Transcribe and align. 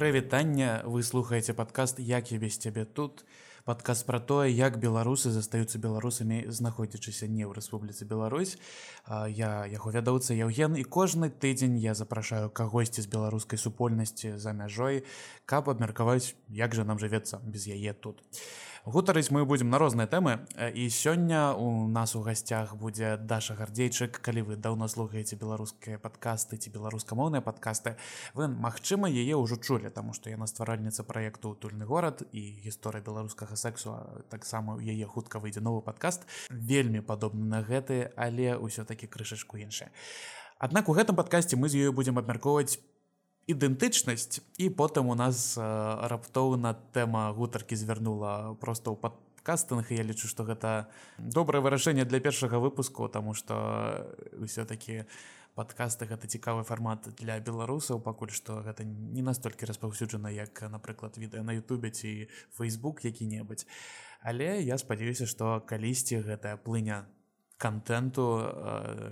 прывітання 0.00 0.80
вы 0.88 1.02
слухаеце 1.04 1.52
падкаст 1.52 1.98
як 2.00 2.32
я 2.32 2.38
без 2.40 2.56
цябе 2.56 2.86
тут 2.88 3.20
падказ 3.68 4.00
пра 4.08 4.16
тое 4.16 4.48
як 4.48 4.78
беларусы 4.80 5.28
застаюцца 5.28 5.76
беларусамі 5.76 6.38
знаходзячыся 6.48 7.28
не 7.28 7.44
ў 7.44 7.52
рэспубліцы 7.52 8.08
Беларусь. 8.08 8.56
Я 9.28 9.68
яго 9.68 9.92
вядоўца 9.92 10.32
Яўген. 10.32 10.80
І 10.80 10.88
кожны 10.88 11.28
тыдзень 11.28 11.76
я 11.76 11.92
запрашаю 11.92 12.48
кагосьці 12.48 13.04
з 13.04 13.12
беларускай 13.12 13.60
супольнасці 13.60 14.40
за 14.40 14.56
мяжой 14.56 15.04
каб 15.44 15.68
абмеркаваць 15.68 16.32
як 16.48 16.72
жа 16.72 16.88
нам 16.88 16.96
жывецца 16.96 17.44
без 17.44 17.68
яе 17.68 17.92
тут. 17.92 18.24
а 18.24 18.69
гутарыць 18.84 19.30
мы 19.30 19.44
будзем 19.44 19.70
на 19.70 19.78
розныя 19.78 20.06
тэмы. 20.06 20.46
І 20.74 20.88
сёння 20.88 21.52
у 21.54 21.88
нас 21.88 22.16
у 22.16 22.20
гасцях 22.20 22.76
будзе 22.76 23.16
даша 23.16 23.54
гардзейчык. 23.54 24.20
Калі 24.20 24.42
вы 24.42 24.56
даўно 24.56 24.88
слухаеце 24.88 25.36
беларускія 25.36 25.98
падкасты 25.98 26.56
ці 26.56 26.70
беларускамоўныя 26.70 27.40
падкасты 27.40 27.96
вы 28.34 28.48
магчыма 28.48 29.08
яе 29.08 29.36
ўжо 29.36 29.56
чулі 29.56 29.90
таму 29.90 30.12
што 30.12 30.30
яна 30.30 30.46
стваральніца 30.46 31.04
праекту 31.04 31.52
утульны 31.52 31.84
горад 31.84 32.22
і 32.32 32.42
гісторыя 32.64 33.02
беларускага 33.04 33.56
сексу 33.56 33.96
таксама 34.30 34.76
у 34.76 34.80
яе 34.80 35.06
хутка 35.06 35.38
выйдзе 35.38 35.60
новы 35.60 35.82
падкаст 35.82 36.26
вельмі 36.50 37.00
падобны 37.00 37.44
на 37.44 37.62
гэты 37.62 38.12
але 38.16 38.56
ўсё-такі 38.56 39.06
крышачку 39.06 39.56
іншае. 39.56 39.90
Аднак 40.60 40.88
у 40.88 40.92
гэтым 40.92 41.16
падкасці 41.16 41.56
мы 41.56 41.68
з 41.68 41.88
ёю 41.88 41.92
будзем 41.96 42.18
абмяркоўваць 42.20 42.80
ідэнтычнасць 43.46 44.40
і 44.58 44.68
потым 44.70 45.08
у 45.08 45.16
нас 45.16 45.56
раптоўна 45.56 46.74
тэма 46.92 47.30
гутаркі 47.32 47.76
звярнула 47.76 48.56
просто 48.60 48.92
ў 48.92 49.00
падкастынг 49.00 49.88
я 49.94 50.04
лічу 50.04 50.28
што 50.28 50.44
гэта 50.44 50.90
добрае 51.18 51.62
вырашэнне 51.64 52.04
для 52.04 52.20
першага 52.20 52.60
выпуску 52.60 53.08
тому 53.08 53.34
что 53.34 53.56
ўсё-таки 54.36 55.06
подкасты 55.54 56.06
гэта 56.06 56.28
цікавы 56.30 56.62
фармат 56.64 57.08
для 57.18 57.40
беларусаў 57.40 58.00
пакуль 58.00 58.30
што 58.30 58.62
гэта 58.62 58.84
не 58.84 59.22
настолькі 59.22 59.66
распаўсюджана 59.66 60.30
як 60.30 60.62
напрыклад 60.70 61.18
відэа 61.18 61.42
на 61.42 61.52
Ютубе 61.52 61.90
ці 61.90 62.28
Facebook 62.54 63.02
які-небудзь. 63.04 63.66
Але 64.22 64.62
я 64.62 64.78
спадзяюся 64.78 65.26
што 65.26 65.60
калісьці 65.60 66.22
гэтая 66.22 66.56
плыня 66.56 67.08
контенту 67.58 68.40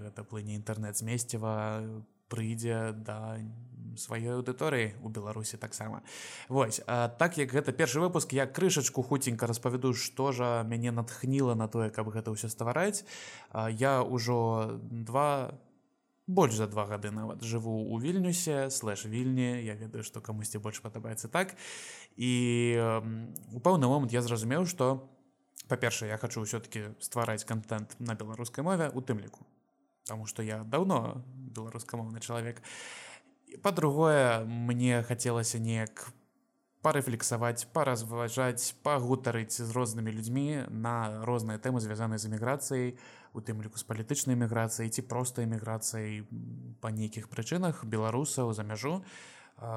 это 0.09 0.25
плыне 0.25 0.57
інтэрнэт 0.57 0.97
змесціва 0.97 1.85
прыйдзе 2.29 2.93
да 2.93 3.37
сваёй 3.97 4.37
аўдыторыі 4.37 4.99
у 5.03 5.09
беларусі 5.09 5.57
таксама 5.57 6.03
Вось 6.49 6.81
а, 6.87 7.09
так 7.09 7.39
як 7.39 7.53
гэта 7.53 7.73
першы 7.73 8.01
выпуск 8.01 8.33
я 8.33 8.47
крышачку 8.47 9.03
хуценька 9.03 9.47
распавяду 9.47 9.95
што 9.95 10.33
жа 10.33 10.63
мяне 10.63 10.91
натхніла 10.91 11.55
на 11.55 11.69
тое 11.69 11.91
каб 11.91 12.09
гэта 12.09 12.33
ўсё 12.33 12.49
ствараць. 12.49 13.05
Я 13.55 14.03
ўжо 14.03 14.81
два 14.83 15.59
больш 16.27 16.55
за 16.55 16.67
два 16.69 16.85
гады 16.87 17.11
нават 17.11 17.43
жыву 17.43 17.89
у 17.89 17.99
вільнюсе 17.99 18.69
слэш 18.71 19.09
вільні 19.09 19.65
я 19.65 19.75
ведаю 19.75 20.05
што 20.05 20.21
камусьці 20.21 20.59
больш 20.59 20.81
падабаецца 20.85 21.29
так. 21.29 21.57
І 22.17 22.77
у 23.53 23.61
пэўны 23.61 23.89
момант 23.89 24.13
я 24.13 24.23
зразумеў 24.23 24.67
што 24.67 25.09
па-першае 25.69 26.11
я 26.13 26.19
хочу 26.19 26.45
ўсё-таки 26.45 26.93
ствараць 27.01 27.45
контент 27.45 27.97
на 27.99 28.15
беларускай 28.15 28.65
мове 28.65 28.93
у 28.93 29.01
тым 29.01 29.21
ліку. 29.21 29.45
Таму 30.05 30.25
што 30.25 30.43
я 30.43 30.65
даўно 30.65 31.25
беларускамоўны 31.53 32.21
чалавек. 32.21 32.61
і 32.61 33.08
по-другое 33.63 34.45
мне 34.45 35.03
хацелася 35.03 35.59
неяк 35.59 36.13
парэфлексаваць 36.83 37.67
паразважаць 37.75 38.79
пагутарыць 38.87 39.59
з 39.59 39.71
рознымі 39.75 40.15
людзьмі 40.15 40.71
на 40.71 41.25
розныя 41.27 41.59
тэмы 41.59 41.83
звязаныя 41.83 42.23
з 42.23 42.31
эміграцыяй 42.31 42.95
у 43.35 43.43
тым 43.43 43.63
ліку 43.63 43.81
з 43.81 43.85
палітычнай 43.89 44.39
эміграцыяй 44.39 44.89
ці 44.89 45.03
проста 45.11 45.43
эміграцыяй 45.43 46.23
па 46.81 46.95
нейкіх 46.95 47.29
прычынах 47.29 47.83
беларусаў 47.85 48.55
за 48.55 48.63
мяжу 48.63 49.03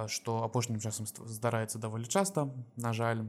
што 0.08 0.44
апошнім 0.46 0.78
часам 0.80 1.10
здараецца 1.10 1.82
даволі 1.82 2.06
часта 2.06 2.54
на 2.78 2.94
жаль. 2.94 3.26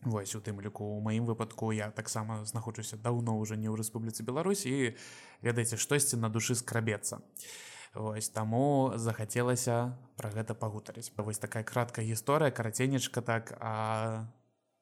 Вось 0.00 0.32
у 0.38 0.40
тым 0.40 0.62
ліку 0.62 0.86
у 0.96 1.00
маім 1.04 1.26
выпадку 1.26 1.74
я 1.74 1.90
таксама 1.90 2.44
знаходжуся 2.46 2.96
даўно 2.96 3.36
уже 3.36 3.58
не 3.58 3.68
ў 3.68 3.76
рэспубліцы 3.76 4.22
Беларусь 4.22 4.64
і 4.64 4.94
ведаеце 5.42 5.76
штосьці 5.76 6.16
на 6.16 6.30
душы 6.30 6.54
скрабецца 6.54 7.18
і 7.18 7.77
Вось 7.94 8.28
таму 8.28 8.92
захацелася 8.96 9.96
пра 10.16 10.30
гэта 10.30 10.54
пагутарыць. 10.54 11.12
Вось 11.16 11.38
такая 11.38 11.64
краткая 11.64 12.04
гісторыя, 12.04 12.50
караценечка 12.50 13.22
так, 13.22 13.56
а 13.60 14.28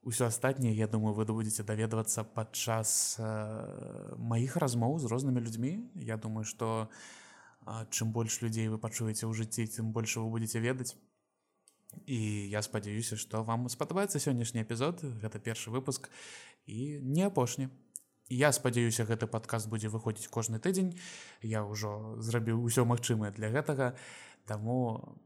ўсё 0.02 0.26
астатняе, 0.26 0.74
я 0.74 0.86
думаю, 0.86 1.14
вы 1.14 1.24
будзеце 1.26 1.62
даведвацца 1.62 2.24
падчас 2.24 3.16
э, 3.18 4.14
маіх 4.18 4.56
размоў 4.56 4.98
з 4.98 5.10
рознымі 5.10 5.42
людзьмі. 5.42 5.90
Я 5.94 6.16
думаю, 6.16 6.44
што 6.44 6.88
э, 7.66 7.86
чым 7.90 8.12
больш 8.12 8.42
людзей 8.42 8.68
вы 8.68 8.78
пачуеце 8.78 9.26
ў 9.26 9.32
жыцці, 9.34 9.66
тым 9.66 9.90
больш 9.92 10.16
вы 10.16 10.30
будзеце 10.30 10.58
ведаць. 10.58 10.94
І 12.06 12.50
я 12.50 12.62
спадзяюся, 12.62 13.16
што 13.16 13.42
вам 13.42 13.68
спадабаецца 13.68 14.18
сённяшні 14.18 14.62
эпізод, 14.62 15.02
гэта 15.22 15.38
першы 15.38 15.70
выпуск 15.70 16.10
і 16.66 16.98
не 17.02 17.26
апошні 17.26 17.70
я 18.28 18.52
спадзяюся 18.52 19.04
гэты 19.06 19.26
падказ 19.26 19.66
будзе 19.66 19.88
выходзіць 19.88 20.28
кожны 20.28 20.58
тыдзень. 20.58 20.98
Я 21.42 21.62
ўжо 21.62 22.18
зрабіў 22.18 22.62
усё 22.62 22.84
магчымае 22.84 23.30
для 23.30 23.50
гэтага. 23.50 23.94
Таму 24.46 25.16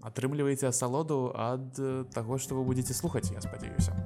атрымліваеце 0.00 0.68
асалоду 0.68 1.32
ад 1.36 1.76
таго 2.12 2.38
што 2.38 2.56
вы 2.56 2.64
будетеце 2.64 2.94
слухаць 2.94 3.32
я 3.32 3.40
спадзяюся. 3.40 3.96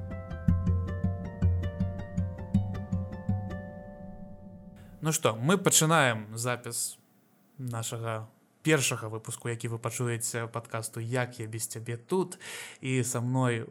Ну 5.03 5.12
што 5.12 5.37
мы 5.37 5.59
пачынаем 5.59 6.31
запіс 6.32 6.97
нашага 7.59 8.31
першага 8.62 9.10
выпуску 9.12 9.48
які 9.48 9.69
вы 9.69 9.78
пачуеце 9.78 10.47
падкасту 10.47 11.00
як 11.00 11.38
я 11.38 11.47
без 11.47 11.66
цябе 11.66 11.97
тут 11.97 12.38
і 12.81 13.03
са 13.04 13.20
мной 13.20 13.66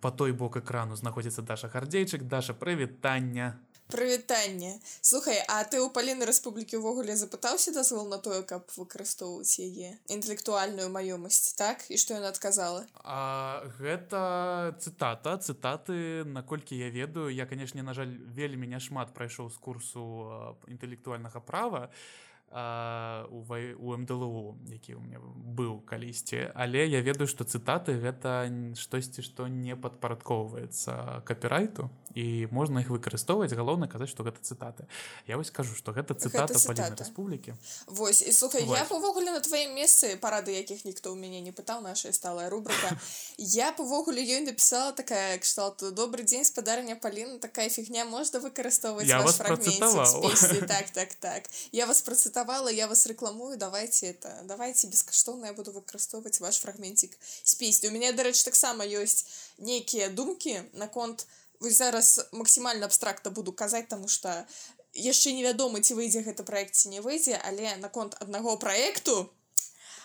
по 0.00 0.10
той 0.10 0.32
бок 0.32 0.56
экрану 0.56 0.94
знаходзіцца 0.94 1.42
даша 1.42 1.68
хардзейчык. 1.68 2.22
Даша 2.22 2.54
прывітання 2.54 3.58
прывітанне 3.88 4.78
слухай 5.00 5.40
а 5.48 5.64
ты 5.64 5.80
ў 5.80 5.90
паліны 5.92 6.28
рэспублікі 6.28 6.80
ўвогуле 6.80 7.16
запытаўся 7.16 7.74
дазвол 7.74 8.08
на 8.12 8.20
тое 8.22 8.42
каб 8.42 8.68
выкарыстоўваць 8.76 9.58
яе 9.64 9.96
інтэлектуальную 10.06 10.88
маёмасць 10.92 11.56
так? 11.58 11.84
І 11.88 11.96
што 11.96 12.20
яна 12.20 12.30
адказала 12.30 12.86
а, 13.02 13.64
гэта 13.80 14.76
цытата 14.78 15.38
цытаты 15.38 16.24
наколькі 16.24 16.76
я 16.76 16.90
ведаю. 16.90 17.28
Я 17.32 17.46
канешне 17.46 17.82
на 17.82 17.94
жаль 17.94 18.12
вельмі 18.36 18.68
няшмат 18.68 19.14
прайшоў 19.14 19.50
з 19.50 19.58
курсу 19.58 20.04
інтэлектуальнага 20.68 21.40
права. 21.40 21.88
і 21.88 22.27
у, 22.50 23.44
у 23.78 23.96
мДлу 23.96 24.56
які 24.72 24.94
у 24.94 25.00
меня 25.00 25.20
быў 25.20 25.84
калісьці 25.84 26.48
але 26.54 26.88
я 26.88 27.00
ведаю 27.04 27.28
што 27.28 27.44
цытаты 27.44 28.00
гэта 28.00 28.48
штосьці 28.72 29.20
што 29.22 29.48
не 29.52 29.76
падпарадкоўваецца 29.76 31.22
капірайту 31.28 31.90
і 32.16 32.48
можна 32.50 32.80
іх 32.80 32.88
выкарыстоўваць 32.88 33.52
галоўна 33.52 33.84
казаць 33.84 34.08
што 34.08 34.24
гэта 34.24 34.40
цытаты 34.40 34.88
я 35.28 35.36
вось 35.36 35.52
скажу 35.52 35.76
што 35.76 35.92
гэта 35.92 36.16
цытата 36.16 36.56
паліны 36.56 36.96
рэспублікі 36.96 37.52
Вось 37.86 38.22
і 38.24 38.32
слухай 38.32 38.64
вось. 38.64 38.78
я 38.78 38.84
павогуле 38.84 39.30
на 39.30 39.40
тваім 39.40 39.76
месцы 39.76 40.16
парады 40.16 40.56
якіх 40.56 40.88
ніхто 40.88 41.12
ў 41.12 41.20
мяне 41.20 41.44
не 41.44 41.52
пытаў 41.52 41.84
наша 41.84 42.12
сталая 42.16 42.48
рубрика. 42.48 42.96
Я 43.36 43.72
павогуле 43.72 44.24
ёй 44.24 44.40
напісала 44.40 44.92
такая 44.92 45.36
кшталт 45.38 45.84
добрый 45.92 46.24
дзень 46.24 46.48
спадарня 46.48 46.96
паліна 46.96 47.38
такая 47.38 47.68
фігня 47.68 48.08
можна 48.08 48.40
выкарыстоўваць 48.40 49.04
я 49.04 49.20
вас 49.20 49.36
так 49.36 50.90
так 50.96 51.14
так. 51.20 51.42
Я 51.72 51.84
вас 51.86 52.00
працытала 52.00 52.37
заставала 52.38 52.68
я 52.68 52.86
вас 52.86 53.04
рекламую 53.06 53.56
давайте 53.56 54.06
это 54.06 54.42
давайте 54.44 54.86
бескаштоўна 54.86 55.46
я 55.46 55.52
буду 55.52 55.72
выкарыстоўваць 55.72 56.38
ваш 56.38 56.60
фрагментик 56.62 57.18
з 57.42 57.54
песні 57.56 57.88
у 57.88 57.92
меня 57.92 58.12
дарэчы 58.12 58.44
таксама 58.44 58.86
ёсць 58.86 59.26
нейкія 59.58 60.08
думкі 60.08 60.62
наконт 60.72 61.26
вы 61.58 61.72
зараз 61.74 62.30
максімальна 62.30 62.86
абстракта 62.86 63.30
буду 63.30 63.52
казаць 63.52 63.88
тому 63.90 64.06
что 64.06 64.46
яшчэ 64.94 65.34
невядома 65.34 65.82
ці 65.82 65.98
выйдзе 65.98 66.22
гэта 66.22 66.46
проекце 66.46 66.94
не 66.94 67.02
выйдзе 67.02 67.42
але 67.42 67.74
наконт 67.82 68.14
аднаго 68.22 68.56
проекту 68.56 69.26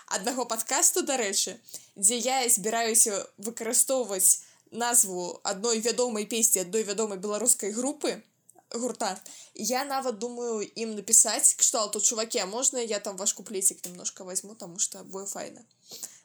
аднаго 0.07 0.49
подкасту 0.49 1.05
дарэчы 1.05 1.61
дзе 1.95 2.17
я 2.17 2.49
збіраюся 2.49 3.27
выкарыстоўваць 3.37 4.41
назву 4.71 5.39
адной 5.43 5.85
вядомай 5.85 6.25
песні 6.25 6.65
адной 6.65 6.81
вядомай 6.81 7.21
беларускай 7.21 7.69
групы 7.69 8.23
гурта 8.73 9.17
я 9.55 9.85
нават 9.85 10.17
думаю 10.17 10.61
ім 10.75 10.95
напісаць 10.95 11.53
кшталту 11.55 12.01
чувакі 12.01 12.39
а 12.39 12.45
можна 12.45 12.79
я 12.81 12.99
там 12.99 13.17
ваш 13.17 13.33
куплецік 13.33 13.85
немножко 13.85 14.23
возьму 14.23 14.55
тому 14.55 14.79
что 14.79 15.03
бо 15.03 15.25
файна 15.25 15.61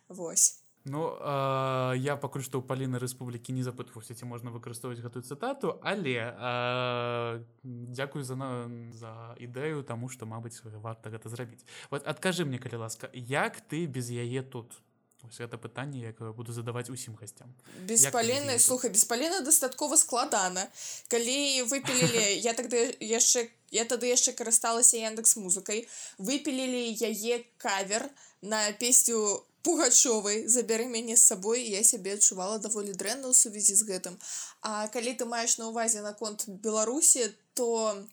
Вось. 0.08 0.62
Ну 0.84 1.18
э, 1.20 1.94
я 1.98 2.16
пакуль 2.16 2.40
што 2.40 2.60
ў 2.60 2.64
паліны 2.64 2.96
рэспублікі 3.02 3.52
не 3.52 3.60
запытваўся 3.66 4.16
ці 4.16 4.24
можна 4.24 4.48
выкарыстоўваць 4.54 5.02
гэтую 5.04 5.20
цытату 5.20 5.76
але 5.84 6.16
э, 6.16 7.44
дзякую 7.64 8.24
за 8.24 8.38
на 8.40 8.48
за 8.96 9.36
ідэю 9.36 9.84
таму 9.84 10.08
што 10.08 10.24
мабыць 10.24 10.56
варта 10.64 11.12
гэта 11.12 11.28
зрабіць 11.28 11.66
вот 11.90 12.06
адкажы 12.08 12.48
мне 12.48 12.56
калі 12.56 12.88
ласка 12.88 13.10
як 13.12 13.60
ты 13.60 13.84
без 13.84 14.08
яе 14.08 14.40
тут 14.40 14.80
Ось 15.26 15.41
это 15.41 15.59
пытанне 15.59 16.00
якое 16.00 16.31
буду 16.32 16.53
задаваць 16.53 16.88
усім 16.91 17.17
гасцям 17.19 17.50
беспаленная 17.91 18.59
слуха 18.59 18.88
беспалена 18.88 19.41
дастаткова 19.41 19.97
складана. 19.97 20.69
Калі 21.09 21.62
выпілілі 21.67 22.38
я 22.49 22.55
тогда 22.55 22.76
яшчэ 23.03 23.49
я 23.70 23.85
тады 23.85 24.06
яшчэ 24.06 24.32
карысталася 24.38 25.03
яндекс 25.03 25.37
музыкай 25.37 25.88
выпілілі 26.19 26.94
яе 27.03 27.43
кавер 27.59 28.06
на 28.43 28.61
песню 28.79 29.43
пугачовай 29.62 30.47
забяры 30.47 30.87
мяне 30.87 31.17
з 31.17 31.26
сабой 31.35 31.67
я 31.67 31.82
сябе 31.82 32.15
адчувала 32.15 32.62
даволі 32.62 32.94
дрэнна 32.94 33.26
ў 33.26 33.35
сувязі 33.35 33.75
з 33.75 33.91
гэтым. 33.91 34.15
А 34.62 34.87
калі 34.87 35.19
ты 35.19 35.26
маеш 35.26 35.59
на 35.59 35.67
ўвазе 35.75 36.00
наконт 36.06 36.47
беларусі 36.47 37.26
то 37.59 38.06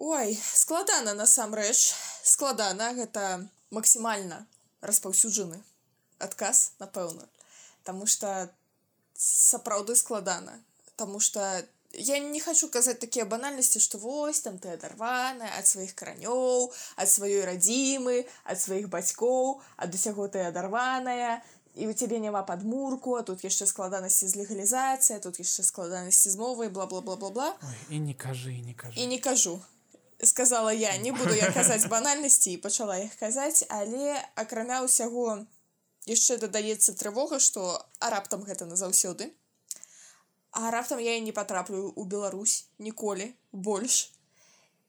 ой 0.00 0.32
складана 0.32 1.12
насамрэч. 1.12 1.92
Складана 2.24 2.96
гэта 2.96 3.44
максімальна 3.68 4.48
распаўсюджаны 4.80 5.60
адказ 6.18 6.72
напэўна 6.78 7.28
Таму 7.84 8.06
что 8.06 8.50
сапраўды 9.14 9.94
складана. 9.94 10.58
Таму 10.96 11.20
что 11.20 11.64
я 11.92 12.18
не 12.18 12.40
хочу 12.40 12.68
казаць 12.68 12.98
такія 12.98 13.24
банальнасці 13.24 13.78
што 13.80 13.98
вось 13.98 14.40
там 14.40 14.58
ты 14.58 14.72
адарваная 14.74 15.50
ад 15.58 15.66
сваіх 15.68 15.94
каранёў 15.94 16.72
ад 16.96 17.08
сваёй 17.10 17.44
радзімы 17.46 18.24
ад 18.44 18.60
сваіх 18.60 18.88
бацькоў 18.90 19.60
ад 19.76 19.94
усяго 19.94 20.26
ты 20.26 20.42
адарваная 20.42 21.38
і 21.74 21.86
у 21.86 21.92
цябе 21.92 22.18
няма 22.18 22.42
падмурку 22.42 23.14
а 23.14 23.22
тут 23.22 23.44
яшчэ 23.46 23.66
складанасці 23.70 24.26
з 24.26 24.42
легалізацыя 24.42 25.20
тут 25.22 25.38
яшчэ 25.38 25.62
складанасці 25.62 26.34
з 26.34 26.36
мовай 26.36 26.68
бла-бла-бла-бла-бла 26.68 27.54
і 27.90 28.02
не 28.02 28.14
кажы 28.14 28.58
не 28.58 28.74
кажу 28.74 28.98
і 28.98 29.06
не 29.06 29.18
кажу. 29.18 29.60
Сказала 30.22 30.72
я 30.72 30.96
не 30.98 31.12
буду 31.12 31.34
я 31.34 31.52
казаць 31.52 31.86
банальнасці 31.86 32.58
і 32.58 32.62
пачала 32.66 32.98
іх 32.98 33.14
казаць 33.22 33.62
але 33.68 34.18
акрамя 34.34 34.82
ўсяго 34.82 35.46
яшчэ 36.06 36.38
дадаецца 36.38 36.94
трывога 36.98 37.40
што 37.40 37.70
а 38.00 38.10
раптам 38.10 38.44
гэта 38.44 38.66
назаўсёды 38.66 39.32
А 40.54 40.70
раптам 40.70 41.00
я 41.02 41.16
і 41.18 41.20
не 41.26 41.32
патраплю 41.34 41.90
ў 41.98 42.06
Беларусь 42.06 42.70
ніколі 42.78 43.34
больш. 43.50 44.14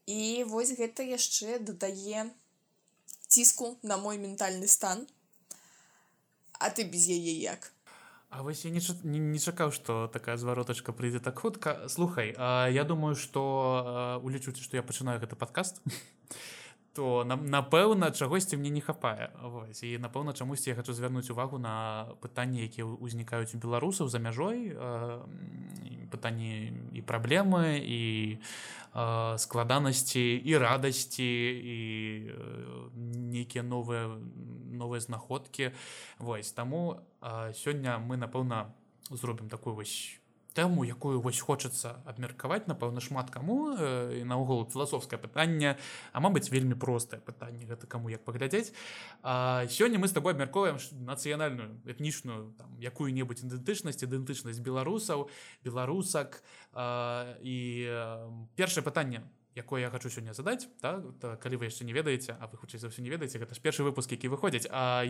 І 0.05 0.45
вось 0.45 0.77
гэта 0.77 1.01
яшчэ 1.01 1.57
дадае 1.57 2.29
ціску 3.25 3.73
на 3.81 3.97
мой 3.97 4.21
ментальны 4.21 4.69
стан. 4.69 5.07
А 6.61 6.69
ты 6.69 6.85
без 6.85 7.09
яе 7.09 7.33
як. 7.33 7.73
А 8.29 8.43
вось 8.45 8.61
я 8.65 8.69
не, 8.69 8.81
не, 9.01 9.17
не 9.17 9.39
чакаў, 9.41 9.73
што 9.73 10.05
такая 10.13 10.37
зваротачка 10.37 10.93
прыйдзе 10.93 11.17
так 11.17 11.41
хутка. 11.41 11.89
Слухай, 11.89 12.35
а, 12.37 12.69
я 12.69 12.83
думаю, 12.85 13.15
што 13.17 14.21
улічуце, 14.21 14.61
што 14.61 14.77
я 14.77 14.85
пачынаю 14.85 15.17
гэты 15.17 15.33
падкаст 15.33 15.81
то 16.95 17.25
напэўна 17.27 18.11
чагосьці 18.11 18.57
мне 18.57 18.69
не 18.69 18.81
хапае. 18.81 19.29
Вось. 19.43 19.83
і 19.83 19.99
напэўна 19.99 20.33
чамусьці 20.33 20.69
я 20.69 20.75
хочу 20.75 20.93
звярнуць 20.93 21.29
увагу 21.29 21.59
на 21.59 22.07
пытанні 22.23 22.63
якія 22.63 22.87
ўзнікаюць 22.87 23.51
у 23.51 23.59
беларусаў 23.59 24.07
за 24.07 24.19
мяжой 24.23 24.71
пытанні 26.07 26.71
і 26.95 27.01
праблемы 27.03 27.83
і 27.83 28.01
складанасці 29.37 30.23
і 30.39 30.57
радасці 30.57 31.27
і 31.75 31.77
нейкія 33.35 33.63
новыя 33.67 34.15
новыя 34.71 34.99
знаходкі. 35.03 35.75
Вось. 36.19 36.55
Таму 36.55 37.03
сёння 37.51 37.99
мы 37.99 38.15
напэўна 38.15 38.71
зробім 39.11 39.51
такую 39.51 39.75
вось 39.75 40.15
тэму 40.55 40.87
якую 40.87 41.19
вось 41.19 41.39
хочацца 41.43 41.99
абмеркаваць 42.07 42.65
напэўна 42.71 43.03
шмат 43.03 43.29
каму 43.29 43.75
і 43.75 44.23
э, 44.23 44.23
наогул 44.23 44.63
філасофскае 44.71 45.19
пытанне 45.19 45.75
а 46.15 46.23
мабыць 46.23 46.47
вельмі 46.49 46.79
простае 46.79 47.19
пытанне 47.19 47.67
гэта 47.67 47.87
каму 47.87 48.09
як 48.09 48.23
паглядзець. 48.23 48.71
Сёння 49.21 49.99
мы 49.99 50.07
з 50.07 50.15
тобой 50.15 50.33
абмяркоўваем 50.33 50.79
нацыянальную 51.03 51.75
этнічную 51.83 52.55
якую-небудзь 52.79 53.43
ідэнтычнасць 53.43 54.01
ідэнтычнасць 54.07 54.63
беларусаў 54.63 55.27
беларусак. 55.63 56.41
А, 56.71 57.35
і 57.43 57.87
першае 58.55 58.83
пытанне 58.83 59.23
якое 59.55 59.81
я 59.81 59.89
хочу 59.89 60.09
сёння 60.09 60.33
задаць 60.33 60.67
так 60.81 61.01
то, 61.19 61.37
калі 61.39 61.55
вы 61.63 61.71
яшчэ 61.71 61.87
не 61.87 61.95
ведаеце 61.95 62.35
а 62.39 62.47
вы 62.47 62.59
хутчэй 62.59 62.79
за 62.79 62.91
ўсё 62.91 62.99
не 62.99 63.09
ведаеце 63.09 63.39
гэта 63.39 63.55
ж 63.55 63.63
першы 63.63 63.87
выпуск 63.87 64.11
які 64.11 64.27
выходзяць 64.27 64.67
а 64.69 65.07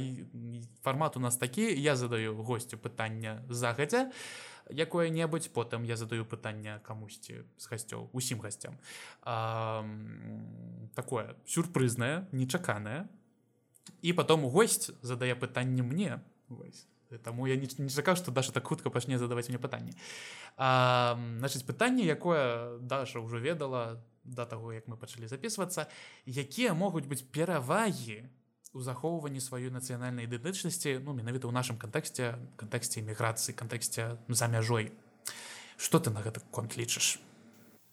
фармат 0.85 1.17
у 1.17 1.19
нас 1.19 1.37
такі 1.37 1.65
я 1.73 1.95
задаю 1.97 2.37
госцю 2.37 2.77
пытання 2.77 3.41
загадзя. 3.49 4.09
а 4.09 4.54
якое-небудзь 4.69 5.49
потым 5.49 5.83
я 5.83 5.97
задаю 5.97 6.25
пытанне 6.25 6.79
камусьці 6.83 7.45
з 7.57 7.65
гасцёў 7.67 8.09
усім 8.13 8.39
гасцям. 8.39 8.77
Такое 10.95 11.35
сюрпрызнае 11.45 12.27
нечаканае. 12.31 13.07
І 14.01 14.13
потом 14.13 14.49
гость 14.49 14.91
задае 15.01 15.35
пытанне 15.35 15.83
мне. 15.83 16.21
Таму 17.23 17.45
я 17.47 17.55
не, 17.55 17.69
не 17.77 17.89
чакаў 17.89 18.15
што 18.17 18.31
даша 18.31 18.51
так 18.51 18.65
хутка 18.65 18.89
пачне 18.89 19.17
задаваць 19.17 19.49
мне 19.49 19.59
пытанне. 19.61 19.93
Значыць 20.57 21.65
пытанне 21.65 22.05
якое 22.05 22.77
даша 22.81 23.21
ўжо 23.21 23.37
ведала 23.37 24.01
да 24.25 24.45
таго 24.45 24.73
як 24.73 24.87
мы 24.89 24.97
пачалі 24.97 25.29
записывацца 25.29 25.85
якія 26.25 26.73
могуць 26.73 27.05
быць 27.05 27.21
перавагі 27.21 28.25
у 28.75 28.83
захоўванні 28.83 29.39
сваёй 29.39 29.71
нацыянальнай 29.71 30.27
ідэнтычнасці 30.27 30.99
ну 30.99 31.15
менавіта 31.15 31.47
ў 31.47 31.55
нашым 31.55 31.79
кантэксце 31.79 32.35
кантэксце 32.59 32.99
эміграцыі 32.99 33.55
кантэксце 33.55 34.19
за 34.27 34.47
мяжой. 34.51 34.91
Что 35.79 35.99
ты 35.99 36.11
на 36.11 36.19
гэта 36.19 36.43
конт 36.51 36.75
лічыш? 36.75 37.19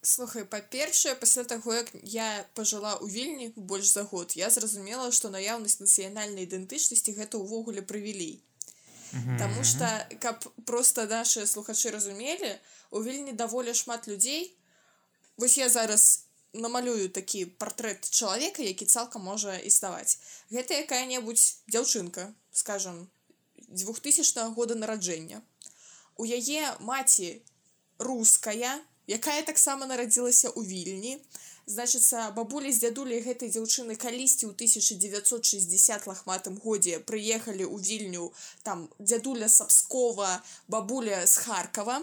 Слухай 0.03 0.43
па-першае 0.43 1.15
пасля 1.15 1.47
таго 1.47 1.75
як 1.79 1.95
я 2.03 2.43
пажыла 2.59 2.99
ў 2.99 3.07
вільні 3.07 3.47
больш 3.55 3.95
за 3.95 4.03
год 4.03 4.35
я 4.35 4.51
зразумела 4.51 5.15
што 5.15 5.31
наяўнасць 5.31 5.79
нацыянальнай 5.79 6.51
ідэнтычнасці 6.51 7.15
гэта 7.15 7.39
ўвогуле 7.39 7.87
прывілей. 7.87 8.43
Таму 9.39 9.63
што 9.63 9.87
каб 10.19 10.43
проста 10.67 11.07
нашыя 11.07 11.47
слухачы 11.47 11.95
разумелі 11.95 12.59
у 12.91 13.07
вільні 13.07 13.39
даволі 13.39 13.71
шмат 13.71 14.11
людзей. 14.11 14.57
Вось 15.39 15.59
я 15.59 15.69
зараз 15.69 16.27
намалюю 16.53 17.09
такі 17.09 17.45
партрэт 17.61 18.09
чалавека 18.11 18.63
які 18.63 18.87
цалкам 18.87 19.23
можа 19.25 19.57
існаваць. 19.59 20.19
Гэта 20.51 20.79
якая-небудзь 20.85 21.65
дзяўчынка 21.73 22.33
скажем 22.53 23.09
2000 23.69 24.53
года 24.55 24.75
нараджэння. 24.75 25.43
У 26.17 26.25
яе 26.29 26.77
маці 26.81 27.41
руская 27.99 28.81
якая 29.09 29.43
таксама 29.43 29.87
нарадзілася 29.87 30.53
ў 30.53 30.61
вільні. 30.67 31.15
Значыцца 31.67 32.35
бабулі 32.35 32.73
з 32.75 32.83
дзядулей 32.83 33.23
гэтай 33.23 33.49
дзяўчыны 33.49 33.95
калісьці 33.97 34.51
ў 34.51 34.53
1960 34.59 36.07
лахматым 36.11 36.59
годзе 36.59 36.99
прыехалі 36.99 37.65
ў 37.65 37.77
вільню 37.79 38.33
там 38.67 38.91
дзядуля 38.99 39.49
сапскова 39.49 40.43
бабуля 40.67 41.23
з 41.27 41.37
харкава 41.47 42.03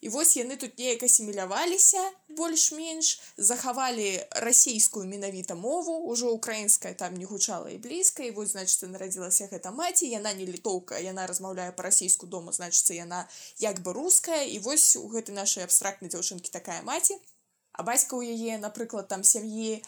І 0.00 0.08
вось 0.14 0.36
яны 0.38 0.56
тут 0.56 0.78
неяк 0.78 1.02
асіміляваліся 1.02 2.02
больш-менш 2.38 3.20
захавалі 3.36 4.22
расійскую 4.30 5.06
менавіта 5.10 5.54
мову 5.58 5.98
ўжо 6.06 6.30
украінская 6.30 6.94
там 6.94 7.18
не 7.18 7.26
гучала 7.26 7.70
і 7.74 7.78
блізка 7.82 8.22
і 8.22 8.30
вось 8.36 8.54
значыцца 8.54 8.86
нарадзілася 8.86 9.50
гэта 9.50 9.74
маці 9.74 10.06
яна 10.06 10.34
не 10.38 10.46
літоўка 10.46 11.02
яна 11.02 11.26
размаўляе 11.26 11.72
па-расійску 11.74 12.30
дома 12.30 12.54
значыцца 12.54 12.94
яна 12.94 13.26
як 13.58 13.82
бы 13.82 13.92
руская 13.92 14.44
і 14.46 14.62
вось 14.62 14.94
у 14.94 15.08
гэтай 15.10 15.34
нашай 15.34 15.66
абстрактнай 15.66 16.14
дзяўчынкі 16.14 16.54
такая 16.54 16.78
маці. 16.86 17.18
А 17.78 17.82
бацька 17.86 18.18
ў 18.18 18.34
яе 18.34 18.58
напрыклад 18.58 19.06
там 19.10 19.22
сям'і 19.22 19.82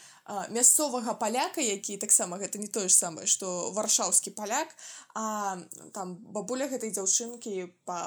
мясцовага 0.55 1.15
паляка 1.19 1.61
які 1.61 1.97
таксама 1.97 2.39
гэта 2.39 2.63
не 2.63 2.69
тое 2.69 2.89
ж 2.89 2.95
самае 2.95 3.27
што 3.27 3.71
варшаўскі 3.77 4.35
паляк 4.39 4.75
а 5.15 5.59
там 5.97 6.17
бабуля 6.37 6.71
гэтай 6.71 6.95
дзяўчынкі 6.95 7.71
па 7.85 8.01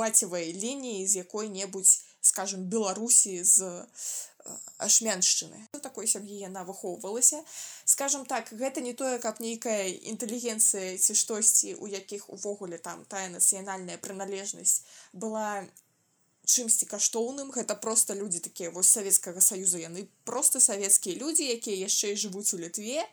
бацевай 0.00 0.52
лініі 0.52 1.06
з 1.06 1.24
якой-небудзь 1.26 1.94
скажем 2.24 2.68
беларусі 2.72 3.42
з 3.44 3.84
ашмяншчыны. 4.78 5.56
Такой 5.80 6.06
сям'і 6.08 6.36
яна 6.44 6.64
выхоўвалася. 6.68 7.40
Скажем 7.84 8.26
так 8.28 8.52
гэта 8.52 8.84
не 8.84 8.92
тое 8.92 9.18
каб 9.18 9.40
нейкая 9.40 9.88
інтэлігенцыя 9.88 10.98
ці 10.98 11.16
штосьці 11.16 11.74
у 11.80 11.88
якіх 11.88 12.28
увогуле 12.28 12.78
там 12.78 13.04
тая 13.08 13.28
нацыянальная 13.32 13.96
прыналежнасць 13.98 14.84
была 15.12 15.64
чымсьці 16.44 16.86
каштоўным 16.86 17.50
гэта 17.52 17.74
просто 17.74 18.14
людзі 18.14 18.40
такія 18.44 18.70
вось 18.70 18.90
савецкага 18.92 19.40
саюза 19.40 19.80
яны 19.80 20.06
просто 20.24 20.60
савецкія 20.60 21.16
людзі 21.16 21.48
якія 21.56 21.88
яшчэ 21.88 22.12
і 22.12 22.20
жывуць 22.20 22.52
у 22.54 22.60
літве. 22.60 23.04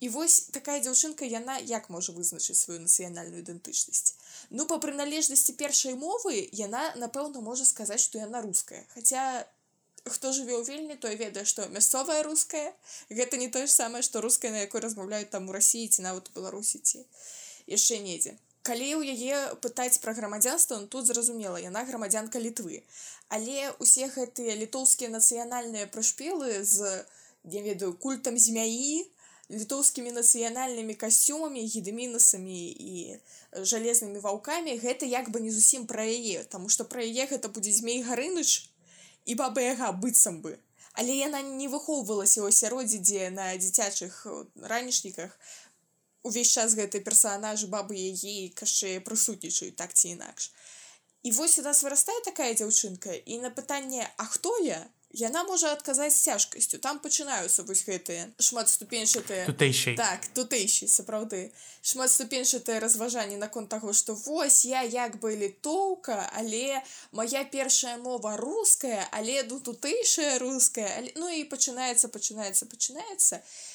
І 0.00 0.08
вось 0.10 0.50
такая 0.52 0.80
дзяўчынка 0.84 1.24
яна 1.24 1.56
як 1.64 1.88
можа 1.88 2.12
вызначыць 2.12 2.58
сваю 2.58 2.80
нацыянальную 2.82 3.40
ідэнтычнасць? 3.44 4.16
Ну 4.50 4.66
па 4.66 4.80
прыналежнасці 4.82 5.54
першай 5.60 5.94
мовы 5.94 6.48
яна 6.52 6.82
напэўна 7.00 7.40
можа 7.40 7.64
сказаць 7.64 8.02
што 8.02 8.18
яна 8.18 8.42
руская. 8.44 8.82
Хаця 8.94 9.46
хто 10.04 10.32
жыве 10.32 10.56
ў 10.58 10.64
вельні 10.68 10.96
той 11.00 11.16
ведае 11.16 11.44
што 11.48 11.68
мясцовая 11.68 12.22
руская. 12.26 12.74
Гэта 13.08 13.40
не 13.40 13.48
тое 13.48 13.68
ж 13.68 13.72
самае 13.72 14.02
што 14.02 14.20
руская 14.20 14.52
на 14.52 14.66
якой 14.66 14.84
размаўляюць 14.84 15.30
там 15.30 15.48
у 15.48 15.56
рассіі 15.56 15.88
ці 15.88 16.04
нават 16.08 16.32
беларусі 16.34 16.82
ці 16.84 17.06
яшчэ 17.70 18.02
недзе 18.04 18.36
калі 18.64 18.88
ў 18.96 19.12
яе 19.12 19.56
пытаць 19.60 20.00
пра 20.00 20.16
грамадзянства 20.16 20.80
ну, 20.80 20.88
тут 20.88 21.06
зразумела 21.06 21.60
яна 21.60 21.84
грамадзянка 21.84 22.40
літвы. 22.40 22.80
Але 23.28 23.72
усе 23.84 24.08
гэтыя 24.08 24.56
літоўскія 24.56 25.12
нацыянальныя 25.12 25.90
прышпелы 25.92 26.64
з 26.64 27.04
не 27.44 27.60
ведаю 27.60 27.92
культам 28.00 28.40
змяі 28.40 29.04
літоўскімі 29.52 30.16
нацыянальнымі 30.16 30.96
касцюмамі 30.96 31.64
гідэмінасамі 31.68 32.60
і 32.72 33.20
жалезнымі 33.72 34.24
ваўкамі 34.24 34.76
гэта 34.80 35.04
як 35.04 35.28
бы 35.28 35.44
не 35.44 35.52
зусім 35.52 35.84
пра 35.90 36.08
яе 36.08 36.44
таму 36.48 36.72
што 36.72 36.88
пра 36.88 37.04
яе 37.04 37.28
гэта 37.28 37.52
будзе 37.52 37.76
змей 37.76 38.00
гарыныч 38.08 38.72
і 39.24 39.36
бабага 39.36 39.92
быццам 39.92 40.40
бы. 40.40 40.56
Але 40.94 41.14
яна 41.18 41.42
не 41.42 41.66
выхоўвалася 41.68 42.40
ў 42.40 42.54
асяроддзі 42.54 42.98
дзе 43.02 43.28
на 43.34 43.50
дзіцячых 43.58 44.24
ранішніках 44.72 45.36
увесь 46.24 46.50
час 46.56 46.74
гэты 46.74 47.04
персанаж 47.04 47.68
бабы 47.70 47.94
яе 48.00 48.50
кашчэ 48.58 48.98
прысутнічаюць 49.04 49.76
так 49.76 49.92
ці 49.94 50.16
інакш. 50.16 50.50
І 51.22 51.30
вось 51.32 51.58
у 51.58 51.62
нас 51.62 51.82
вырастае 51.84 52.20
такая 52.24 52.52
дзяўчынка 52.56 53.12
і 53.14 53.38
на 53.44 53.50
пытанне 53.50 54.08
а 54.16 54.24
хто 54.28 54.56
я 54.64 54.80
яна 55.14 55.44
можа 55.44 55.70
адказаць 55.72 56.16
цяжкасцю. 56.16 56.80
Там 56.82 56.98
пачынаюцца 56.98 57.64
вось 57.68 57.84
гэтыя 57.86 58.24
шматступеньчатыя 58.40 59.46
тутэйшай. 59.46 59.96
Так 60.00 60.26
тутэйші 60.36 60.88
сапраўды. 60.90 61.52
Шматступеньчатае 61.84 62.80
разважанне 62.82 63.36
наконт 63.36 63.70
таго 63.70 63.92
што 63.92 64.16
вось 64.24 64.64
я 64.64 64.82
як 64.82 65.20
бы 65.20 65.36
літоўка 65.36 66.18
але 66.40 66.82
моя 67.12 67.44
першая 67.44 67.96
мова 68.08 68.36
руская 68.40 69.06
але 69.12 69.44
ну 69.52 69.60
тутэйшая 69.60 70.38
руская 70.40 70.90
але... 70.98 71.12
ну 71.16 71.28
і 71.28 71.44
пачынаецца 71.44 72.08
пачынаецца 72.08 72.66
пачынаецца. 72.66 73.44
і 73.44 73.73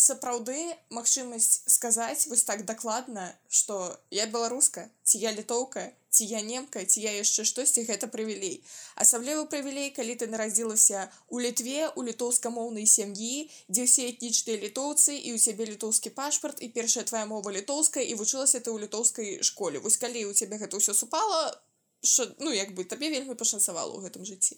сапраўды 0.00 0.56
магчымасць 0.88 1.68
сказаць 1.68 2.26
вось 2.28 2.44
так 2.48 2.64
дакладна 2.64 3.28
што 3.48 3.98
я 4.10 4.24
беларуска 4.26 4.88
ці 5.04 5.18
я 5.20 5.32
літоўка 5.36 5.92
ці 6.08 6.24
я 6.24 6.40
немка 6.40 6.84
ці 6.84 7.02
я 7.02 7.12
яшчэ 7.12 7.44
штосьці 7.44 7.84
гэта 7.84 8.08
прывілей 8.08 8.62
асаблівы 8.96 9.44
прывілей 9.52 9.90
калі 9.90 10.16
ты 10.16 10.30
нарадзілася 10.32 11.10
у 11.28 11.40
літве 11.44 11.92
у 11.92 12.04
літоўскамоўнай 12.08 12.88
сям'і 12.88 13.50
дзе 13.68 13.84
ўсе 13.84 14.08
этнічныя 14.14 14.64
літоўцы 14.64 15.12
і 15.12 15.36
ў 15.36 15.38
цябе 15.42 15.68
літоўскі 15.74 16.14
пашпарт 16.16 16.64
і 16.64 16.72
першая 16.72 17.04
твоя 17.04 17.26
мова 17.28 17.52
літоўская 17.52 18.04
і 18.06 18.16
вучылася 18.16 18.64
ты 18.64 18.72
ў 18.72 18.88
літоўскай 18.88 19.42
школе. 19.42 19.82
Вось 19.82 20.00
калі 20.00 20.24
у 20.30 20.32
цябе 20.32 20.56
гэта 20.56 20.80
ўсё 20.80 20.96
супала 20.96 21.52
що 22.04 22.28
ну 22.38 22.52
як 22.52 22.72
бы 22.72 22.84
табе 22.84 23.10
вельмі 23.10 23.34
пашанцавала 23.34 23.92
ў 23.92 24.08
гэтым 24.08 24.24
жыцці 24.24 24.56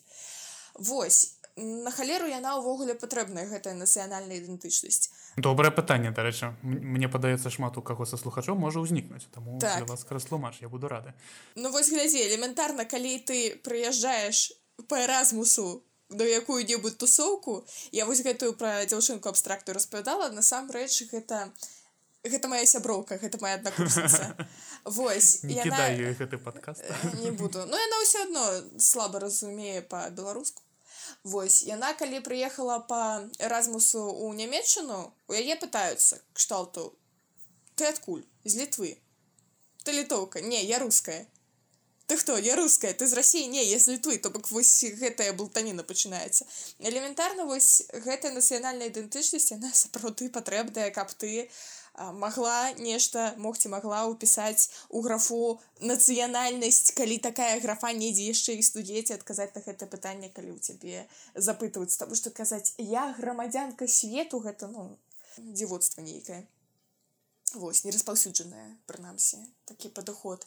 Вось 0.78 1.35
на 1.56 1.90
халеру 1.90 2.28
яна 2.28 2.60
ўвогуле 2.60 2.92
патрэбная 3.00 3.48
гэтая 3.48 3.72
нацыянальная 3.72 4.36
ідэнтычнасць. 4.44 5.08
Добрае 5.40 5.72
пытанне 5.72 6.12
дарэчы. 6.12 6.52
Мне 6.62 7.08
падаецца 7.08 7.48
шмат 7.48 7.80
у 7.80 7.82
каго 7.82 8.04
са 8.04 8.20
слухачом 8.20 8.60
можа 8.60 8.84
ўзнікнуць 8.84 9.24
таму 9.32 9.56
так. 9.58 9.88
вас 9.88 10.04
растлумач 10.10 10.60
я 10.60 10.68
буду 10.68 10.88
рады. 10.88 11.16
Ну 11.56 11.72
вось 11.72 11.88
глядзі 11.88 12.20
элементарна 12.28 12.84
калі 12.84 13.16
ты 13.24 13.56
прыязджаеш 13.64 14.52
по 14.88 15.00
эразмусу 15.00 15.82
до 16.12 16.28
якую-небудзь 16.28 17.00
тусоўку 17.00 17.64
я 17.90 18.04
вось 18.04 18.20
гэтую 18.20 18.52
пра 18.52 18.84
дзяўчынку 18.84 19.32
абстракту 19.32 19.72
распавядала 19.72 20.28
насамрэч 20.28 21.08
гэта 21.08 21.48
гэта 22.20 22.52
моя 22.52 22.66
сяброўка 22.66 23.16
гэта 23.16 23.40
моя 23.40 23.56
аднакурсніца. 23.56 24.36
Вось 24.84 25.40
яна... 25.42 25.88
гэты 26.20 26.36
падкаст. 26.38 26.84
Не 27.24 27.32
буду. 27.32 27.64
Ну 27.64 27.80
яна 27.80 27.96
ўсё 28.04 28.28
адно 28.28 28.44
слаба 28.76 29.24
разумее 29.24 29.80
па-беларуску 29.82 30.65
Вось 31.22 31.62
яна 31.68 31.92
калі 32.00 32.20
прыехала 32.26 32.78
па 32.90 33.00
эразмусу 33.38 34.02
ў 34.10 34.36
нямецчыну 34.42 34.98
у 35.28 35.32
яе 35.36 35.56
пытаюцца 35.62 36.20
кшталту 36.34 36.92
ты 37.76 37.88
адкуль? 37.92 38.24
З 38.44 38.62
літвы 38.62 38.96
ты 39.84 39.92
літоўка? 39.92 40.40
Не 40.40 40.62
я 40.64 40.78
руская 40.78 41.26
ты 42.06 42.16
хто? 42.16 42.38
Я 42.38 42.54
руская 42.56 42.92
ты 42.94 43.06
з 43.06 43.18
рассіі 43.18 43.48
не 43.48 43.64
я 43.64 43.78
з 43.78 43.88
літвы 43.96 44.18
то 44.18 44.30
бок 44.30 44.50
вось 44.50 44.84
гэтая 45.00 45.32
блтаніна 45.32 45.82
пачынаецца. 45.82 46.46
Элементарна 46.78 47.44
вось 47.44 47.86
гэтая 47.92 48.30
нацыянальная 48.30 48.92
ідэнтычнасць 48.92 49.50
яна 49.52 49.72
сапраўды 49.74 50.30
патрэбная 50.30 50.90
каб 50.90 51.10
ты 51.12 51.32
а 51.42 51.50
магла 52.12 52.72
нешта 52.78 53.34
могці 53.36 53.72
магла 53.72 54.04
ўпісаць 54.12 54.70
у 54.88 55.02
графу 55.06 55.58
нацыянальнасць 55.80 56.92
калі 56.96 57.18
такая 57.18 57.60
графа 57.60 57.92
недзе 57.96 58.28
яшчэ 58.28 58.56
і 58.60 58.66
студзеце 58.68 59.16
адказаць 59.16 59.52
на 59.56 59.64
гэта 59.64 59.88
пытанне 59.88 60.28
калі 60.28 60.52
ў 60.54 60.60
цябе 60.60 61.08
запытваюць. 61.34 61.96
Таму 61.96 62.14
што 62.14 62.30
казаць 62.30 62.74
я 62.78 63.12
грамадзянка 63.18 63.88
свету 63.88 64.40
гэта 64.44 64.68
ну 64.68 64.88
дзіводства 65.38 66.02
нейкае. 66.02 66.44
Вось 67.54 67.84
не 67.84 67.94
распаўсюджаная 67.94 68.76
прынамсі 68.86 69.40
такі 69.66 69.88
падыход 69.90 70.46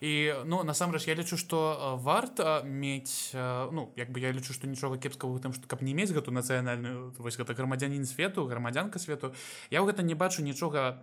і 0.00 0.34
ну 0.44 0.60
насамрэч 0.64 1.08
я 1.08 1.14
лічу 1.16 1.36
што 1.40 1.96
варта 2.02 2.60
мець 2.64 3.32
ну 3.32 3.92
як 3.96 4.12
бы 4.12 4.20
я 4.20 4.32
лічу 4.32 4.52
што 4.52 4.68
нічога 4.68 5.00
кепскага 5.00 5.32
у 5.32 5.40
тым 5.40 5.56
што 5.56 5.64
каб 5.68 5.82
не 5.82 5.94
мець 5.96 6.12
гэту 6.12 6.32
нацыянальную 6.32 7.16
вось 7.18 7.36
гэта 7.40 7.56
грамадзянін 7.56 8.04
свету 8.04 8.44
грамадзянка 8.44 8.98
свету. 8.98 9.32
Я 9.70 9.80
ў 9.80 9.88
гэта 9.88 10.02
не 10.02 10.14
бачу 10.14 10.42
нічога 10.42 11.00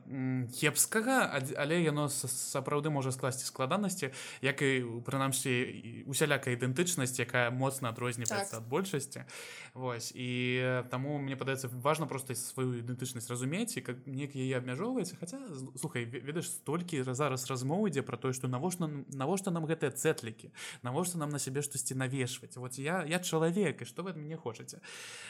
кепскага 0.54 1.34
але 1.58 1.82
яно 1.82 2.10
сапраўды 2.10 2.94
можа 2.94 3.12
скласці 3.12 3.46
складанасці 3.46 4.14
як 4.42 4.62
і 4.62 5.02
прынамсі 5.06 6.06
усялякая 6.06 6.54
ідэнтычнасць 6.54 7.18
якая 7.18 7.50
моцна 7.50 7.90
адрозніваецца 7.90 8.54
так. 8.54 8.62
ад 8.62 8.66
большасці. 8.70 9.26
Вось 9.74 10.14
і 10.14 10.84
таму 10.94 11.18
мне 11.18 11.36
падаецца 11.36 11.70
важна 11.82 12.06
проста 12.06 12.38
сваю 12.38 12.78
ідэнтычнасць 12.86 13.30
разумець 13.30 13.74
і 13.78 13.82
как 13.82 14.06
неяк 14.06 14.38
яе 14.38 14.62
абмяжоўваецца. 14.62 15.18
Хаця 15.18 15.42
слухай 15.76 16.06
ведаеш 16.06 16.50
столькі 16.62 17.02
зараз 17.02 17.43
размовы 17.50 17.90
ідзе 17.90 18.04
пра 18.04 18.18
тое 18.18 18.34
што 18.34 18.48
навошта 18.48 18.90
навошта 19.14 19.52
нам 19.52 19.66
гэтыя 19.70 19.92
цэтлікі 19.92 20.52
навошта 20.84 21.18
нам 21.18 21.30
на 21.30 21.40
сябе 21.40 21.62
штосьці 21.62 21.96
навешваць 21.96 22.58
вот 22.58 22.78
я 22.78 23.04
я 23.04 23.20
чалавек 23.20 23.82
і 23.82 23.86
што 23.86 24.04
вы 24.04 24.14
мяне 24.14 24.38
хочаце 24.38 24.82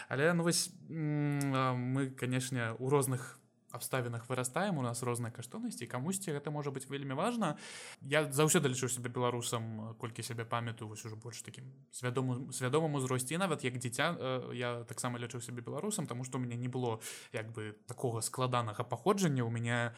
але 0.10 0.34
ну 0.34 0.44
вось 0.44 0.70
мы 0.90 2.10
канешне 2.18 2.74
у 2.80 2.90
розных 2.90 3.40
абставінах 3.74 4.30
вырастаем 4.30 4.78
у 4.78 4.86
нас 4.86 5.02
розныя 5.02 5.34
каштоўнасці 5.34 5.90
камусьці 5.90 6.30
гэта 6.30 6.54
можа 6.54 6.70
быць 6.70 6.86
вельмі 6.86 7.18
важна 7.18 7.58
я 8.06 8.30
заўсёды 8.30 8.70
лічу 8.70 8.86
сябе 8.86 9.10
беларусам 9.10 9.98
колькі 9.98 10.22
сябе 10.22 10.46
памятаю 10.46 10.88
вось 10.88 11.06
ужо 11.10 11.18
больш 11.18 11.42
такім 11.42 11.74
свядому 11.90 12.54
свядомаму 12.54 13.02
узросце 13.02 13.38
нават 13.42 13.66
як 13.66 13.82
дзіця 13.82 14.14
я 14.54 14.86
таксама 14.86 15.18
лічыў 15.18 15.42
сябе 15.42 15.66
беларусам 15.66 16.06
тому 16.06 16.24
што 16.24 16.38
у 16.38 16.42
мяне 16.46 16.56
не 16.56 16.70
было 16.70 17.02
як 17.34 17.50
бы 17.50 17.74
такога 17.90 18.22
складанага 18.22 18.84
паходжання. 18.86 19.42
У 19.42 19.50
мяне 19.50 19.98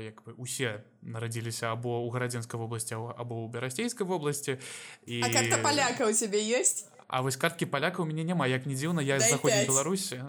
як 0.00 0.22
бы 0.24 0.32
усе 0.38 0.84
нарадзіліся 1.02 1.72
або 1.72 2.00
ў 2.04 2.08
гарадзенскай 2.12 2.56
вобласці 2.56 2.94
або 2.96 3.44
ў 3.44 3.52
берасцейскай 3.52 4.06
вобласці. 4.06 4.56
І 5.06 5.20
паляка 5.60 6.08
у 6.08 6.12
цябе 6.12 6.40
ёсць 6.40 6.91
А 7.12 7.20
вось 7.20 7.36
карткі 7.36 7.68
паляка 7.68 8.00
у 8.00 8.08
мяне 8.08 8.24
няма 8.24 8.46
як 8.48 8.64
не 8.64 8.72
дзіўна 8.72 9.04
я 9.04 9.20
заходзі 9.20 9.68
беларусі 9.68 10.24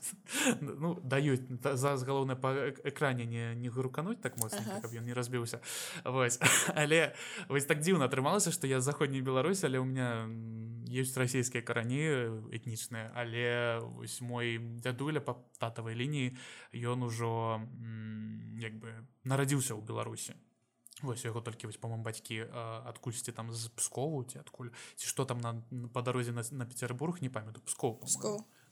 ну 0.60 1.00
даюць 1.00 1.40
за 1.64 1.96
галоўна 1.96 2.36
па 2.36 2.52
экране 2.84 3.24
не 3.24 3.56
не 3.56 3.72
грукануць 3.72 4.20
так 4.20 4.36
моцна 4.36 4.60
ага. 4.60 4.84
каб 4.84 4.92
ён 4.92 5.08
не 5.08 5.16
разбіўся 5.16 5.64
вось 6.04 6.36
але 6.84 7.16
вось 7.48 7.64
так 7.64 7.80
дзіўна 7.80 8.12
атрымалася 8.12 8.52
што 8.52 8.68
я 8.68 8.84
заходняй 8.84 9.24
беларусі 9.24 9.72
але 9.72 9.80
у 9.80 9.88
меня 9.88 10.28
ёсць 10.92 11.16
расійскія 11.16 11.64
карані 11.64 12.04
этнічныя 12.52 13.08
але 13.16 13.80
вось 13.96 14.20
мой 14.20 14.60
дзядуля 14.84 15.24
па 15.24 15.40
татавай 15.56 15.96
лініі 15.96 16.36
ён 16.76 17.08
ужо 17.08 17.56
як 18.60 18.76
бы 18.76 18.92
нарадзіўся 19.24 19.72
ў 19.72 19.80
беларусі 19.80 20.36
вось 21.02 21.24
яго 21.24 21.40
толькі 21.40 21.66
вось 21.66 21.76
па-мо 21.76 21.98
бацькі 21.98 22.46
адкульсьці 22.90 23.32
там 23.32 23.52
з 23.52 23.68
пскову 23.78 24.24
ці 24.24 24.38
адкуль 24.42 24.70
ці 24.96 25.06
што 25.06 25.24
там 25.24 25.40
на 25.40 25.62
па 25.92 26.02
дарозе 26.02 26.32
на, 26.32 26.42
на 26.52 26.66
петербург 26.66 27.22
не 27.22 27.30
памятаю 27.30 27.62
псков 27.64 28.02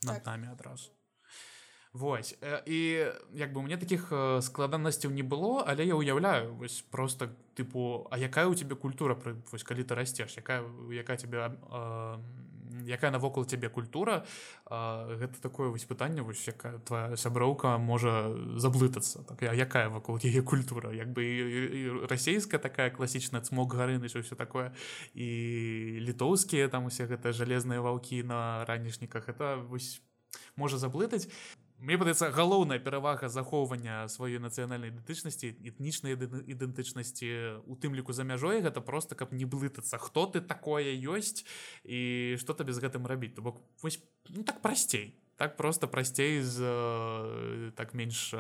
над 0.03 0.23
так. 0.23 0.27
намі 0.27 0.49
адразу 0.49 0.91
Вось 1.97 2.37
і 2.67 2.79
як 3.33 3.53
бы 3.53 3.63
мне 3.63 3.77
таких 3.77 4.13
складанасцяў 4.43 5.11
не 5.11 5.23
было 5.23 5.65
але 5.65 5.87
я 5.87 5.97
уяўляю 5.97 6.55
вось 6.55 6.85
просто 6.91 7.33
тыпу 7.57 8.07
А 8.11 8.19
якая 8.19 8.47
у 8.47 8.55
тебе 8.55 8.77
культура 8.77 9.15
пры 9.15 9.41
вось 9.51 9.65
калі 9.65 9.85
ты 9.85 9.95
расцеш 9.95 10.37
якая 10.37 10.61
якая 10.93 11.17
тебе 11.17 11.57
якая 12.87 13.11
навокал 13.11 13.45
цябе 13.45 13.69
культура 13.69 14.25
а, 14.67 15.07
гэта 15.19 15.41
такое 15.43 15.69
вось 15.69 15.85
пытанне 15.85 16.23
вось 16.23 16.47
якая 16.47 16.79
твоя 16.79 17.17
сяброўка 17.17 17.79
можа 17.79 18.33
заблытацца. 18.57 19.27
Так 19.27 19.43
якая 19.43 19.89
вакол 19.89 20.19
яе 20.23 20.43
культура? 20.43 20.93
Як 20.95 21.13
бы 21.13 22.07
расійская 22.09 22.61
такая 22.61 22.91
класічная 22.91 23.43
цмок 23.43 23.75
гарыны 23.75 24.07
ўсё 24.07 24.35
такое 24.37 24.73
і 25.15 25.29
літоўскія 26.07 26.69
там 26.69 26.87
усе 26.87 27.07
гэта 27.07 27.33
жалезныя 27.33 27.81
ваўкі 27.81 28.23
на 28.23 28.65
ранішніках. 28.65 29.29
Это 29.29 29.57
вось 29.57 30.01
можа 30.57 30.79
заблытаць 30.79 31.29
Мне 31.79 31.99
падаецца 32.01 32.31
галоўная 32.33 32.79
перавага 32.81 33.29
захоўвання 33.29 34.09
сваёй 34.09 34.41
нацыянальнай 34.41 34.89
ідэнтычнасці 34.95 35.53
этнічнай 35.61 36.17
ідэнтычнасці 36.17 37.29
у 37.69 37.77
тым 37.77 37.93
ліку 37.93 38.17
за 38.17 38.25
мяжой 38.25 38.65
гэта 38.65 38.81
просто 38.81 39.13
каб 39.13 39.37
не 39.37 39.45
блытацца 39.45 40.01
хто 40.01 40.25
ты 40.25 40.41
такое 40.41 40.97
ёсць 40.97 41.45
і 41.85 42.41
што 42.41 42.57
табе 42.57 42.73
з 42.73 42.81
гэтым 42.81 43.05
рабіць? 43.05 43.37
То 43.37 43.45
бок 43.45 43.61
вось 43.85 44.01
ну, 44.33 44.41
так 44.41 44.65
прасцей 44.65 45.21
так 45.37 45.57
просто 45.57 45.89
прасцей 45.89 46.43
з 46.43 46.59
так 47.77 47.95
менш 47.95 48.35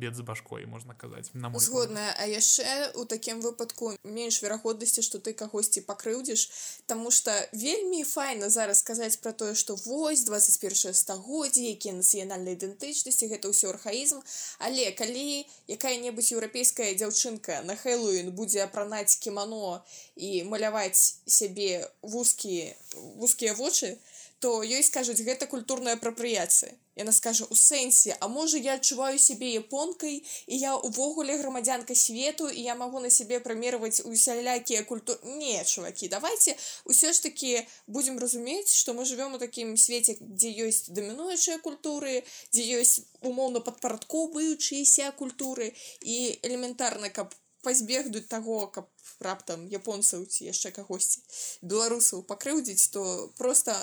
бед 0.00 0.16
з 0.16 0.20
башкой 0.20 0.66
можна 0.66 0.94
казаць 0.94 1.30
на 1.34 1.52
згодная 1.60 2.14
А 2.16 2.26
яшчэ 2.26 2.96
у 2.96 3.04
такім 3.04 3.40
выпадку 3.44 3.92
менш 4.04 4.40
верагоднасці 4.42 5.04
што 5.04 5.20
ты 5.20 5.34
кагосьці 5.36 5.84
пакрыўдзіш 5.84 6.48
Таму 6.86 7.10
что 7.10 7.34
вельмі 7.52 8.04
файна 8.04 8.48
зараз 8.50 8.80
сказаць 8.80 9.16
про 9.16 9.32
тое 9.32 9.54
что 9.54 9.76
вось 9.84 10.24
21 10.24 10.94
стагоддзе 10.94 11.68
якія 11.76 11.94
нацыянальнай 11.94 12.56
ідэнтычнасці 12.56 13.28
гэта 13.28 13.52
ўсё 13.52 13.68
архаізм. 13.76 14.24
Але 14.58 14.90
калі 14.96 15.44
якая-небудзь 15.68 16.32
еўрапейская 16.32 16.94
дзяўчынка 16.96 17.60
на 17.68 17.76
хэллоуін 17.76 18.32
будзе 18.32 18.64
апранаць 18.64 19.20
кімано 19.20 19.84
і 20.16 20.44
маляваць 20.48 21.20
сябе 21.26 21.84
вузкія 22.00 22.72
вузкія 23.20 23.52
вочы 23.54 24.00
то 24.00 24.09
ёй 24.48 24.82
скажуць 24.82 25.20
гэта 25.20 25.46
культурная 25.46 25.94
апрапрыяцыя 25.98 26.72
яна 26.96 27.12
скажа 27.12 27.46
у 27.50 27.56
сэнсе 27.56 28.16
а 28.20 28.28
можа 28.28 28.58
я 28.58 28.74
адчуваю 28.78 29.18
сябе 29.18 29.52
японкай 29.60 30.20
і 30.46 30.56
я 30.62 30.76
увогуле 30.76 31.36
грамадзянка 31.40 31.94
свету 31.94 32.48
і 32.48 32.62
я 32.62 32.74
магу 32.74 33.00
на 33.04 33.10
сябе 33.10 33.40
прымерваць 33.40 34.00
усялякія 34.04 34.82
культуры 34.84 35.36
не 35.40 35.64
чувакі 35.64 36.08
давайте 36.08 36.56
ўсё 36.84 37.12
ж 37.12 37.22
таки 37.28 37.66
будзем 37.86 38.18
разумець 38.18 38.72
што 38.72 38.94
мы 38.94 39.04
живвем 39.04 39.36
у 39.36 39.42
такім 39.42 39.76
свеце 39.76 40.16
дзе 40.20 40.52
ёсць 40.68 40.88
дамінуючыя 40.88 41.58
культуры 41.58 42.24
дзе 42.52 42.64
ёсць 42.80 43.04
умоўна 43.20 43.60
падпарадкоўваючыеся 43.60 45.12
культуры 45.20 45.72
і 46.00 46.38
элементарна 46.42 47.10
каб 47.10 47.36
пазбегнуць 47.62 48.28
таго 48.28 48.66
каб 48.72 48.88
раптам 49.20 49.66
японцаў 49.68 50.24
ці 50.24 50.48
яшчэ 50.48 50.72
кагосьці 50.76 51.20
беларусаў 51.60 52.24
пакрыўдзіць 52.30 52.88
то 52.96 53.04
просто 53.36 53.76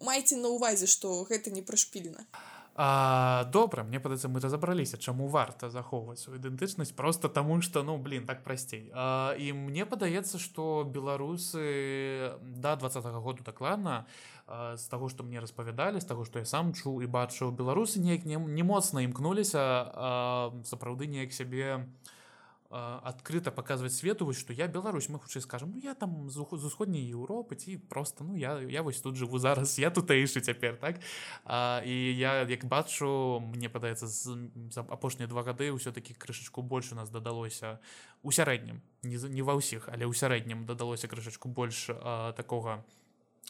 майце 0.00 0.36
на 0.36 0.52
ўвазе 0.52 0.86
што 0.86 1.24
гэта 1.28 1.50
не 1.50 1.62
прышпільна 1.62 2.26
А, 2.78 3.48
добра 3.52 3.82
мне 3.88 3.96
падаецца 4.04 4.28
мы 4.28 4.40
разабраліся 4.44 4.98
чаму 5.00 5.28
варта 5.32 5.70
захоўваць 5.72 6.20
сваю 6.20 6.36
ідэнтычнасць 6.36 6.92
просто 6.92 7.30
таму 7.32 7.62
что 7.64 7.82
ну 7.82 7.96
блин 7.96 8.26
так 8.28 8.44
прасцей. 8.44 8.92
А, 8.92 9.32
і 9.32 9.52
мне 9.56 9.86
падаецца 9.88 10.36
что 10.36 10.84
беларусы 10.84 12.36
да 12.44 12.76
двадцатого 12.76 13.24
году 13.24 13.44
дакладна 13.44 14.04
з 14.46 14.84
таго 14.92 15.08
што 15.08 15.24
мне 15.24 15.40
распавядалі 15.40 16.04
з 16.04 16.04
таго 16.04 16.28
што 16.28 16.38
я 16.38 16.44
сам 16.44 16.76
чуў 16.76 17.00
і 17.00 17.08
бачыў 17.08 17.56
беларусы 17.56 17.96
неяк 17.96 18.28
не, 18.28 18.36
не 18.36 18.62
моцна 18.62 19.00
імкнуліся 19.08 20.60
сапраўды 20.68 21.08
неяк 21.08 21.32
сябе 21.32 21.80
не 21.80 22.15
адкрыта 22.70 23.50
паказваць 23.50 23.94
свету 23.94 24.26
вось 24.26 24.38
што 24.38 24.52
я 24.52 24.66
Беларусь 24.66 25.08
мы 25.08 25.18
хутчэй 25.18 25.42
скажем 25.42 25.72
ну 25.74 25.80
я 25.82 25.94
там 25.94 26.28
з 26.28 26.38
усходняй 26.40 27.02
Еўропы 27.02 27.54
ці 27.56 27.76
просто 27.78 28.24
ну 28.24 28.36
я 28.36 28.58
я 28.58 28.82
вось 28.82 29.00
тут 29.00 29.16
жыву 29.16 29.38
зараз 29.38 29.78
я 29.78 29.90
тутэйшы 29.90 30.40
цяпер 30.40 30.76
так? 30.76 31.00
А, 31.44 31.82
і 31.84 32.16
я 32.16 32.42
як 32.42 32.64
бачу 32.64 33.40
мне 33.40 33.68
падаецца 33.68 34.06
з 34.06 34.36
апошнія 34.88 35.28
два 35.28 35.42
гады 35.42 35.70
ўсё-таки 35.70 36.14
крышачку 36.14 36.62
больш 36.62 36.92
у 36.92 36.96
нас 36.96 37.10
дадалося 37.10 37.78
у 38.22 38.30
сярэднім 38.30 38.82
не 39.02 39.16
не 39.30 39.42
ва 39.42 39.54
ўсіх 39.54 39.88
але 39.88 40.06
ў 40.06 40.14
сярэднім 40.14 40.66
дадалося 40.66 41.08
крышачку 41.08 41.48
больш 41.48 41.90
а, 41.90 42.32
такога 42.32 42.84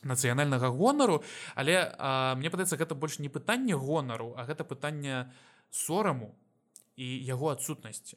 нацыянальнага 0.03 0.69
гонару 0.69 1.25
але 1.55 1.95
а, 1.99 2.35
мне 2.37 2.51
падаецца 2.51 2.77
гэта 2.77 2.95
больш 2.95 3.19
не 3.19 3.29
пытанне 3.29 3.77
гонару 3.77 4.35
а 4.37 4.45
гэта 4.45 4.65
пытанне 4.65 5.33
сораму 5.71 6.37
і 6.97 7.07
яго 7.25 7.53
адсутнасці 7.53 8.17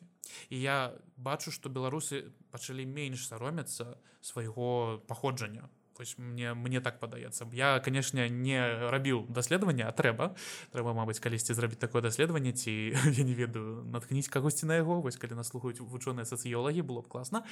і 0.50 0.62
я 0.62 0.78
бачу 1.18 1.52
што 1.52 1.70
беларусы 1.70 2.32
пачалі 2.52 2.86
менш 2.86 3.28
саромецца 3.28 4.00
свайго 4.22 5.00
паходжання 5.08 5.70
Вось 6.00 6.16
мне 6.18 6.54
мне 6.54 6.80
так 6.80 7.00
падаецца 7.00 7.44
я 7.52 7.76
канешне 7.84 8.30
не 8.32 8.56
рабіў 8.88 9.26
даследавання 9.28 9.90
а 9.90 9.92
трэба 9.92 10.32
трэба 10.72 10.94
мабыць 10.96 11.20
калісьці 11.20 11.52
зрабіць 11.52 11.82
такое 11.82 12.00
даследаванне 12.02 12.54
ці 12.56 12.72
я 13.20 13.24
не 13.28 13.36
ведаю 13.36 13.84
наткніць 13.84 14.32
кагосьці 14.32 14.64
на 14.72 14.80
яго 14.80 15.02
вось 15.04 15.20
калі 15.20 15.36
нас 15.36 15.52
слухаюць 15.52 15.84
вучоныя 15.84 16.24
сацыёлагі 16.24 16.88
было 16.88 17.04
б 17.04 17.12
класна 17.12 17.44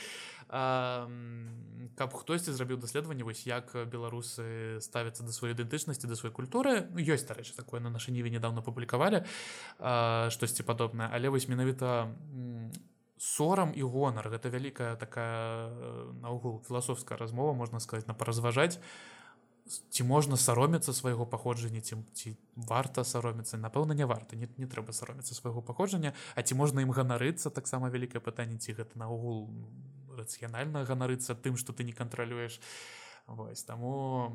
а, 0.48 1.12
каб 2.00 2.16
хтосьці 2.16 2.56
зрабіў 2.56 2.80
даследаванне 2.80 3.28
вось 3.28 3.44
як 3.44 3.76
беларусы 3.92 4.80
ставяцца 4.80 5.28
да 5.28 5.36
сваёй 5.36 5.52
ідэнтычнасці 5.52 6.08
да 6.08 6.16
сваёй 6.16 6.32
культуры 6.32 6.88
ну, 6.88 7.04
ёсць 7.04 7.28
дарэчы 7.28 7.52
такое 7.52 7.84
на 7.84 7.92
нашай 7.92 8.16
ніве 8.16 8.32
недавно 8.32 8.64
публікавалі 8.64 9.28
штосьці 10.32 10.64
падобнае 10.64 11.12
але 11.12 11.28
вось 11.28 11.52
менавіта 11.52 12.16
у 12.32 12.72
сорам 13.18 13.74
і 13.76 13.82
гонар 13.84 14.30
гэта 14.30 14.50
вялікая 14.50 14.96
такая 14.96 15.70
э, 15.70 16.12
наогул 16.22 16.64
філасофская 16.68 17.18
размова 17.18 17.54
можна 17.54 17.80
сказать 17.80 18.08
на 18.08 18.14
паразважаць 18.14 18.80
ці 19.68 20.04
можна 20.04 20.38
саромецца 20.38 20.94
свайго 20.94 21.26
паходжання 21.26 21.82
ці 21.82 21.98
ці 22.14 22.38
варта 22.56 23.04
саромецца 23.04 23.58
напэўна 23.58 23.94
не 23.94 24.06
варта 24.06 24.36
не, 24.36 24.48
не 24.58 24.68
трэба 24.68 24.94
саромецца 24.94 25.36
свайго 25.36 25.62
паходжання 25.62 26.14
А 26.36 26.44
ці 26.44 26.56
можна 26.56 26.82
ім 26.82 26.92
ганарыцца 26.92 27.50
таксама 27.50 27.90
вялікае 27.90 28.22
пытанне 28.22 28.58
ці 28.58 28.74
гэта 28.74 28.96
наогул 28.96 29.50
рацыянальна 30.18 30.86
ганарыцца 30.86 31.36
тым 31.36 31.58
што 31.58 31.74
ты 31.74 31.84
не 31.84 31.94
кантралюеш. 31.94 32.60
Вось 33.28 33.64
таму 33.64 34.32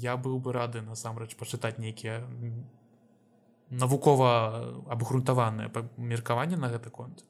я 0.00 0.16
быў 0.16 0.40
бы 0.40 0.52
рады 0.52 0.80
насамрэч 0.80 1.36
пачытаць 1.36 1.78
нейкія 1.78 2.24
навукова 3.68 4.30
абгрунтаваныя 4.88 5.68
меркаванне 5.96 6.56
на 6.56 6.72
гэты 6.72 6.90
конт 6.90 7.24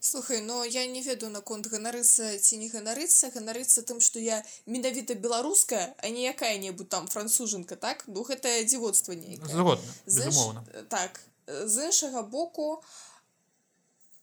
Слухай, 0.00 0.40
но 0.40 0.64
я 0.64 0.86
не 0.86 1.02
ведаю 1.02 1.32
наконт 1.32 1.66
ганарыцца 1.66 2.38
ці 2.38 2.58
не 2.58 2.68
ганарыцца, 2.70 3.32
ганарыцца 3.34 3.82
тым, 3.82 3.98
што 4.00 4.22
я 4.22 4.44
менавіта 4.66 5.14
беларуская, 5.14 5.94
а 5.98 6.08
не 6.08 6.22
якая-небудзь 6.30 6.88
там 6.88 7.08
францужанка, 7.08 7.74
так? 7.76 8.04
Ну 8.06 8.22
гэта 8.22 8.62
дзіводства 8.62 9.12
нейкае. 9.12 9.50
Так 10.88 11.20
з 11.46 11.90
іншага 11.90 12.22
боку 12.22 12.82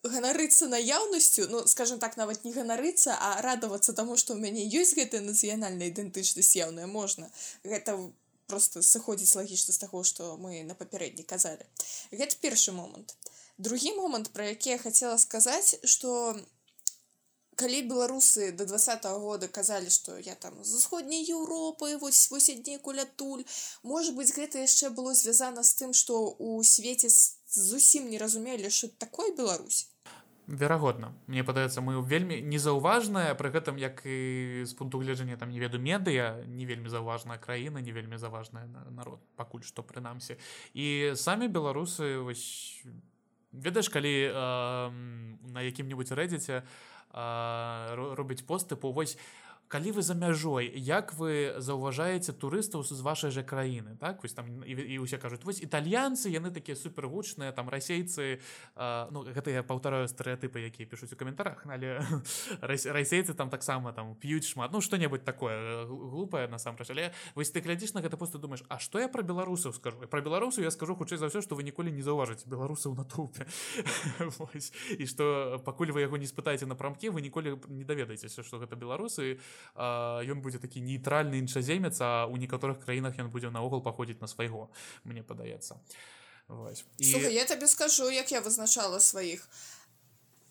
ганарыцца 0.04 0.68
наяўнасцю, 0.72 1.48
ну 1.50 1.68
скажем 1.68 2.00
так 2.00 2.16
нават 2.16 2.46
не 2.46 2.54
ганарыцца, 2.54 3.18
а 3.20 3.42
радавацца 3.42 3.92
таму, 3.94 4.16
што 4.16 4.34
ў 4.34 4.40
мяне 4.40 4.64
ёсць 4.70 4.96
гэтая 4.96 5.22
нацыянальная 5.28 5.92
ідэнтычнасць 5.92 6.56
яўная 6.56 6.88
можна. 6.88 7.28
Гэта 7.68 8.00
просто 8.48 8.82
сыходзіць 8.86 9.36
лагічна 9.36 9.74
з 9.74 9.82
таго, 9.82 10.04
што 10.08 10.38
мы 10.38 10.64
на 10.64 10.76
папярэдні 10.78 11.26
казалі. 11.28 11.66
Гэта 12.16 12.38
першы 12.40 12.72
момант 12.72 13.18
другі 13.58 13.96
момант 13.96 14.34
про 14.34 14.44
які 14.44 14.70
я 14.70 14.78
хотела 14.78 15.18
сказаць 15.18 15.80
что 15.84 16.36
калі 17.56 17.88
беларусы 17.90 18.52
до 18.52 18.66
два 18.66 18.78
-го 18.78 19.20
года 19.20 19.48
казалі 19.48 19.90
что 19.90 20.20
я 20.20 20.36
там 20.36 20.64
з 20.64 20.74
усходняй 20.74 21.32
Еўропы 21.32 21.98
вось 21.98 22.32
вось 22.32 22.50
аднекуль 22.50 23.00
адтуль 23.00 23.44
может 23.84 24.16
быть 24.16 24.36
гэта 24.36 24.58
яшчэ 24.58 24.90
было 24.90 25.14
звязана 25.14 25.64
з 25.64 25.82
тым 25.82 25.94
что 25.94 26.36
у 26.40 26.64
свеце 26.64 27.10
зусім 27.48 28.10
не 28.10 28.18
разумелі 28.18 28.70
що 28.70 28.88
такое 28.88 29.32
Беларусь. 29.36 29.92
Верагодна. 30.48 31.16
Мне 31.26 31.44
падаецца 31.44 31.82
мы 31.82 32.06
вельмі 32.06 32.38
незаўважная 32.38 33.34
пры 33.34 33.50
гэтым 33.50 33.82
як 33.82 34.06
і 34.06 34.62
з 34.62 34.74
пункту 34.78 35.02
гледжання 35.02 35.38
там 35.38 35.50
не 35.50 35.60
веду 35.60 35.80
медыя 35.80 36.46
не 36.46 36.66
вельмі 36.66 36.90
заўважная 36.90 37.38
краіна 37.42 37.82
не 37.82 37.92
вельмі 37.92 38.18
заважная 38.18 38.70
народ 38.94 39.20
пакуль 39.36 39.66
што 39.66 39.82
прынамсі. 39.82 40.38
І 40.74 41.14
самі 41.16 41.48
беларусы 41.48 42.22
вось 42.22 42.86
ведаеш 43.56 43.90
калі 43.90 44.14
э, 44.28 44.34
на 45.56 45.60
якім-небудзь 45.64 46.12
рэдзіце 46.12 46.62
э, 46.62 46.64
робіць 47.96 48.44
поступу 48.44 48.92
вось 48.92 49.18
калі 49.68 49.92
вы 49.92 50.02
за 50.02 50.14
мяжой 50.14 50.72
як 50.76 51.14
вы 51.18 51.56
заўважаеце 51.58 52.34
турыстаў 52.34 52.84
з 52.84 53.02
вашай 53.02 53.32
жа 53.32 53.44
краіны? 53.44 53.98
Так? 53.98 54.22
Вось 54.24 54.34
там 54.34 54.64
і, 54.64 54.72
і 54.72 55.00
усе 55.00 55.18
кажуць 55.18 55.44
вось 55.44 55.62
італьянцы 55.62 56.30
яны 56.30 56.52
такія 56.52 56.76
супергучныя 56.76 57.52
там 57.52 57.70
расейцы 57.70 58.40
ну 58.76 59.26
гэта 59.26 59.50
я 59.50 59.64
паўтараю 59.64 60.08
стэеатыпы 60.08 60.70
якія 60.70 60.86
пішуць 60.86 61.14
у 61.14 61.18
каментарах 61.18 61.66
але 61.66 62.04
расейцы 62.62 63.34
там 63.34 63.50
таксама 63.50 63.94
там 63.94 64.16
п'юць 64.16 64.46
шмат 64.46 64.72
ну 64.72 64.82
что-небудзь 64.82 65.26
такое 65.26 65.86
глупае 65.86 66.48
насамрэч 66.48 66.92
але 66.92 67.12
вось 67.34 67.50
ты 67.50 67.62
глядзіш 67.62 67.94
на 67.94 68.02
гэта 68.02 68.18
просто 68.18 68.38
думаешь 68.38 68.64
А 68.70 68.80
что 68.80 69.00
я 69.00 69.08
про 69.08 69.24
беларусаў 69.24 69.74
скажу? 69.74 69.98
Про 70.08 70.22
беларусу 70.22 70.62
я 70.62 70.72
скажу 70.72 70.96
хутчэй 70.96 71.18
за 71.18 71.28
ўсё 71.28 71.42
что 71.42 71.56
вы 71.56 71.64
ніколі 71.64 71.92
не 71.92 72.02
заўважыце 72.02 72.50
беларусаў 72.50 72.96
на 72.96 73.06
тупе. 73.06 73.46
І 75.00 75.06
что 75.06 75.62
пакуль 75.66 75.92
вы 75.92 76.02
яго 76.02 76.18
не 76.18 76.28
спытаеце 76.28 76.66
на 76.66 76.76
прамкі 76.76 77.10
вы 77.10 77.22
ніколі 77.22 77.60
не 77.70 77.84
даведаецеся 77.84 78.44
что 78.44 78.60
гэта 78.60 78.76
беларусы 78.76 79.40
ён 79.76 80.42
будзе 80.42 80.60
такі 80.60 80.82
нейтральны 80.82 81.40
іншаземец 81.40 81.98
а 82.02 82.26
у 82.28 82.38
некаторых 82.38 82.80
краінах 82.84 83.20
ён 83.20 83.30
будзе 83.30 83.50
наогул 83.50 83.82
паходзіць 83.82 84.22
на 84.22 84.28
свайго 84.28 84.70
мне 85.04 85.24
падаецца 85.24 85.80
і 87.00 87.12
Слухай, 87.12 87.34
я 87.34 87.46
табе 87.46 87.68
скажу 87.68 88.10
як 88.10 88.32
я 88.32 88.42
вызначала 88.42 89.00
сваіх 89.00 89.48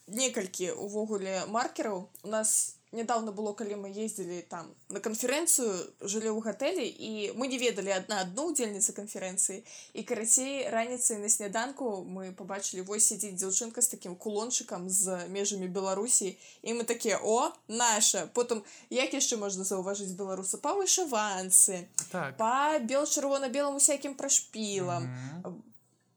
некалькі 0.07 0.73
увогуле 0.73 1.45
маркераў 1.49 2.11
у 2.23 2.29
нас 2.29 2.77
нядаўна 2.95 3.33
было 3.35 3.53
калі 3.59 3.77
мы 3.83 3.91
ездзілі 3.91 4.43
там 4.49 4.71
на 4.89 5.03
канферэнцыю 5.03 5.69
жылі 6.01 6.31
ў 6.31 6.41
гатэлі 6.47 6.87
і 6.87 7.11
мы 7.35 7.51
не 7.51 7.59
ведалі 7.59 7.93
адна 7.97 8.23
адну 8.23 8.49
удзельніцы 8.53 8.95
канферэнцыі 8.95 9.61
і 9.93 10.07
карацей 10.07 10.71
раніцай 10.71 11.19
на 11.19 11.29
сняданку 11.29 12.07
мы 12.07 12.31
побачылі 12.33 12.87
вось 12.87 13.11
сядзіць 13.11 13.37
дзяўчынка 13.43 13.83
з 13.83 13.93
такім 13.99 14.17
кулончыкам 14.17 14.89
з 14.89 15.27
межамі 15.29 15.69
беларусі 15.69 16.39
і 16.63 16.79
мы 16.79 16.89
такія 16.89 17.19
о 17.23 17.53
наша! 17.69 18.31
Потым 18.35 18.63
як 18.91 19.13
яшчэ 19.13 19.37
можна 19.37 19.67
заўважыць 19.67 20.15
беларуса 20.15 20.59
па 20.59 20.75
вышыванцы 20.79 21.85
так. 22.11 22.39
па 22.39 22.79
бел 22.79 23.05
чырвона-белым 23.05 23.77
усякім 23.77 24.15
прашпілам 24.15 25.05
mm 25.05 25.43
-hmm 25.43 25.74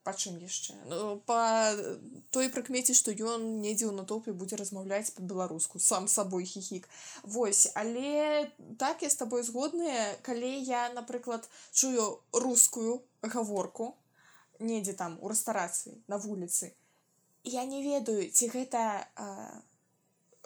па 0.07 0.13
чым 0.15 0.39
яшчэ 0.39 0.73
ну, 0.87 1.19
па 1.27 1.75
той 2.31 2.47
прыкмеце 2.55 2.95
што 2.95 3.11
ён 3.11 3.43
недзе 3.59 3.89
ў 3.89 3.93
натоўпе 3.99 4.31
будзе 4.41 4.59
размаўляць 4.61 5.11
па-беларуску 5.19 5.83
сам 5.83 6.07
сабой 6.13 6.47
хіхік 6.47 6.87
Вось 7.35 7.67
але 7.81 8.47
так 8.79 9.03
я 9.03 9.11
з 9.11 9.19
табой 9.19 9.43
згодная 9.43 10.15
калі 10.23 10.51
я 10.71 10.87
напрыклад 10.95 11.49
чую 11.71 12.07
рускую 12.31 13.01
гаворку 13.35 13.91
недзе 14.71 14.95
там 15.01 15.19
у 15.19 15.33
рэстарацыі 15.33 15.99
на 16.07 16.23
вуліцы 16.23 16.71
я 17.43 17.65
не 17.65 17.83
ведаю 17.83 18.31
ці 18.31 18.47
гэта 18.55 18.85
а, 19.15 19.59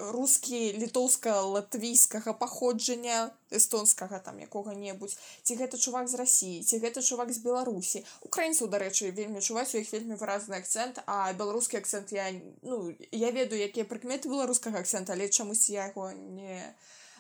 рускі 0.10 0.74
літоўска-латвійскага 0.82 2.34
паходжання 2.34 3.30
эстонскага 3.52 4.20
там 4.20 4.40
якога-небудзь. 4.40 5.18
Ці 5.44 5.56
гэта 5.62 5.78
чувак 5.78 6.08
з 6.08 6.18
рассіі 6.18 6.64
ці 6.64 6.82
гэта 6.82 7.06
чувак 7.06 7.30
з 7.36 7.44
беларусі. 7.46 8.04
Украінцаў 8.26 8.72
дарэчы 8.74 9.12
вельмі 9.12 9.42
чуваць 9.42 9.76
у 9.76 9.82
іх 9.84 9.94
вельмі 9.94 10.18
выразны 10.18 10.58
акцэнт 10.58 11.04
а 11.06 11.34
беларускі 11.34 11.78
акцэнт 11.78 12.16
я 12.16 12.32
ну 12.64 12.96
я 13.12 13.30
ведаю 13.32 13.62
якія 13.62 13.86
прыкметы 13.86 14.32
беларускага 14.32 14.82
акцэнта 14.82 15.14
але 15.14 15.30
чамусь 15.30 15.70
я 15.70 15.92
яго 15.92 16.12
не 16.12 16.74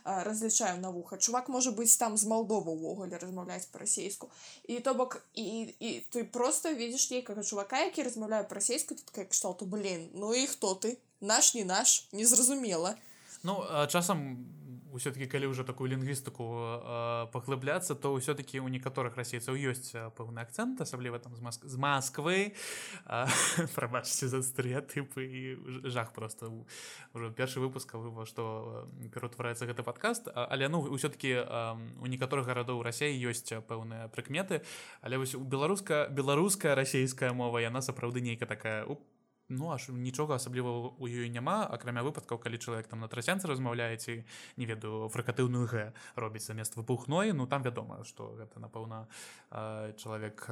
разлічаю 0.05 0.79
на 0.81 0.89
вуха. 0.89 1.17
Чувак 1.17 1.49
можа 1.49 1.71
быць 1.71 1.97
там 1.97 2.17
з 2.17 2.25
малдова 2.25 2.71
ўвогуле 2.71 3.17
размаўляць 3.17 3.67
па-расейску 3.71 4.29
і 4.67 4.79
то 4.79 4.93
бок 4.93 5.21
і, 5.33 5.73
і 5.79 5.89
ты 6.11 6.23
просто 6.23 6.73
видишь 6.73 7.11
нейкага 7.11 7.43
чувака 7.43 7.79
які 7.79 8.03
размаўляю 8.03 8.47
па-расейску 8.47 8.95
такая 8.95 9.25
кшталту 9.25 9.65
блин 9.65 10.09
ну 10.13 10.33
і 10.33 10.47
хто 10.47 10.73
ты? 10.75 10.97
Наш 11.21 11.53
не 11.53 11.63
наш 11.63 12.07
незразумела 12.11 12.95
ну 13.43 13.63
часам 13.87 14.45
все-таки 14.97 15.27
калі 15.27 15.47
уже 15.47 15.63
такую 15.63 15.89
лінгвістыку 15.91 17.29
паглыбляцца 17.31 17.95
то 17.95 18.13
ўсё-таки 18.15 18.59
у 18.59 18.67
некаторых 18.67 19.15
расейцаў 19.15 19.55
ёсць 19.55 19.93
пэўны 20.17 20.39
акцент 20.41 20.81
асабліва 20.81 21.19
там 21.19 21.35
з 21.35 21.41
Маск... 21.41 21.65
з 21.65 21.75
Масквы 21.77 22.53
прабачце 23.75 24.27
за 24.27 24.41
стэеатыпы 24.41 25.21
і 25.21 25.41
жах 25.89 26.13
просто. 26.13 26.51
Уже 27.13 27.31
першы 27.31 27.59
выпуска 27.59 27.97
вы 27.97 28.25
што 28.25 28.87
пераўтвараецца 29.13 29.65
гэты 29.65 29.83
падкаст 29.83 30.31
але 30.33 30.67
ну 30.67 30.81
ўсё-таки 30.81 31.35
у 31.99 32.05
некаторых 32.07 32.45
гарадоў 32.45 32.83
рассеі 32.83 33.15
ёсць 33.27 33.51
пэўныя 33.67 34.07
прыкметы 34.09 34.61
але 35.01 35.17
вось 35.17 35.35
у 35.35 35.43
беларуска 35.43 36.07
беларуская 36.09 36.75
расійская 36.75 37.33
мова 37.33 37.59
яна 37.59 37.81
сапраўды 37.81 38.21
нейка 38.21 38.45
такая. 38.45 38.85
У 38.85 38.97
ну 39.51 39.71
аж 39.71 39.89
нічога 39.91 40.39
асабліва 40.39 40.95
у 40.97 41.05
ёй 41.07 41.27
няма 41.29 41.67
акрамя 41.67 42.01
выпадкаў 42.07 42.39
калі 42.39 42.57
чалавек 42.57 42.87
там 42.87 43.03
на 43.03 43.11
трасянцы 43.11 43.51
размаўляеце 43.51 44.23
не 44.57 44.65
ведаю 44.65 45.11
фрыкатыўную 45.11 45.67
г 45.67 45.91
робіць 46.15 46.47
замест 46.47 46.79
выпухной 46.79 47.35
ну 47.35 47.47
там 47.47 47.61
вядома 47.61 48.03
что 48.07 48.31
гэта 48.39 48.63
напэўна 48.63 49.07
чалавек 49.99 50.47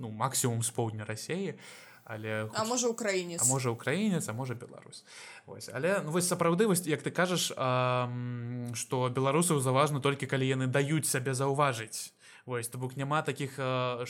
ну 0.00 0.10
максімум 0.10 0.64
з 0.64 0.70
поўдня 0.72 1.04
рассеі 1.04 1.60
але 2.04 2.48
а 2.54 2.64
можа 2.64 2.88
украінец. 2.88 3.46
Можа 3.48 3.70
украінец 3.70 4.28
а 4.28 4.32
можа 4.32 4.54
Беларусь 4.54 5.04
ось 5.46 5.68
але 5.68 6.00
ну, 6.02 6.10
вось 6.10 6.26
сапраўды 6.26 6.66
вось 6.66 6.86
як 6.86 7.02
ты 7.02 7.10
кажаш 7.10 7.52
что 8.74 9.08
беларусаў 9.08 9.60
заважна 9.60 10.00
толькі 10.00 10.26
калі 10.26 10.48
яны 10.48 10.66
даюць 10.66 11.06
сабе 11.06 11.34
заўважыць 11.34 12.12
Вось 12.50 12.68
то 12.68 12.78
бок 12.78 12.96
няма 12.96 13.22
таких 13.22 13.54
э, 13.58 14.04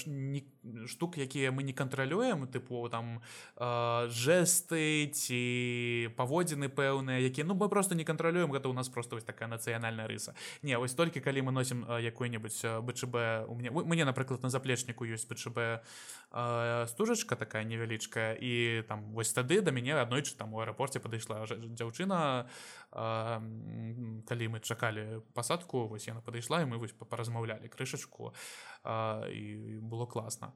штук 0.86 1.18
якія 1.18 1.52
мы 1.52 1.62
не 1.62 1.74
кантралюем 1.74 2.48
тыпу 2.48 2.88
там 2.88 3.20
э, 3.56 4.08
жесты 4.08 5.12
ці 5.12 6.08
паводзіны 6.16 6.72
пэўныя 6.72 7.20
якія 7.20 7.44
ну 7.44 7.52
мы 7.52 7.68
просто 7.68 7.94
не 7.94 8.04
кантралюем 8.04 8.48
гэта 8.48 8.70
у 8.70 8.72
нас 8.72 8.88
просто 8.88 9.16
вось 9.16 9.24
такая 9.24 9.46
нацыянальная 9.46 10.08
рыса. 10.08 10.32
Не 10.62 10.78
вось 10.78 10.96
толькі 10.96 11.20
калі 11.20 11.42
мы 11.42 11.52
носім 11.52 11.84
якой-небудзь 11.84 12.80
бчб 12.80 13.44
у 13.44 13.54
мне 13.54 13.70
мне 13.70 14.04
напрыклад 14.08 14.42
на 14.42 14.48
заплечніку 14.48 15.04
ёсць 15.04 15.28
бчб 15.28 15.84
стужачка 16.30 17.36
такая 17.36 17.64
невялічкая 17.64 18.38
і 18.38 18.82
там 18.86 19.12
вось 19.12 19.32
тады 19.34 19.60
да 19.66 19.74
мяне 19.74 19.98
аднойчы 19.98 20.36
там 20.38 20.54
у 20.54 20.60
аэрапорце 20.62 21.02
падышла 21.02 21.42
дзяўчына 21.50 22.46
калі 22.94 24.44
мы 24.54 24.60
чакалі 24.62 25.26
пасадку 25.34 25.88
вось 25.90 26.06
яна 26.06 26.22
падышла 26.22 26.62
і 26.62 26.70
мы 26.70 26.78
вось 26.78 26.94
паразмаўлялі 26.94 27.66
крышачку 27.66 28.30
і 28.86 29.78
было 29.82 30.06
класна 30.06 30.54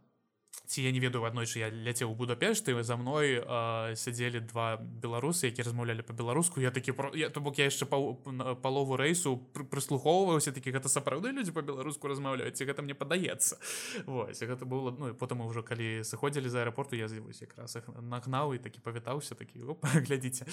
ці 0.66 0.82
я 0.82 0.92
не 0.92 1.00
ведаю 1.00 1.24
аднойчы 1.24 1.60
я 1.60 1.68
ляцеў 1.70 2.12
у 2.12 2.14
будапешты 2.14 2.74
за 2.82 2.96
мной 2.96 3.42
сядзелі 3.96 4.40
два 4.40 4.76
беларусы 4.80 5.50
які 5.52 5.62
размаўлялі 5.62 6.02
по-беларуску 6.02 6.60
я 6.60 6.70
такі 6.70 6.94
я 7.14 7.28
то 7.30 7.40
бок 7.40 7.58
я 7.58 7.68
яшчэ 7.68 7.86
палову 7.86 8.96
рэйсу 8.96 9.36
прыслухоўваўся 9.52 10.52
такі 10.52 10.72
гэта 10.72 10.88
сапраўды 10.88 11.32
людзі 11.32 11.52
по-беларуску 11.52 12.08
размаўляюць 12.08 12.56
гэта 12.56 12.82
мне 12.82 12.94
падаецца 12.94 13.58
Вось 14.06 14.42
гэта 14.42 14.64
было 14.64 14.90
ну 14.90 15.10
і 15.10 15.14
потым 15.14 15.44
ўжо 15.44 15.62
калі 15.62 16.04
сыходзілі 16.04 16.48
з 16.48 16.64
аэрапорту 16.64 16.96
я 16.96 17.08
з'явусь 17.08 17.42
якраз 17.42 17.76
іх 17.76 17.88
нагнаў 18.00 18.54
і 18.54 18.62
такі 18.62 18.80
павітаўся 18.80 19.34
такі 19.34 19.60
глядзіце 20.06 20.46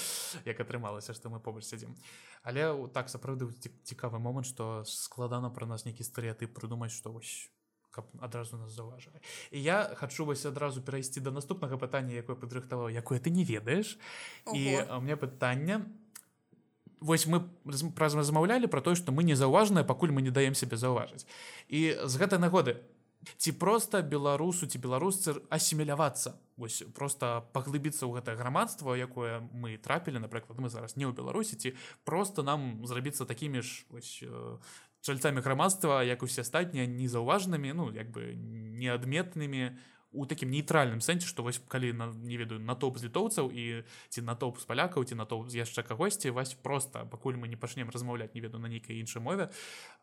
як 0.46 0.60
атрымалася 0.60 1.14
што 1.14 1.30
мы 1.30 1.40
побач 1.40 1.64
сядзім 1.66 1.96
але 2.44 2.68
так 2.94 3.10
сапраўды 3.10 3.48
цікавы 3.84 4.20
момант 4.20 4.48
што 4.48 4.84
складана 4.86 5.50
пра 5.50 5.66
нас 5.66 5.86
нейкі 5.86 6.04
стэеатып 6.04 6.54
прыдумаць 6.54 6.92
што 6.92 7.12
вось 7.16 7.50
каб 7.92 8.08
адразу 8.20 8.58
нас 8.58 8.72
заўважылі. 8.72 9.20
І 9.52 9.62
я 9.62 9.92
хачу 9.96 10.26
вось 10.26 10.46
адразу 10.46 10.82
перайсці 10.82 11.22
да 11.22 11.32
наступнага 11.32 11.78
пытання 11.78 12.16
якое 12.16 12.36
падрыхтаваў 12.36 12.90
якое 12.90 13.20
ты 13.20 13.30
не 13.30 13.44
ведаеш. 13.44 14.00
І 14.56 14.82
у 14.90 15.02
меня 15.02 15.18
пытання 15.18 15.86
вось 17.02 17.28
мы 17.28 17.42
праз 17.98 18.16
размаўлялі 18.16 18.68
про 18.68 18.82
тое 18.82 18.96
што 18.96 19.12
мы 19.12 19.26
незаўважныя 19.28 19.84
пакуль 19.84 20.16
мы 20.16 20.22
не 20.22 20.32
даем 20.32 20.56
себе 20.56 20.78
заўважыць. 20.78 21.28
І 21.68 21.98
з 22.06 22.14
гэтай 22.16 22.40
нагоды 22.40 22.78
ці 23.38 23.52
просто 23.52 24.02
беларусу 24.02 24.70
ці 24.70 24.78
беларусцы 24.78 25.36
асімілявацца? 25.50 26.38
Вось 26.58 26.86
просто 26.94 27.50
паглыбіцца 27.54 28.06
ў 28.06 28.22
гэтае 28.22 28.38
грамадства 28.38 28.94
якое 28.94 29.42
мы 29.52 29.78
трапілі 29.78 30.22
напрыклад 30.22 30.62
мы 30.62 30.70
зараз 30.70 30.96
не 30.96 31.10
ў 31.10 31.14
беларусі 31.14 31.58
ці 31.58 31.74
просто 32.06 32.46
нам 32.46 32.86
зрабіцца 32.86 33.26
такімі 33.26 33.66
ж 33.66 33.86
вось 33.90 34.22
чальцамі 35.02 35.42
грамадства 35.42 36.04
як 36.04 36.24
усе 36.24 36.42
астатнія 36.42 36.88
незаўважнымі 36.88 37.74
ну 37.74 37.92
як 37.92 38.12
бы 38.12 38.36
неадметнымі 38.36 39.78
у 40.12 40.26
такім 40.28 40.52
нейтральным 40.52 41.00
сэнсе 41.00 41.28
што 41.28 41.44
вось 41.44 41.60
калі 41.72 41.94
на 41.96 42.12
не 42.12 42.36
ведаю 42.36 42.60
натоп 42.60 43.00
з 43.00 43.08
літоўцаў 43.08 43.48
і 43.48 43.84
ці 44.12 44.22
натоп 44.28 44.60
з 44.60 44.68
палякаў 44.68 45.08
ці 45.08 45.16
натоп 45.16 45.48
з 45.48 45.64
яшчэ 45.64 45.88
кагосьці 45.88 46.36
вось 46.36 46.54
просто 46.54 47.08
пакуль 47.08 47.40
мы 47.40 47.48
не 47.48 47.56
пачнем 47.56 47.90
размаўляць 47.90 48.36
не 48.36 48.44
веду 48.44 48.60
на 48.60 48.68
нейкай 48.68 49.00
іншай 49.00 49.24
мове 49.24 49.50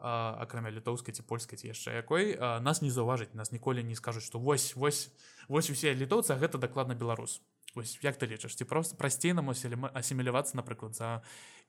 акрамя 0.01 0.73
літоўскай 0.73 1.13
ці 1.13 1.23
польскай 1.29 1.61
ці 1.61 1.69
яшчэ 1.69 2.01
якой 2.01 2.37
а, 2.41 2.61
нас 2.61 2.81
не 2.81 2.91
заўважыць 2.91 3.37
нас 3.37 3.53
ніколі 3.53 3.85
не 3.85 3.95
скажуць 3.95 4.25
што 4.25 4.41
вось 4.41 4.73
вось 4.77 5.13
вось 5.49 5.71
усе 5.71 5.93
літоўцы 5.93 6.37
гэта 6.41 6.59
дакладна 6.59 6.95
беларус. 6.95 7.41
Вось 7.75 7.99
як 8.01 8.17
ты 8.17 8.27
лічыш 8.27 8.57
ці 8.57 8.65
просто 8.65 8.97
прасцей 8.97 9.37
нам 9.37 9.53
асімілявацца 9.53 10.57
напрыклад 10.57 10.97
за 10.97 11.21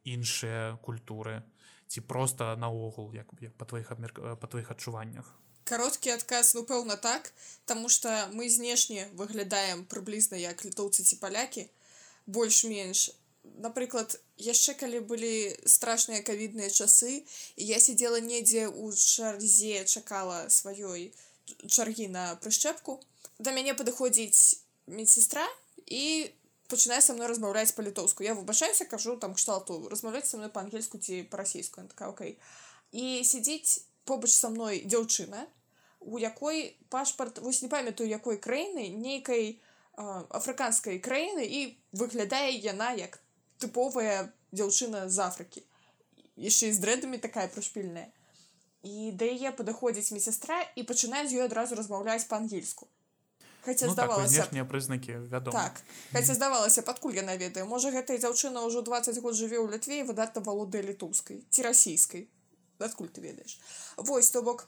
іншыя 0.08 0.80
культуры 0.80 1.44
ці 1.90 2.02
просто 2.02 2.56
наогул 2.56 3.14
як 3.18 3.34
як 3.42 3.54
па 3.58 3.66
твоих 3.66 3.92
абмер 3.92 4.14
па 4.14 4.48
твоих 4.48 4.72
адчуваннях? 4.72 5.26
Кароткі 5.66 6.14
адказ 6.14 6.54
ну 6.54 6.64
пэўна 6.64 6.98
так 6.98 7.34
тому 7.66 7.90
что 7.90 8.30
мы 8.34 8.50
знешне 8.50 9.10
выглядаем 9.14 9.86
прыблізна 9.86 10.38
як 10.38 10.62
літоўцы 10.66 11.04
ці 11.04 11.18
палякі 11.18 11.66
больш-менш. 12.28 13.10
Напрыклад 13.66 14.20
яшчэ 14.38 14.78
калі 14.78 15.02
былі 15.10 15.58
страшныя 15.66 16.22
кавідныя 16.22 16.70
часы 16.70 17.26
я 17.58 17.80
сидела 17.80 18.22
недзе 18.22 18.68
у 18.70 18.94
чарзе 18.94 19.86
чакала 19.86 20.46
сваёй 20.54 21.10
чаргі 21.66 22.08
на 22.14 22.36
прышчэпку 22.44 23.02
да 23.40 23.56
мяне 23.56 23.74
падыходзіць 23.74 24.62
медсестра 24.86 25.48
і 25.90 26.30
пачынае 26.72 27.02
са 27.02 27.18
мной 27.18 27.28
размаўляць 27.32 27.76
па-літоўску 27.76 28.24
я 28.24 28.34
выбачаюся 28.38 28.86
кажу 28.86 29.18
там 29.18 29.34
кшталту. 29.34 29.82
Размаўляць 29.90 30.30
са 30.30 30.38
мной 30.38 30.54
па-ангельску 30.54 30.98
ці 30.98 31.24
па-расійску 31.32 31.86
такая 31.92 32.10
окей 32.14 32.38
і 32.92 33.24
сядзіць 33.24 33.86
побач 34.06 34.32
са 34.34 34.50
мной 34.50 34.84
дзяўчына 34.86 35.46
у 36.00 36.18
якой 36.18 36.78
пашпарт 36.90 37.40
вось 37.40 37.62
не 37.62 37.70
памятаю 37.70 38.10
якой 38.10 38.38
краіны 38.38 38.90
нейкай 38.90 39.60
афрыканскай 40.00 41.00
краіны 41.00 41.46
і 41.46 41.60
выглядае 41.92 42.56
яна 42.56 42.92
як 42.96 43.20
тыповая 43.60 44.32
дзяўчына 44.56 45.10
з 45.10 45.20
Афрыкі 45.26 45.66
яшчэ 46.40 46.72
з 46.72 46.80
дрэдамі 46.80 47.20
такая 47.20 47.48
прышпільная 47.52 48.08
і 48.88 49.12
да 49.12 49.28
яе 49.28 49.52
падыходзіць 49.52 50.16
медсестра 50.16 50.64
і 50.80 50.88
пачынае 50.88 51.28
з 51.28 51.42
ёй 51.42 51.46
адразу 51.46 51.76
размаўляць 51.76 52.26
па-ангельску 52.32 52.88
Хаця 53.66 53.88
ну, 53.88 53.94
здавалася 53.94 54.48
так, 54.48 54.68
прызнакі 54.72 55.20
вядома 55.28 55.52
так 55.52 55.82
хаця 56.14 56.34
здавалася 56.34 56.82
падкуль 56.82 57.20
яна 57.20 57.36
ведае 57.36 57.68
можа 57.68 57.92
гэтая 57.92 58.18
дзяўчына 58.18 58.64
ўжо 58.66 58.82
20 58.82 59.20
год 59.20 59.36
жыве 59.36 59.60
ў 59.60 59.68
літве 59.76 60.04
выдатна 60.08 60.42
валодае 60.42 60.84
літоўскай 60.88 61.44
ці 61.50 61.68
расійскай 61.68 62.30
адкуль 62.80 63.12
ты 63.12 63.22
ведаеш 63.22 63.60
Вось 63.98 64.32
то 64.32 64.42
бок 64.42 64.68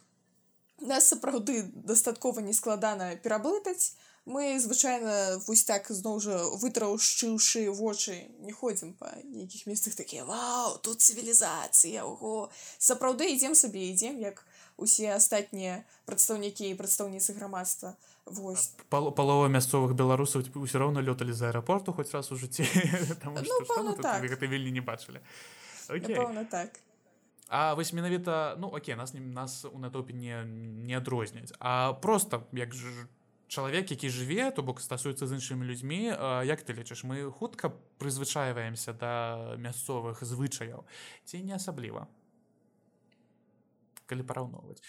нас 0.81 1.07
сапраўды 1.07 1.63
дастаткова 1.73 2.41
нескладана 2.41 3.15
пераблытаць. 3.15 3.93
Мы 4.25 4.59
звычайна 4.59 5.41
вось 5.47 5.63
так 5.65 5.87
зноў 5.89 6.19
жа 6.21 6.37
вытраўшчыўшы 6.61 7.65
вочы 7.73 8.29
не 8.45 8.53
ходзім 8.53 8.93
па 8.93 9.09
нейкіх 9.25 9.65
месцах 9.65 9.97
такія 9.97 10.25
Вау 10.25 10.77
тут 10.77 11.01
цывілізацыя 11.01 12.05
Ого! 12.05 12.51
Сапраўды 12.77 13.33
ідзем 13.33 13.57
сабе 13.57 13.89
ідзем 13.89 14.21
як 14.21 14.45
усе 14.77 15.09
астатнія 15.15 15.81
прадстаўнікі 16.05 16.69
і 16.69 16.77
прадстаўніцы 16.77 17.33
грамадства 17.33 17.97
Вось. 18.25 18.75
Пал 18.89 19.11
палова 19.11 19.49
мясцовых 19.49 19.97
беларусаў 19.97 20.45
ўсё 20.45 20.77
роўна 20.77 21.01
лёталі 21.01 21.33
з 21.33 21.49
аэрапорту 21.49 21.91
хоць 21.91 22.13
раз 22.13 22.29
у 22.33 22.37
жыцці 22.37 22.63
ну, 23.25 23.97
так. 23.97 24.21
гэта 24.21 24.45
вельмі 24.45 24.71
не 24.71 24.81
бачылі 24.81 25.19
так. 26.45 26.79
А 27.49 27.73
вось 27.73 27.93
менавіта 27.93 28.55
ну 28.59 28.69
Оке 28.69 28.95
нас 28.95 29.13
нас 29.13 29.65
у 29.65 29.77
натопе 29.79 30.13
не 30.13 30.45
не 30.45 30.93
адрозняць 30.93 31.51
а 31.59 31.93
просто 31.93 32.45
як 32.53 32.73
ж 32.73 33.09
чалавек 33.47 33.91
які 33.91 34.07
жыве 34.07 34.51
то 34.55 34.63
бок 34.63 34.79
стасуецца 34.79 35.27
з 35.27 35.35
іншымі 35.35 35.65
людзьмі 35.65 36.13
як 36.45 36.61
ты 36.61 36.77
лічыш 36.77 37.03
мы 37.03 37.25
хутка 37.31 37.73
прызвычайваемся 37.97 38.93
да 38.93 39.57
мясцовых 39.57 40.23
звычаяў? 40.23 40.85
Ці 41.25 41.41
не 41.41 41.57
асабліва? 41.57 42.07
Калі 44.05 44.23
параўноўваць 44.23 44.79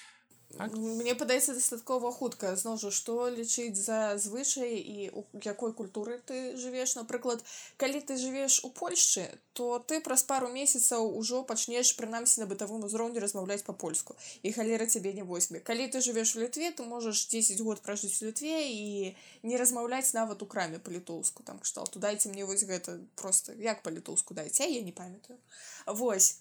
Так? 0.56 0.74
Мне 0.76 1.14
падаецца 1.14 1.54
дастаткова 1.56 2.12
хутка 2.12 2.52
зноў 2.60 2.78
жа 2.82 2.90
што 2.94 3.28
лічыць 3.32 3.78
за 3.78 4.18
звычай 4.18 4.76
і 4.76 5.08
у 5.16 5.24
якой 5.44 5.72
культуры 5.72 6.18
ты 6.30 6.56
жывеш 6.60 6.94
напрыклад 6.98 7.44
калі 7.76 8.00
ты 8.00 8.16
жывеш 8.20 8.60
у 8.68 8.70
Польшчы 8.70 9.24
то 9.52 9.78
ты 9.78 10.00
праз 10.00 10.24
пару 10.28 10.48
месяцаў 10.52 11.08
ужо 11.20 11.42
пачнеш 11.48 11.94
прынамсі 11.96 12.44
на 12.44 12.46
бытавым 12.52 12.84
узроўні 12.88 13.24
размаўляць 13.24 13.64
па-польску 13.64 14.16
і 14.42 14.52
халера 14.52 14.86
цябе 14.86 15.12
не 15.12 15.24
возьме. 15.24 15.60
Калі 15.60 15.88
ты 15.88 16.00
жывеш 16.04 16.36
у 16.36 16.44
літве 16.44 16.70
ты 16.72 16.84
можаш 16.84 17.26
10 17.32 17.60
год 17.60 17.82
пражыць 17.82 18.22
у 18.22 18.28
літве 18.28 18.62
і 18.68 19.16
не 19.42 19.56
размаўляць 19.56 20.12
нават 20.12 20.42
у 20.42 20.46
краме 20.46 20.78
па-літоўску 20.78 21.42
там 21.42 21.58
кшталту 21.58 22.00
дайце 22.00 22.28
мне 22.28 22.44
вось 22.44 22.64
гэта 22.64 23.00
просто 23.16 23.52
як 23.52 23.82
па-літоўску 23.82 24.34
дайце 24.34 24.68
я 24.68 24.82
не 24.82 24.92
памятаю. 24.92 25.38
Вось 25.86 26.40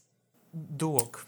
Док. 0.54 1.26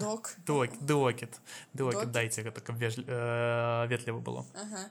Док. 0.00 0.34
Док, 0.46 0.70
докет. 0.80 1.40
Докет, 1.74 2.12
дайте 2.12 2.42
гэта, 2.42 2.60
каб 2.60 2.76
ветліва 2.78 4.20
было. 4.20 4.46
Ага. 4.54 4.90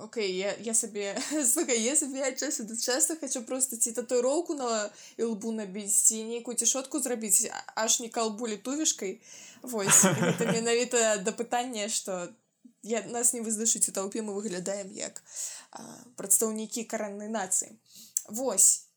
Окей, 0.00 0.34
я, 0.34 0.54
я 0.60 0.74
сабе 0.74 1.18
слухай, 1.44 1.80
я 1.82 1.94
сабе 1.96 2.22
ад 2.24 2.38
часу 2.38 2.64
да 2.64 2.76
часу 2.76 3.16
хочу 3.20 3.42
просто 3.42 3.76
ці 3.76 3.92
татуіроўку 3.92 4.54
на 4.54 4.90
лбу 5.18 5.52
набіць 5.52 5.92
ці 5.92 6.24
нейкую 6.24 6.56
цішотку 6.56 7.00
зрабіць 7.00 7.50
аж 7.74 8.00
не 8.00 8.08
калбулі 8.08 8.56
тувішкай 8.56 9.20
вось 9.62 10.04
гэта 10.04 10.52
менавіта 10.52 11.20
да 11.20 11.32
пытання 11.36 11.88
што 11.88 12.32
я 12.82 13.04
нас 13.12 13.34
не 13.36 13.44
вызначыць 13.44 13.92
у 13.92 13.92
таўпе 13.92 14.24
мы 14.24 14.32
выглядаем 14.32 14.88
як 14.96 15.20
прадстаўнікі 16.16 16.84
караннай 16.84 17.28
нацыі 17.28 17.76
Вось 18.28 18.88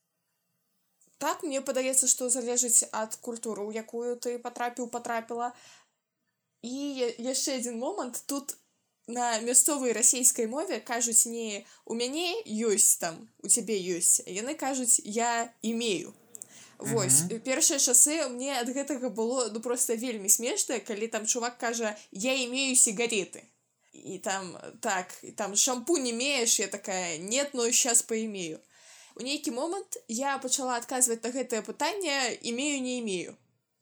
так 1.23 1.43
мне 1.47 1.61
падаецца 1.69 2.09
што 2.11 2.29
залежыць 2.33 2.89
ад 3.03 3.15
культуры 3.27 3.63
у 3.63 3.71
якую 3.83 4.15
ты 4.25 4.35
патрапіў 4.47 4.89
патрапіла 4.95 5.53
і 6.71 6.79
яшчэ 7.27 7.59
адзін 7.59 7.79
момант 7.83 8.23
тут 8.31 8.57
на 9.07 9.27
мясцовай 9.45 9.95
расійскай 9.99 10.47
мове 10.47 10.79
кажуць 10.79 11.25
не 11.27 11.63
у 11.85 11.95
мяне 12.01 12.27
ёсць 12.71 12.99
там 12.99 13.21
у 13.43 13.51
цябе 13.55 13.79
ёсць 13.95 14.19
яны 14.41 14.55
кажуць 14.65 14.99
я 15.03 15.31
имею 15.61 16.13
Вось 16.83 17.21
mm 17.21 17.27
-hmm. 17.29 17.39
першыя 17.39 17.79
часы 17.79 18.29
мне 18.29 18.59
ад 18.59 18.69
гэтага 18.69 19.09
было 19.09 19.49
ну 19.53 19.59
просто 19.61 19.95
вельмі 19.95 20.29
смешна 20.29 20.79
калі 20.79 21.07
там 21.07 21.25
чувак 21.25 21.57
кажа 21.57 21.95
я 22.11 22.33
имею 22.45 22.75
сигареты 22.75 23.43
і 23.93 24.17
там 24.17 24.57
так 24.79 25.07
і 25.23 25.31
там 25.31 25.55
шампунь 25.55 26.09
имеешь? 26.09 26.59
Я 26.59 26.67
такая 26.67 27.17
нет 27.17 27.53
но 27.53 27.71
сейчас 27.71 28.01
поимею 28.01 28.59
у 29.15 29.21
нейкі 29.21 29.51
момант 29.51 29.97
я 30.07 30.37
пачала 30.37 30.75
адказваць 30.75 31.21
на 31.23 31.29
гэтае 31.29 31.61
пытанне 31.61 32.37
имею 32.41 32.81
не 32.81 32.99
имею. 32.99 33.37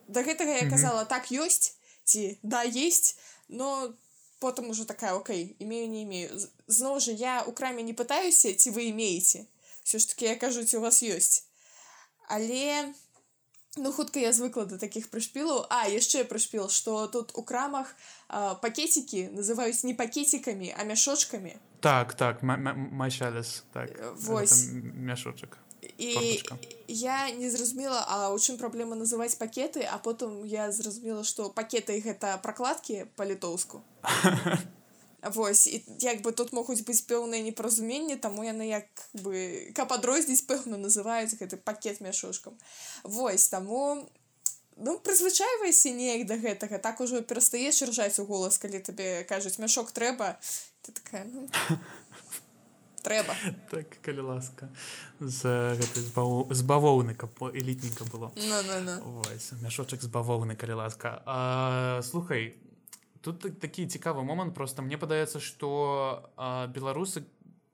Да 0.08 0.24
гэтага 0.24 0.58
я 0.60 0.70
казала 0.70 1.06
так 1.06 1.32
ёсць 1.32 1.78
ці 2.04 2.40
да 2.44 2.64
есть 2.64 3.18
но 3.48 3.94
потым 4.40 4.70
уже 4.70 4.86
такая 4.86 5.14
Окей 5.14 5.56
имею 5.60 5.90
не 5.90 6.04
имею 6.04 6.40
зноў 6.68 7.00
жа 7.00 7.12
я 7.12 7.44
у 7.48 7.52
краме 7.52 7.84
не 7.84 7.94
пытаюся 7.94 8.54
ці 8.54 8.70
вы 8.72 8.90
имееце. 8.90 9.48
Все 9.84 10.00
ж 10.00 10.08
таки 10.08 10.26
я 10.26 10.36
кажуць 10.36 10.74
у 10.76 10.82
вас 10.82 11.04
ёсць 11.04 11.44
але 12.28 12.94
ну 13.78 13.92
хутка 13.92 14.20
я 14.20 14.34
звыкла 14.34 14.66
до 14.66 14.78
таких 14.78 15.10
прышпілаў 15.10 15.66
а 15.70 15.88
яшчэ 15.88 16.24
прышпіл 16.28 16.68
что 16.70 17.08
тут 17.08 17.32
у 17.36 17.44
крамах 17.44 17.96
пакетики 18.62 19.30
называюць 19.32 19.84
не 19.84 19.94
пакетикамі 19.94 20.76
а 20.78 20.84
мяшочкамі 20.84 21.56
так 21.80 22.14
так 22.14 22.44
майшалес 22.44 23.64
так. 23.74 23.90
Вось. 24.16 24.68
мяшочак 24.74 25.58
і 25.98 26.14
Порточка. 26.14 26.58
я 26.88 27.32
не 27.32 27.50
зразумела 27.50 28.06
а 28.08 28.30
у 28.34 28.38
чым 28.38 28.58
праблема 28.58 28.96
называць 28.96 29.36
пакеты 29.36 29.88
а 29.88 29.98
потым 29.98 30.44
я 30.44 30.72
зразумела 30.72 31.24
что 31.24 31.50
пакеты 31.50 32.02
гэта 32.02 32.38
прокладки 32.44 33.08
па-літоўску 33.16 33.82
Вось 35.22 35.68
і 35.68 35.84
як 36.00 36.22
бы 36.22 36.32
тут 36.32 36.54
могуць 36.54 36.82
быць 36.82 37.06
пэўныя 37.06 37.46
непаразуменні 37.46 38.18
таму 38.18 38.42
яны 38.42 38.66
як 38.70 38.90
бы 39.14 39.70
каб 39.78 39.94
адрозніць 39.94 40.42
пэўна 40.50 40.82
называюць 40.82 41.38
гэты 41.38 41.58
пакет 41.58 42.02
мяшушкам. 42.02 42.58
Вось 43.04 43.48
таму 43.50 44.10
ну 44.78 44.98
прызвычайвайся 44.98 45.94
неяк 45.94 46.26
да 46.26 46.42
гэтага 46.42 46.82
так 46.82 47.02
ужо 47.02 47.22
перастаеш 47.22 47.82
ржаць 47.86 48.18
у 48.18 48.26
голас 48.26 48.58
калі 48.58 48.82
табе 48.82 49.24
кажуць 49.30 49.62
мяшок 49.62 49.92
трэба 49.92 50.40
ты 50.82 50.92
такая 50.92 51.26
ну... 51.30 51.46
трэба. 53.06 53.36
Так 53.70 54.02
калі 54.02 54.26
ласка 54.26 54.70
з 55.20 55.46
гэтай 55.78 56.02
з 56.50 56.62
бавоўны 56.66 57.14
каб 57.14 57.30
элітніка 57.54 58.06
было. 58.10 58.32
No, 58.38 58.62
no, 58.66 58.78
no. 58.82 59.22
мяшочак 59.62 60.02
з 60.02 60.10
бавоўны 60.10 60.56
калі 60.56 60.82
ласка. 60.82 61.22
А, 61.26 62.02
слухай 62.02 62.58
тут 63.22 63.60
такі 63.60 63.86
цікавы 63.88 64.24
момант 64.24 64.54
просто 64.54 64.82
мне 64.82 64.98
падаецца 64.98 65.40
што 65.40 65.70
беларусы 66.74 67.24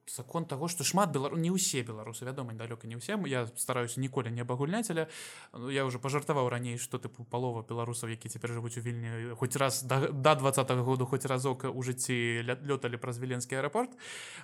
закон 0.09 0.45
того 0.45 0.67
что 0.67 0.83
шмат 0.83 1.11
белару 1.11 1.37
не 1.37 1.51
ўсе 1.51 1.83
беларусы 1.83 2.25
вядома 2.25 2.53
далёка 2.53 2.87
не 2.87 2.95
ўсе 2.95 3.19
я 3.27 3.45
стараюся 3.55 3.99
ніколі 3.99 4.31
не 4.31 4.41
абагульняць 4.41 4.89
але 4.89 5.07
ну, 5.53 5.69
я 5.69 5.85
уже 5.85 5.99
пажартаваў 5.99 6.49
раней 6.49 6.77
что 6.77 6.97
тыпу 6.97 7.23
палова 7.23 7.63
беларусаў 7.67 8.09
які 8.09 8.29
цяпер 8.29 8.51
жывуць 8.51 8.77
у 8.77 8.81
вільні 8.81 9.35
хоць 9.35 9.55
раз 9.55 9.83
да, 9.83 10.07
да 10.07 10.35
двадцатого 10.35 10.83
году 10.83 11.05
хоць 11.05 11.25
разок 11.25 11.65
у 11.67 11.83
жыцці 11.83 12.43
лёталі 12.43 12.97
праз 12.97 13.19
віленскі 13.19 13.59
аэрапорт 13.59 13.91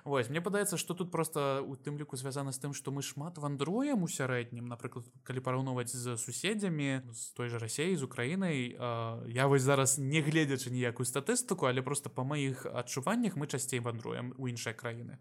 Вось 0.04 0.30
мне 0.30 0.42
падаецца 0.42 0.78
что 0.78 0.94
тут 0.94 1.12
просто 1.12 1.64
у 1.64 1.76
тым 1.76 1.98
ліку 1.98 2.18
звязана 2.18 2.52
з 2.52 2.60
тым 2.60 2.74
что 2.74 2.92
мы 2.92 3.02
шмат 3.02 3.38
вандруем 3.38 4.04
у 4.04 4.08
сярэднім 4.08 4.68
напрыклад 4.68 5.06
калі 5.24 5.40
параўноўваць 5.40 5.96
з 5.96 6.18
суседзямі 6.18 7.02
з 7.12 7.32
той 7.34 7.50
же 7.50 7.60
рассеі 7.60 7.96
з 7.96 8.04
украінай 8.04 8.76
я 9.28 9.48
вось 9.48 9.64
зараз 9.64 9.98
не 9.98 10.22
гледзячы 10.22 10.72
ніякую 10.72 11.06
статыстыку 11.06 11.68
але 11.68 11.82
просто 11.82 12.10
па 12.10 12.24
маіх 12.24 12.66
адчуваннях 12.66 13.36
мы 13.36 13.48
часцей 13.48 13.80
вандруем 13.80 14.34
у 14.38 14.48
іншыя 14.48 14.74
краіны 14.74 15.18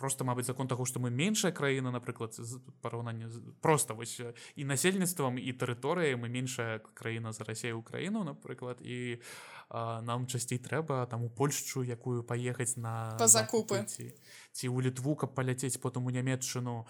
просто 0.00 0.24
мабыць 0.24 0.48
закон 0.48 0.68
таго 0.68 0.88
што 0.88 1.00
мы 1.00 1.10
меншая 1.12 1.52
краіна 1.52 1.92
напрыклад 1.92 2.34
параўнанне 2.80 3.28
просто 3.60 3.94
вось 3.94 4.20
і 4.56 4.64
насельніцтвам 4.64 5.36
і 5.38 5.52
тэрыторыяй 5.52 6.16
мы 6.16 6.32
меншая 6.32 6.80
краіна 6.94 7.32
за 7.36 7.44
рассею 7.44 7.78
украіну 7.78 8.24
напрыклад 8.24 8.80
і 8.80 9.20
а, 9.20 9.59
нам 9.70 10.26
часцей 10.26 10.58
трэба 10.58 11.06
там 11.06 11.24
у 11.24 11.30
польшчу 11.30 11.82
якую 11.82 12.22
паехаць 12.22 12.76
на 12.76 13.14
па 13.18 13.26
закупы. 13.30 13.86
ці, 13.86 14.10
ці 14.52 14.66
ў 14.66 14.90
літву 14.90 15.14
каб 15.14 15.34
паляцець 15.34 15.78
потым 15.78 16.06
у 16.06 16.10
нямметчыну 16.10 16.86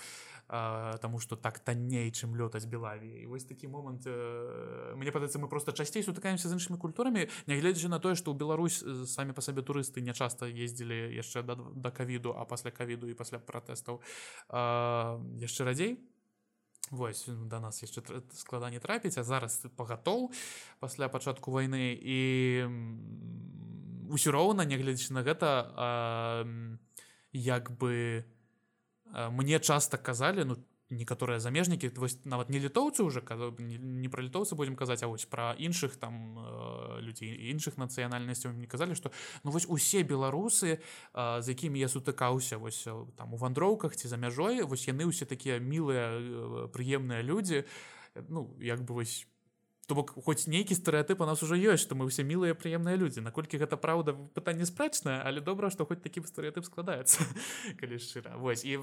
Таму 0.50 1.20
што 1.22 1.36
так 1.38 1.60
танней 1.62 2.10
чым 2.10 2.34
лётаць 2.34 2.66
белаві 2.66 3.22
вось 3.30 3.46
такі 3.46 3.70
момант 3.70 4.02
э, 4.02 4.94
мне 4.98 5.14
падаецца 5.14 5.38
мы 5.38 5.46
просто 5.46 5.70
часцей 5.70 6.02
сутыкаемся 6.02 6.50
з 6.50 6.58
іншымі 6.58 6.74
культурамі 6.74 7.30
нягледзячы 7.46 7.86
на 7.86 8.02
тое 8.02 8.18
што 8.18 8.34
ў 8.34 8.36
Беларусь 8.42 8.82
самі 9.06 9.30
па 9.30 9.46
сабе 9.46 9.62
турысты 9.62 10.02
не 10.02 10.10
часта 10.10 10.50
ездзілі 10.50 11.14
яшчэ 11.14 11.46
да, 11.46 11.54
да 11.54 11.94
кавіду 11.94 12.34
а 12.34 12.42
пасля 12.50 12.74
кавіду 12.74 13.06
і 13.06 13.14
пасля 13.14 13.38
пратэстаў 13.38 14.02
яшчэ 14.50 15.70
радзей 15.70 16.02
Вось 16.90 17.24
да 17.26 17.60
нас 17.60 17.82
яшчэ 17.82 18.02
складанне 18.34 18.82
трапіць 18.82 19.18
а 19.18 19.22
зараз 19.22 19.62
пагатоў 19.78 20.30
пасля 20.82 21.08
пачатку 21.08 21.54
вайны 21.54 21.94
і 21.94 22.18
ўсё 24.10 24.34
роўна 24.34 24.66
нягледзячы 24.66 25.14
на 25.14 25.22
гэта 25.22 25.70
а, 25.70 26.44
як 27.32 27.70
бы 27.78 28.26
не 28.26 28.40
мне 29.30 29.60
часто 29.60 29.98
казалі 29.98 30.44
ну 30.44 30.56
некаторыя 30.90 31.38
замежнікі 31.38 31.88
вось 31.96 32.18
нават 32.24 32.50
не 32.50 32.58
літоўцы 32.58 33.02
уже 33.02 33.22
не 33.58 34.08
пра 34.10 34.22
літоўцы 34.26 34.54
будзем 34.58 34.76
казаць 34.76 35.02
а 35.02 35.08
вось 35.08 35.24
пра 35.24 35.54
іншых 35.58 35.96
там 35.96 36.38
людзей 37.00 37.50
іншых 37.54 37.78
нацыянальнасцяў 37.78 38.52
не 38.52 38.66
казалі 38.66 38.98
што 38.98 39.14
ну 39.44 39.50
вось 39.50 39.70
усе 39.70 40.02
беларусы 40.02 40.82
з 41.14 41.46
якімі 41.46 41.80
я 41.80 41.88
сутыкаўся 41.88 42.58
вось 42.58 42.84
там 43.16 43.34
у 43.34 43.36
вандроўках 43.36 43.96
ці 43.96 44.10
за 44.10 44.18
мяжой 44.18 44.62
вось 44.62 44.90
яны 44.90 45.06
ўсе 45.06 45.24
такія 45.24 45.62
мілыя 45.62 46.68
прыемныя 46.74 47.22
людзі 47.22 47.64
ну 48.28 48.50
як 48.58 48.82
бы 48.82 49.00
вось 49.00 49.26
То 49.90 49.94
бок 49.98 50.12
хоць 50.22 50.46
нейкі 50.46 50.76
стэеатып 50.78 51.18
у 51.18 51.26
нас 51.26 51.42
уже 51.42 51.56
ёсць 51.58 51.82
што 51.82 51.98
мы 51.98 52.06
ўсе 52.06 52.22
мілыя 52.22 52.54
прыемныя 52.54 52.94
людзі 52.94 53.26
наколькі 53.26 53.58
гэта 53.58 53.74
праўда 53.74 54.14
пытанне 54.38 54.62
спрэчнае 54.62 55.18
але 55.26 55.42
добра 55.42 55.66
што 55.66 55.82
хоць 55.82 55.98
такі 55.98 56.22
стэеатып 56.22 56.62
складаецца 56.62 57.26
калі 57.80 57.98
шчыра 57.98 58.38
вось 58.38 58.62
і 58.62 58.78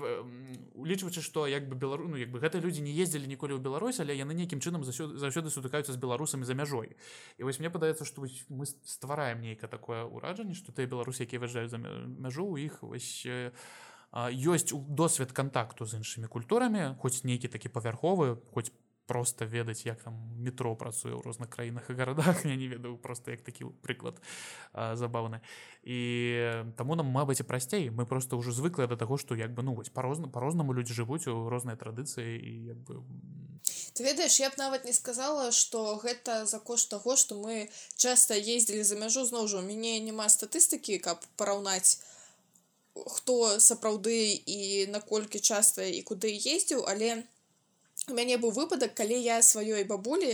улічваючы 0.76 1.24
што 1.24 1.48
як 1.48 1.72
бы 1.72 1.80
белару 1.80 2.12
ну 2.12 2.20
як 2.20 2.28
бы 2.28 2.43
гэта 2.43 2.60
людзі 2.60 2.84
не 2.84 2.91
ездзілі 2.91 3.24
ніколі 3.24 3.56
ў 3.56 3.63
Беларусь 3.63 4.04
але 4.04 4.20
яны 4.20 4.36
нейкім 4.36 4.60
чынам 4.60 4.84
заўсёды 4.84 5.48
сутыкаюцца 5.48 5.96
з 5.96 6.02
беларусамі 6.04 6.43
за 6.43 6.60
мяжой 6.60 7.00
і 7.39 7.48
вось 7.48 7.63
мне 7.63 7.72
падаецца 7.72 8.04
што 8.04 8.28
мы 8.52 8.67
ствараем 8.67 9.39
нейка 9.39 9.72
такое 9.72 10.04
ўраджанне 10.04 10.60
што 10.60 10.76
ты 10.76 10.91
беларус 10.91 11.24
які 11.24 11.39
выязджаюць 11.39 11.72
за 11.72 11.80
мяжу 11.80 12.52
у 12.52 12.60
іх 12.60 12.84
вось 12.84 13.24
ёсць 14.12 14.76
досвед 14.76 15.32
кантакту 15.32 15.88
з 15.88 16.04
іншымі 16.04 16.28
культурамі 16.28 17.00
хоць 17.00 17.24
нейкі 17.24 17.48
такі 17.48 17.72
павярховы 17.72 18.43
хоць 18.52 18.76
просто 19.08 19.46
ведаць 19.46 19.86
як 19.86 20.04
там 20.04 20.13
метро 20.38 20.76
працуе 20.76 21.15
ў 21.15 21.24
розных 21.24 21.50
краінах 21.50 21.89
і 21.89 21.96
гарадах. 21.96 22.46
Я 22.46 22.56
не 22.56 22.67
ведаю 22.67 22.98
просто 22.98 23.32
як 23.32 23.41
такі 23.41 23.72
прыклад 23.82 24.20
забаўны. 24.76 25.39
І 25.84 26.62
таму 26.76 27.00
нам 27.00 27.08
мабыць 27.08 27.39
і 27.39 27.48
прасцей. 27.48 27.89
Мы 27.89 28.06
просто 28.06 28.38
ўжо 28.38 28.52
звыклыя 28.52 28.88
да 28.88 29.00
таго 29.00 29.17
што 29.17 29.34
як 29.36 29.56
бы 29.56 29.63
ну 29.63 29.74
вось 29.74 29.89
па-розна 29.89 30.28
по-рознаму 30.28 30.76
людзі 30.76 30.93
жывуць 30.93 31.32
у 31.32 31.50
розныя 31.50 31.80
традыцыі 31.80 32.36
і 32.36 32.52
як 32.76 32.80
бы 32.84 33.02
ты 33.98 34.04
ведаеш 34.04 34.39
я 34.39 34.50
б 34.50 34.54
нават 34.58 34.86
не 34.86 34.93
сказала 34.93 35.52
что 35.52 35.98
гэта 35.98 36.46
за 36.46 36.60
кошт 36.60 36.89
таго 36.89 37.15
что 37.15 37.36
мы 37.36 37.70
часто 37.96 38.36
ездзілі 38.36 38.84
за 38.84 38.96
мяжу 38.96 39.26
зноў 39.26 39.48
жа 39.48 39.58
у 39.58 39.65
мяне 39.65 39.98
няма 40.00 40.30
статыстыкі 40.30 41.00
каб 41.02 41.24
параўнаць 41.34 41.98
хто 42.93 43.58
сапраўды 43.60 44.38
і 44.46 44.86
наколькі 44.93 45.41
часта 45.41 45.89
і 45.89 46.02
куды 46.06 46.30
ездзіў 46.30 46.86
але 46.86 47.06
я 47.06 47.17
у 48.08 48.13
мяне 48.15 48.38
быў 48.39 48.52
выпадак 48.56 48.93
калі 48.96 49.17
я 49.20 49.38
сваёй 49.43 49.84
бабулі 49.88 50.30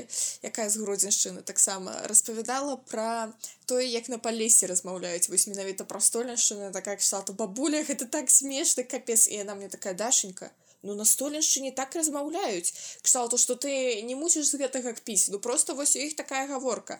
якая 0.46 0.70
з 0.70 0.82
гродзеншчыны 0.82 1.42
таксама 1.42 1.96
распавядала 2.10 2.76
пра 2.92 3.34
тое 3.66 3.86
як 3.90 4.10
на 4.14 4.20
палесе 4.20 4.70
размаўляюць. 4.70 5.30
Вось 5.30 5.48
менавіта 5.50 5.86
пра 5.86 6.00
столеншчыны 6.00 6.72
такая 6.72 6.98
кшталту 7.02 7.34
бабуля 7.34 7.82
гэта 7.90 8.06
так 8.06 8.30
смешна 8.30 8.84
капец. 8.84 9.28
І 9.28 9.42
яна 9.42 9.56
мне 9.56 9.70
такая 9.70 9.94
дашенька 9.94 10.52
ну 10.84 10.94
на 11.00 11.06
столеншчыне 11.06 11.72
так 11.72 11.96
размаўляюць 11.96 12.74
кшталту 13.02 13.40
што 13.42 13.56
ты 13.56 14.02
не 14.04 14.20
мусіш 14.20 14.52
з 14.52 14.60
гэтага 14.62 14.94
кпіць 15.00 15.32
ну 15.32 15.40
просто 15.40 15.74
вось 15.74 15.96
у 15.96 16.04
іх 16.04 16.16
такая 16.20 16.46
гаворка 16.48 17.00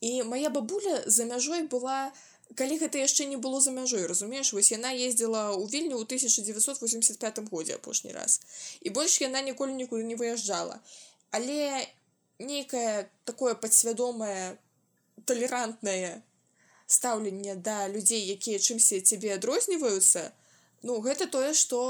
і 0.00 0.22
моя 0.24 0.50
бабуля 0.50 1.00
за 1.06 1.24
мяжой 1.30 1.62
была 1.62 2.10
у 2.10 2.29
калі 2.56 2.78
гэта 2.82 2.98
яшчэ 2.98 3.26
не 3.30 3.36
было 3.36 3.60
за 3.60 3.70
мяжой 3.70 4.06
разумееш 4.06 4.52
вось 4.52 4.72
яна 4.72 4.90
ездзіла 4.90 5.54
ў 5.54 5.64
вільню 5.70 6.00
ў 6.00 6.04
1985 6.08 7.50
годзе 7.50 7.78
апошні 7.78 8.12
раз. 8.12 8.40
І 8.80 8.90
больш 8.90 9.20
яна 9.20 9.40
ніколі 9.40 9.76
нікуды 9.76 10.02
не 10.02 10.16
выязджала 10.16 10.80
але 11.30 11.86
нейкае 12.38 13.10
такое 13.24 13.54
падсвядомае 13.54 14.58
талерантнае 15.26 16.22
стаўленне 16.90 17.54
да 17.54 17.86
людзей 17.88 18.24
якія 18.34 18.58
чымся 18.58 19.00
цябе 19.00 19.34
адрозніваюцца 19.36 20.32
ну 20.82 20.98
гэта 21.04 21.28
тое 21.30 21.52
што 21.54 21.82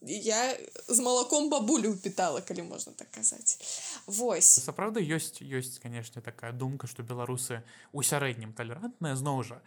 я 0.00 0.56
з 0.88 1.00
малаком 1.00 1.50
бабулю 1.50 1.94
пытала 1.98 2.40
калі 2.40 2.62
можна 2.62 2.92
так 2.92 3.10
казаць 3.10 3.58
восьось 4.06 4.62
сапраўды 4.62 5.02
ёсць 5.02 5.42
ёсць 5.42 5.82
канешне 5.82 6.22
такая 6.22 6.52
думка 6.52 6.86
што 6.86 7.02
беларусы 7.02 7.62
у 7.92 8.02
сярэднім 8.02 8.54
талерантная 8.54 9.16
зноў 9.16 9.42
жа 9.42 9.60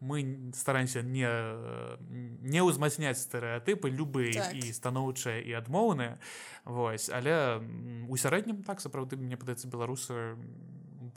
мы 0.00 0.52
стараемся 0.54 1.02
не 1.02 1.26
не 2.44 2.62
ўзмацняць 2.62 3.18
стэеатыпы 3.18 3.90
любыя 3.90 4.32
так. 4.32 4.54
і 4.54 4.72
станоўчыя 4.72 5.40
і 5.40 5.56
адмоўныя 5.58 6.18
восьось 6.64 7.08
але 7.08 7.58
у 8.08 8.16
сярэднім 8.16 8.62
так 8.68 8.84
сапраўды 8.84 9.16
мне 9.16 9.40
падаецца 9.40 9.72
беларусы 9.72 10.36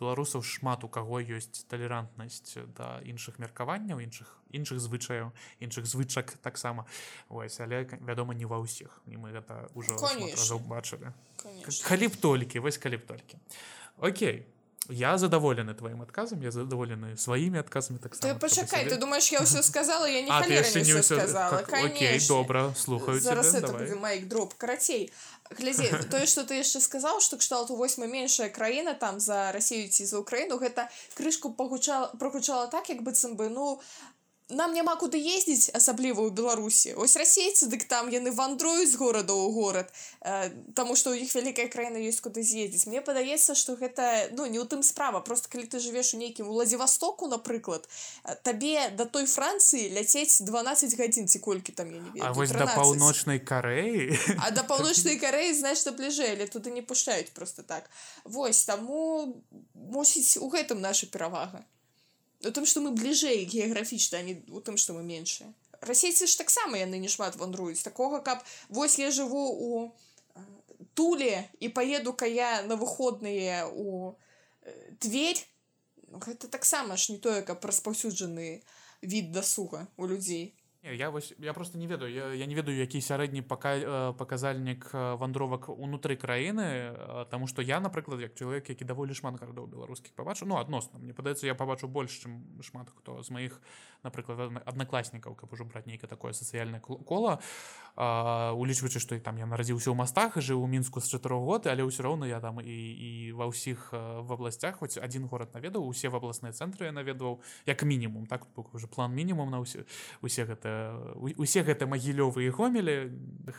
беларусаў 0.01 0.41
шмат 0.41 0.83
у 0.83 0.89
каго 0.89 1.21
ёсць 1.21 1.63
талерантнасць 1.69 2.57
да 2.77 2.99
іншых 3.05 3.37
меркаванняў 3.37 4.01
іншых 4.01 4.27
іншых 4.51 4.81
звычаяў 4.81 5.31
іншых 5.61 5.85
звычак 5.85 6.33
таксама. 6.41 6.85
Ось 7.29 7.59
але 7.61 7.85
вядома 8.01 8.33
не 8.33 8.49
ва 8.49 8.57
ўсіх. 8.59 8.89
І 9.07 9.21
мы 9.21 9.31
гэта 9.31 9.69
ўжо 9.77 9.95
убачылі 10.57 11.13
калі 11.85 12.07
б 12.09 12.13
толькі 12.17 12.59
вось 12.59 12.81
калі 12.81 12.97
б 12.97 13.05
толькі. 13.05 13.37
Окей 13.97 14.49
я 14.89 15.17
задаволены 15.17 15.73
тваім 15.73 16.01
адказам 16.01 16.41
я 16.41 16.51
задаволены 16.51 17.17
сваімі 17.17 17.59
адказамі 17.61 17.99
так 17.99 18.17
пачакай 18.41 18.89
ты 18.89 18.97
думаешь 18.97 19.31
я 19.31 19.41
ўсё 19.45 19.61
сказала 19.61 20.05
я 20.09 20.21
не, 20.21 20.31
не 20.81 20.93
ўсё... 20.97 21.21
как... 21.69 21.69
Окей, 21.69 22.19
добра 22.27 22.73
слухаю 22.75 23.21
майк 24.01 24.27
дроп 24.27 24.53
карацей 24.57 25.11
глядзі 25.51 25.91
тое 26.11 26.25
что 26.25 26.43
ты 26.43 26.57
яшчэ 26.59 26.81
сказаў 26.81 27.21
что 27.21 27.37
кшталту 27.37 27.75
восьма 27.75 28.07
меншая 28.07 28.49
краіна 28.49 28.93
там 28.93 29.19
за 29.19 29.51
Росію 29.51 29.87
ці 29.87 30.05
за 30.05 30.17
Украіну 30.19 30.57
гэта 30.57 30.89
крышку 31.13 31.53
пагучала 31.53 32.07
прагучала 32.19 32.67
так 32.67 32.89
як 32.89 33.03
быццам 33.03 33.35
бы 33.35 33.49
ну 33.49 33.79
нам 34.51 34.73
няма 34.73 34.95
куды 34.99 35.17
ездзіць 35.17 35.71
асабліва 35.73 36.27
ў 36.27 36.35
беларусі. 36.35 36.93
Ось 36.99 37.15
расейцы 37.15 37.71
дык 37.71 37.87
там 37.87 38.11
яны 38.11 38.31
вандруюць 38.35 38.91
з 38.91 38.99
горада 38.99 39.33
ў 39.33 39.47
горад 39.55 39.87
э, 40.21 40.51
Таму 40.75 40.95
што 40.95 41.15
ў 41.15 41.23
іх 41.25 41.33
вялікая 41.35 41.67
краіна 41.71 41.97
ёсць 41.97 42.21
куды 42.21 42.43
з'ездзіць. 42.43 42.87
Мне 42.91 43.01
падаецца 43.01 43.55
што 43.55 43.75
гэта 43.79 44.31
ну 44.35 44.45
не 44.45 44.59
ў 44.59 44.67
тым 44.67 44.83
справа. 44.83 45.23
Просто 45.23 45.49
калі 45.49 45.65
ты 45.65 45.79
жывеш 45.79 46.13
у 46.13 46.21
нейкім 46.21 46.51
уладзівастоку 46.51 47.31
напрыклад 47.31 47.87
э, 47.87 48.35
табе 48.43 48.91
да 48.95 49.07
той 49.07 49.25
францыі 49.25 49.91
ляцець 49.95 50.43
12 50.43 50.95
гадзін 50.99 51.27
ці 51.31 51.39
колькі 51.39 51.71
там 51.71 51.91
я 51.91 51.99
не 51.99 52.11
ведаю, 52.11 52.35
вось 52.35 52.51
да 52.51 52.67
паўночнай 52.67 53.39
карэі? 53.39 54.13
А 54.43 54.51
да 54.51 54.63
паўночнай 54.69 55.17
карэі 55.17 55.55
значна 55.55 55.95
бліжэй 55.95 56.35
але 56.35 56.47
туды 56.51 56.71
не 56.71 56.83
пушаюць 56.83 57.31
просто 57.31 57.63
так. 57.63 57.89
Вось 58.23 58.65
таму 58.65 59.41
мусіць 59.73 60.37
у 60.37 60.51
гэтым 60.51 60.81
наша 60.83 61.07
перавага 61.07 61.63
у 62.45 62.51
тым 62.51 62.65
что 62.65 62.81
мы 62.81 62.91
бліжэй 62.91 63.45
геаграфічна 63.45 64.21
не 64.21 64.41
у 64.49 64.61
тым 64.61 64.77
что 64.77 64.93
мы 64.93 65.03
меншыя 65.03 65.53
расейцы 65.81 66.27
ж 66.27 66.37
таксама 66.37 66.77
яны 66.77 67.01
не 67.01 67.09
шмат 67.09 67.35
вандруюць. 67.35 67.81
Такога 67.81 68.21
каб 68.21 68.45
вось 68.69 68.99
я 68.99 69.11
жыву 69.11 69.49
у 69.49 69.69
туле 70.93 71.49
і 71.59 71.69
поеду-ка 71.69 72.25
я 72.25 72.61
на 72.61 72.75
выходныя 72.75 73.65
у 73.67 74.15
тверь 74.99 75.41
гэта 76.11 76.47
таксама 76.47 76.97
ж 76.97 77.11
не 77.11 77.17
тое 77.17 77.41
каб 77.41 77.65
распаўсюджаны 77.65 78.61
від 79.01 79.31
дасуга 79.31 79.87
у 79.97 80.05
людзей 80.05 80.53
я 80.83 81.09
вось 81.09 81.33
я 81.39 81.53
просто 81.53 81.77
не 81.77 81.87
ведаю 81.87 82.11
я, 82.11 82.33
я 82.33 82.45
не 82.45 82.55
ведаю 82.55 82.77
які 82.77 83.01
сярэдні 83.01 83.41
пака 83.41 83.77
э, 83.77 84.13
паказальнік 84.17 84.89
э, 84.93 85.15
вандровак 85.15 85.69
унутры 85.69 86.15
краіны 86.15 86.65
э, 86.65 87.25
Таму 87.29 87.47
што 87.47 87.61
я 87.61 87.79
напрыклад 87.79 88.19
як 88.21 88.33
чалавек 88.33 88.69
які 88.69 88.85
даволі 88.85 89.13
шмат 89.13 89.37
гарадоў 89.37 89.67
беларускіх 89.67 90.13
пабачу 90.13 90.45
ну 90.45 90.57
адносна 90.57 90.97
мне 90.99 91.13
падаецца 91.13 91.45
я 91.45 91.53
пабачу 91.53 91.87
больш 91.87 92.25
чым 92.25 92.41
шмат 92.61 92.89
хто 92.89 93.21
з 93.21 93.29
маіх 93.29 93.61
напрыклад 94.03 94.57
аднакласнікаў 94.65 95.35
каб 95.35 95.53
ужо 95.53 95.65
браць 95.65 95.85
нейкае 95.85 96.09
такое 96.09 96.33
сацыяльнае 96.33 96.81
кола. 96.81 97.37
Улічваючы 97.95 98.97
што 98.97 99.15
і 99.15 99.19
там 99.19 99.37
я 99.37 99.45
нарадзіўся 99.45 99.93
ў 99.93 99.95
мастах 99.95 100.41
жыў 100.41 100.65
у 100.65 100.67
мінску 100.67 100.97
з 100.97 101.13
чатырох 101.13 101.45
год 101.45 101.67
але 101.69 101.85
ўсё 101.85 102.01
роўна 102.01 102.25
я 102.25 102.41
там 102.41 102.57
і 102.57 102.65
і 102.65 103.31
ва 103.37 103.45
ўсіх 103.45 103.93
в 103.93 104.29
абласцях 104.33 104.81
хоць 104.81 104.97
адзін 104.97 105.29
горад 105.29 105.53
наведаў 105.53 105.85
усе 105.85 106.09
в 106.09 106.17
абласныя 106.17 106.55
цэнтры 106.55 106.89
я 106.89 106.91
наведваў 106.91 107.43
як 107.69 107.83
мінімум 107.83 108.25
так 108.25 108.47
уже 108.73 108.87
план 108.87 109.13
мінімум 109.13 109.51
на 109.53 109.61
ўсе 109.61 109.85
усе 110.25 110.49
гэта 110.49 110.70
усе 111.37 111.63
гэта 111.63 111.87
магілёвыя 111.89 112.51
гомелі 112.51 113.13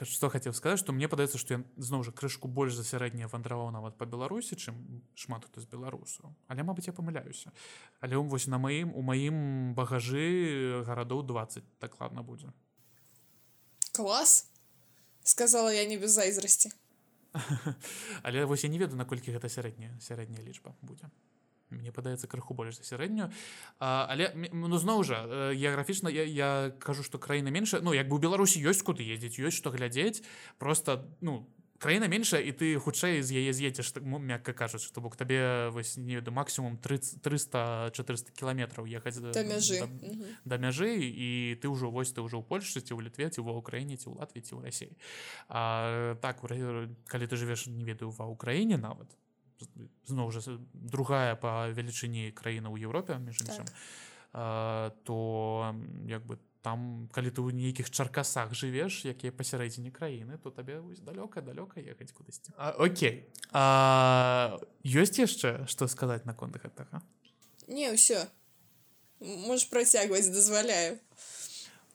што 0.09 0.29
хацеў 0.33 0.55
сказаць 0.57 0.83
што 0.83 0.93
мне 0.93 1.09
падаецца 1.09 1.41
што 1.41 1.59
ён 1.61 1.65
зноў 1.77 2.05
жа 2.07 2.13
крышку 2.13 2.49
больш 2.49 2.77
за 2.79 2.85
сярэдняе 2.85 3.31
вандраваў 3.33 3.71
нават 3.75 3.97
па 3.99 4.07
беларусі 4.07 4.59
чым 4.59 4.79
шмат 5.15 5.49
хто 5.49 5.65
з 5.65 5.67
беларусаў 5.73 6.35
але 6.49 6.67
мабыць 6.67 6.87
я 6.91 6.95
памыляюся 6.97 7.53
але 8.01 8.17
вось 8.17 8.47
на 8.47 8.59
маім 8.63 8.95
у 8.95 9.03
маім 9.03 9.75
багажы 9.75 10.85
гарадоў 10.87 11.25
20 11.27 11.65
дакладна 11.81 12.23
будзе 12.23 12.53
клас 13.93 14.49
сказала 15.23 15.73
я 15.73 15.85
не 15.85 15.99
без 15.99 16.13
зайзрасці 16.13 16.73
але 18.23 18.45
вось 18.45 18.65
я 18.65 18.71
не 18.71 18.79
ведаю 18.79 18.99
наколькі 18.99 19.33
гэта 19.33 19.49
сярэдняя 19.49 19.99
сярэдняя 20.01 20.45
лічба 20.45 20.77
будзе 20.83 21.09
мне 21.73 21.93
падаецца 21.93 22.29
крыху 22.29 22.55
больш 22.55 22.79
за 22.79 22.85
сярэднюю 22.85 23.33
але 23.81 24.31
ну 24.53 24.77
зноў 24.79 25.03
жа 25.09 25.25
э, 25.25 25.55
геаграфічна 25.57 26.13
я, 26.13 26.25
я 26.25 26.51
кажу 26.79 27.03
што 27.03 27.19
краіна 27.19 27.51
меншая 27.51 27.81
ну 27.81 27.97
як 27.97 28.09
бы 28.09 28.17
у 28.17 28.23
беларусі 28.23 28.63
ёсць 28.63 28.85
куды 28.85 29.03
ездзіць 29.09 29.41
ёсць 29.41 29.59
што 29.59 29.75
глядзець 29.75 30.23
просто 30.59 31.09
ну 31.21 31.49
краіна 31.83 32.07
меншая 32.07 32.39
і 32.47 32.55
ты 32.55 32.79
хутчэй 32.79 33.27
з 33.27 33.35
яе 33.35 33.51
з'едзеш 33.51 33.99
мякка 34.07 34.55
кажуць 34.55 34.87
што 34.87 35.03
бок 35.03 35.19
табе 35.19 35.69
вось 35.75 35.99
не 35.99 36.15
веду 36.23 36.31
максімум 36.31 36.79
300 36.79 37.91
400 37.91 38.31
кіламетраў 38.39 38.87
ехаць 38.87 39.19
да 39.19 39.43
мяжы 39.43 39.83
да, 39.83 40.31
да 40.47 40.57
мяжы 40.63 40.95
і 41.03 41.59
ты 41.59 41.67
ўжо 41.67 41.91
вось 41.91 42.15
ты 42.15 42.23
ўжо 42.23 42.39
ў 42.39 42.47
польшчы 42.47 42.79
ці 42.79 42.95
ў 42.95 43.11
літве 43.11 43.27
ці 43.35 43.43
ва 43.43 43.59
ўкраіне 43.59 43.99
ці 43.99 44.15
ў 44.15 44.23
латві 44.23 44.41
ці 44.47 44.55
ў 44.55 44.61
рассіі 44.63 44.95
так 46.23 46.39
калі 47.11 47.27
ты 47.27 47.35
жывеш 47.35 47.67
не 47.67 47.83
ведаю 47.83 48.15
ва 48.15 48.31
ўкраіне 48.31 48.79
нават 48.79 49.11
зноў 50.07 50.31
жа 50.31 50.59
другая 50.73 51.35
па 51.37 51.69
велічыні 51.71 52.33
краіна 52.33 52.69
ў 52.71 52.83
Еўропе 52.87 53.19
між 53.19 53.43
іншым 53.47 53.67
так. 53.67 54.95
то 55.05 55.75
як 56.07 56.27
бы 56.27 56.39
там 56.63 57.11
калі 57.13 57.31
ты 57.35 57.43
ў 57.43 57.51
нейкіх 57.53 57.91
чаркасах 57.91 58.55
жывеш 58.55 59.03
якія 59.05 59.35
пасярэдзіне 59.35 59.91
краіны 59.91 60.39
то 60.39 60.55
табе 60.55 60.79
далёка 61.03 61.43
далёка 61.43 61.83
ехаць 61.83 62.15
кудысьці. 62.15 62.55
Окей. 62.79 63.27
Ёсць 64.87 65.19
яшчэ 65.19 65.67
што 65.67 65.91
сказаць 65.91 66.25
наконт 66.25 66.57
гэтага? 66.57 67.03
Не 67.67 67.91
ўсё. 67.93 68.23
Можешь 69.19 69.69
працягваць 69.71 70.31
дазваляю. 70.31 70.99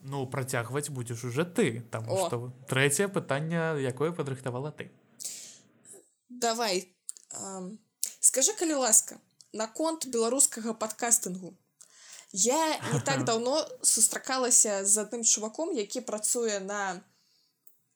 Ну 0.04 0.28
працягваць 0.28 0.91
будзеш 0.91 1.24
уже 1.24 1.48
ты 1.48 1.82
там 1.89 2.06
што 2.06 2.52
трэцяе 2.68 3.08
пытанне 3.08 3.80
якое 3.82 4.12
падрыхтавала 4.12 4.72
ты. 4.72 4.91
Давай 6.30 6.91
скажи 8.20 8.54
калі 8.54 8.84
ласка 8.84 9.20
наконт 9.54 10.08
беларускага 10.08 10.74
падкастынгу. 10.74 11.54
Я 12.32 12.78
не 12.94 13.00
так 13.06 13.24
давно 13.24 13.66
сустракалася 13.82 14.84
з 14.86 14.98
адным 15.04 15.24
чуваком 15.24 15.74
які 15.74 16.02
працуе 16.02 16.60
на 16.60 17.02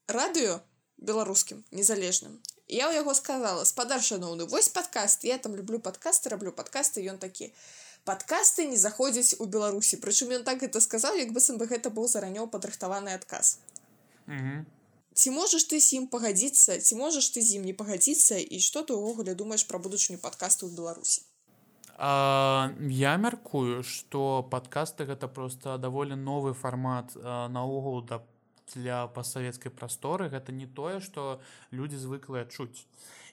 радыё 0.07 0.59
беларускім 0.97 1.65
незалежным. 1.71 2.39
Я 2.71 2.87
ў 2.87 3.03
яго 3.03 3.13
сказала 3.13 3.63
спадар 3.67 3.99
шаноўны 3.99 4.47
вось 4.47 4.69
падкаст 4.69 5.23
я 5.27 5.37
там 5.37 5.55
люблю 5.55 5.79
падкасты 5.79 6.31
раблю 6.31 6.55
падкасты 6.55 7.03
ён 7.03 7.19
такі 7.19 7.51
падкасты 8.07 8.65
не 8.65 8.77
заходзяць 8.79 9.35
у 9.43 9.45
беларусі 9.45 9.99
прычым 9.99 10.31
ён 10.39 10.45
так 10.47 10.63
гэта 10.63 10.79
сказаў 10.79 11.19
як 11.19 11.33
быццам 11.35 11.59
бы 11.59 11.67
гэта 11.67 11.91
быў 11.91 12.07
заранёў 12.07 12.47
падрыхтаваны 12.47 13.11
адказ 13.19 13.57
ці 15.13 15.33
можаш 15.35 15.67
ты 15.67 15.79
з 15.79 15.99
ім 15.99 16.07
пагадзіцца 16.07 16.79
ці 16.79 16.95
можаш 16.95 17.29
ты 17.35 17.41
з 17.41 17.59
ім 17.59 17.67
не 17.67 17.75
пагадзіцца 17.77 18.39
і 18.39 18.59
што 18.59 18.83
ты 18.83 18.97
ўвогуле 18.97 19.35
думаеш 19.35 19.67
пра 19.67 19.79
будучыню 19.79 20.17
падкасту 20.23 20.67
ў 20.67 20.75
беларусі? 20.75 21.27
А, 21.97 22.73
я 22.89 23.17
мяркую 23.17 23.83
што 23.83 24.41
падкасты 24.51 25.05
гэта 25.05 25.27
просто 25.27 25.77
даволі 25.77 26.15
новы 26.15 26.53
фармат 26.53 27.15
наогул 27.21 28.01
да 28.01 28.23
для 28.73 29.07
пасавецкай 29.07 29.71
прасторы. 29.71 30.29
Гэта 30.29 30.51
не 30.51 30.67
тое 30.67 30.99
што 30.99 31.41
людзі 31.71 31.99
звыклыя 31.99 32.47
чуць 32.47 32.87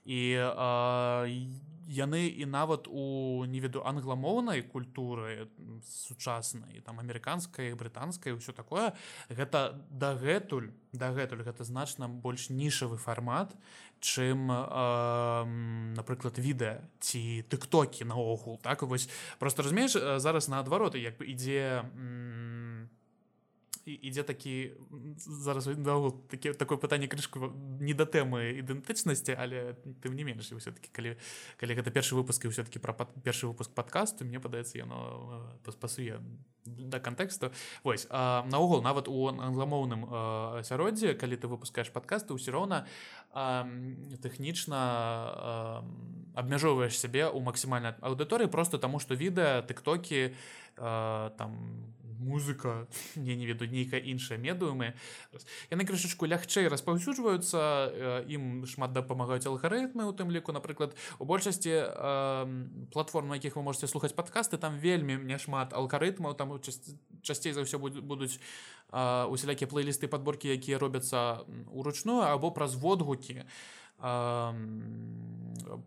і 0.08 0.20
а, 0.40 1.28
яны 1.88 2.28
і 2.28 2.44
нават 2.48 2.88
у 2.88 3.44
не 3.48 3.60
веду 3.60 3.80
англамоўнай 3.84 4.60
культуры 4.60 5.48
сучаснай 5.88 6.80
там 6.84 7.00
амерыканскай 7.00 7.72
брытанскай 7.72 8.36
ўсё 8.36 8.52
такое 8.52 8.92
гэта 9.28 9.76
дагэтуль 9.88 10.72
дагэтуль 10.92 11.44
гэта 11.44 11.64
значна 11.64 12.08
больш 12.08 12.48
нішавы 12.52 13.00
фармат 13.00 13.56
чым 14.00 14.52
э, 14.52 15.44
напрыклад 15.96 16.36
відэа 16.36 16.84
ці 17.00 17.44
тыктокі 17.48 18.04
наогул 18.04 18.60
так? 18.62 18.82
Вось 18.82 19.08
просто 19.38 19.64
разумееш 19.64 20.20
зараз 20.20 20.48
наадвароты 20.48 21.00
як 21.00 21.16
бы 21.16 21.24
ідзе 21.24 21.88
ідзе 23.88 24.22
такі 24.22 24.72
зараз 25.16 25.68
такі 26.28 26.52
такое 26.52 26.78
пытанне 26.78 27.08
крышку 27.08 27.52
не 27.80 27.94
да 27.94 28.04
тэмы 28.04 28.60
ідэнтычнасці 28.60 29.32
але 29.32 29.74
тым 30.04 30.14
не 30.14 30.24
менш 30.24 30.52
все-таки 30.52 30.92
калі 30.92 31.16
калі 31.56 31.72
гэта 31.74 31.90
першы 31.90 32.14
выпуск 32.14 32.44
і 32.44 32.52
все-таки 32.52 32.78
пра 32.78 32.92
першы 33.24 33.48
выпуск 33.48 33.72
подкасту 33.72 34.24
мне 34.24 34.40
падаецца 34.40 34.78
яно 34.78 35.56
паспасуе 35.64 36.20
да 36.64 37.00
кантэксту 37.00 37.52
вось 37.84 38.06
наогул 38.10 38.82
нават 38.82 39.08
у 39.08 39.28
англамоўным 39.28 40.04
асяроддзе 40.60 41.14
калі 41.14 41.36
ты 41.36 41.48
выпускаеш 41.48 41.88
подкасты 41.88 42.36
ўсё 42.36 42.52
роўна 42.52 42.84
тэхнічна 44.20 44.80
абмяжоўваеш 46.36 46.98
сябе 46.98 47.24
ў 47.26 47.40
максімальнай 47.40 47.96
аўдыторыі 48.04 48.52
просто 48.52 48.78
таму 48.78 49.00
што 49.00 49.16
відэа 49.16 49.64
тыктокі 49.64 50.36
там 50.76 51.50
музыка 52.18 52.88
я 53.16 53.36
не 53.36 53.46
веду 53.46 53.66
нейкая 53.66 54.00
іншая 54.00 54.38
медыумы 54.38 54.94
яны 55.70 55.86
крышачку 55.86 56.26
лягчэй 56.26 56.68
распаўсюджваюцца 56.68 58.24
ім 58.28 58.66
шмат 58.66 58.92
дапамагаюць 58.92 59.46
алгарытмы 59.46 60.08
у 60.08 60.12
тым 60.12 60.30
ліку 60.30 60.52
напрыклад 60.52 60.94
у 61.18 61.24
большасці 61.24 61.72
э, 61.72 62.88
платформ 62.92 63.32
якіх 63.34 63.56
вы 63.56 63.62
можете 63.62 63.86
слухаць 63.86 64.12
падкасты 64.12 64.58
там 64.58 64.78
вельмі 64.78 65.16
мне 65.16 65.38
шмат 65.38 65.72
алгарытмаў 65.72 66.34
там 66.34 66.58
часцей 67.22 67.52
за 67.52 67.62
ўсё 67.62 67.78
будуць 67.78 68.40
усялякія 68.92 69.68
плейлісты 69.68 70.08
подборкі 70.08 70.48
якія 70.48 70.78
робяцца 70.78 71.44
уручную 71.72 72.24
або 72.24 72.50
праз 72.50 72.74
водгукі 72.74 73.44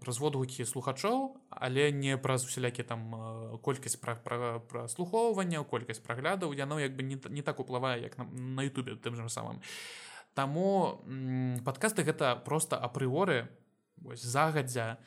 праз 0.02 0.20
водгукі 0.20 0.66
слухачоў 0.66 1.40
але 1.50 1.92
не 1.92 2.18
праз 2.18 2.46
усялякі 2.46 2.84
там 2.84 3.12
колькасць 3.64 3.96
пра 3.96 4.16
праслухоўвання 4.68 5.64
колькасць 5.64 6.04
праглядаў. 6.04 6.54
Яно 6.54 6.80
як 6.80 6.96
бы 6.96 7.04
не, 7.04 7.18
не 7.30 7.42
так 7.42 7.60
уплывае 7.60 8.02
як 8.02 8.18
на, 8.18 8.26
на 8.26 8.64
Ютубе 8.64 8.96
тым 8.96 9.16
жа 9.16 9.30
самым. 9.30 9.62
Таму 10.34 11.00
падкасты 11.64 12.04
гэта 12.04 12.36
просто 12.36 12.78
апрыоры 12.78 13.48
загадзя 14.16 14.98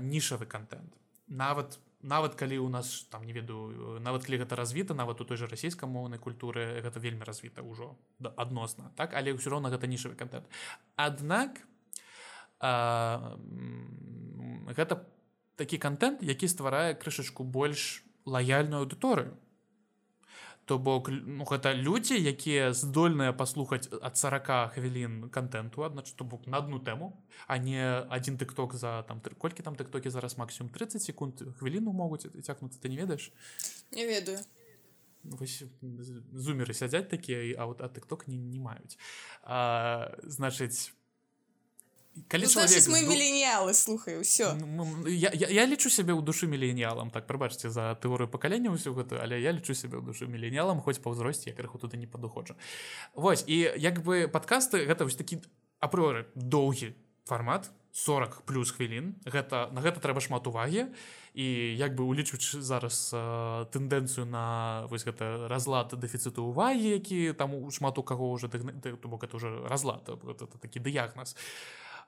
нішавы 0.00 0.46
контент 0.46 0.92
нават 1.26 1.78
нават 2.02 2.34
калі 2.34 2.58
у 2.58 2.68
нас 2.68 3.08
там 3.10 3.24
не 3.24 3.32
ведаю 3.32 3.98
нават 4.00 4.24
калі 4.24 4.38
гэта 4.44 4.56
развіта 4.56 4.94
нават 4.94 5.20
у 5.20 5.24
той 5.24 5.36
же 5.36 5.46
расійскамоўнай 5.46 6.18
культуры 6.18 6.80
гэта 6.80 7.00
вельмі 7.00 7.24
развіта 7.24 7.62
ўжо 7.62 7.96
адносна 8.36 8.92
так? 8.96 9.14
Але 9.14 9.32
ўсё 9.32 9.50
роўна 9.50 9.72
гэта 9.72 9.86
нішавы 9.86 10.14
контент 10.14 10.46
Аднак 10.96 11.58
а, 11.58 11.75
гэта 14.76 15.04
такі 15.56 15.78
контент 15.78 16.22
які 16.22 16.48
стварае 16.48 16.94
крышачку 16.94 17.44
больш 17.44 18.04
лаяльную 18.24 18.84
аўдыторыю. 18.84 19.36
То 20.66 20.78
бок 20.82 21.08
ну, 21.08 21.46
гэта 21.46 21.78
людзі 21.78 22.18
якія 22.18 22.74
здольныя 22.74 23.30
паслухаць 23.30 23.86
ад 24.02 24.18
40 24.18 24.74
хвілін 24.74 25.30
контенту 25.30 25.86
аднач 25.86 26.10
то 26.10 26.24
бок 26.26 26.46
на 26.50 26.58
одну 26.58 26.82
тэму 26.82 27.14
а 27.46 27.58
не 27.58 27.78
один 28.10 28.36
тыкток 28.36 28.74
за 28.74 29.06
там 29.06 29.22
колькі 29.38 29.62
там 29.62 29.76
тыктокі 29.78 30.10
зараз 30.10 30.38
максимум 30.38 30.72
30 30.74 31.02
секунд 31.02 31.42
хвіліну 31.58 31.92
могуць 31.92 32.26
цякнуцца. 32.42 32.80
Ты 32.82 32.88
не 32.88 32.96
ведаеш? 32.96 33.30
Не 33.92 34.06
ведаю. 34.06 34.42
Зумеры 36.34 36.74
сядзяць 36.74 37.08
такія 37.08 37.54
а 37.62 37.66
вот 37.66 37.80
а 37.80 37.88
тыкток 37.88 38.26
не, 38.26 38.36
не 38.36 38.58
маюць. 38.58 38.98
Значыць 40.26 40.90
калі 42.28 42.44
ну, 42.44 42.50
чалавек... 42.50 42.88
мы 42.88 43.00
міленіялы 43.04 43.74
слухаю 43.74 44.20
ўсё 44.24 44.56
я, 45.08 45.30
я, 45.34 45.48
я 45.48 45.64
лічу 45.66 45.90
сябе 45.90 46.12
ў 46.16 46.22
душы 46.24 46.46
міленіялам 46.48 47.10
так 47.10 47.26
прабачце 47.26 47.70
за 47.70 47.94
тэорыю 48.00 48.28
пакалення 48.28 48.72
ўсё 48.72 48.96
гэта 48.96 49.20
але 49.22 49.40
я 49.40 49.52
лічу 49.52 49.74
сябе 49.74 50.00
ў 50.00 50.04
душы 50.04 50.26
міленіялам 50.26 50.80
хоць 50.80 50.98
па 51.00 51.12
ўзросце 51.12 51.52
я 51.52 51.54
крыху 51.56 51.78
туды 51.78 51.96
не 52.00 52.06
падыходжу 52.06 52.56
Вось 53.14 53.44
і 53.46 53.72
як 53.76 54.02
бы 54.02 54.28
падкасты 54.28 54.84
гэта 54.88 55.04
вось 55.04 55.16
такі 55.16 55.40
апроры 55.80 56.26
доўгі 56.34 56.94
фармат 57.26 57.70
40 57.96 58.44
плюс 58.44 58.70
хвілін 58.76 59.16
гэта 59.24 59.72
на 59.72 59.80
гэта 59.80 60.04
трэба 60.04 60.20
шмат 60.20 60.46
увагі. 60.46 60.92
І 61.32 61.44
як 61.76 61.96
бы 61.96 62.04
улічваць 62.04 62.60
зараз 62.60 63.12
э, 63.12 63.64
тэндэнцыю 63.72 64.28
на 64.28 64.84
вось 64.92 65.04
гэта 65.04 65.48
разлад 65.48 65.96
дэфіцыту 65.96 66.44
увагі 66.52 66.96
які 67.00 67.32
там 67.32 67.56
шмат 67.72 67.98
у 67.98 68.02
каго 68.04 68.30
уже 68.30 68.48
бок 68.48 69.24
это 69.24 69.36
уже 69.36 69.48
разлад 69.68 70.04
такі 70.60 70.80
дыягназ 70.80 71.36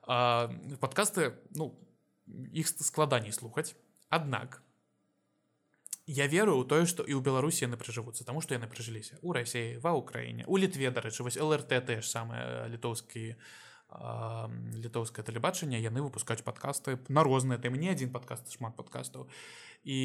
а 0.09 0.49
подкасты 0.81 1.37
ну 1.55 1.77
іх 2.53 2.69
складаней 2.69 3.33
слухаць 3.33 3.77
аднак 4.09 4.63
я 6.09 6.27
веру 6.27 6.57
ў 6.57 6.65
тое 6.65 6.89
што 6.89 7.05
і 7.05 7.13
ў 7.13 7.21
беларусі 7.21 7.69
яны 7.69 7.77
прыжывуцца 7.77 8.25
таму 8.25 8.41
што 8.41 8.57
яны 8.57 8.67
прыжыліся 8.73 9.21
у 9.21 9.37
рассеі 9.37 9.77
ва 9.85 9.93
ўкраіне 10.01 10.49
у 10.49 10.57
літве 10.57 10.89
дарэчы 10.89 11.29
вось 11.29 11.37
лрт 11.37 11.77
ж 11.77 12.01
самае 12.09 12.73
літоўскі 12.73 13.37
літоўскае 14.81 15.25
тэлебачанне 15.25 15.81
яны 15.81 16.01
выпускаюць 16.01 16.45
падкасты 16.45 16.97
на 17.09 17.25
розныя 17.25 17.61
тэмы 17.61 17.77
не 17.77 17.93
адзін 17.93 18.09
падкаст 18.13 18.49
шмат 18.53 18.77
падкастаў 18.77 19.29
і 19.85 20.01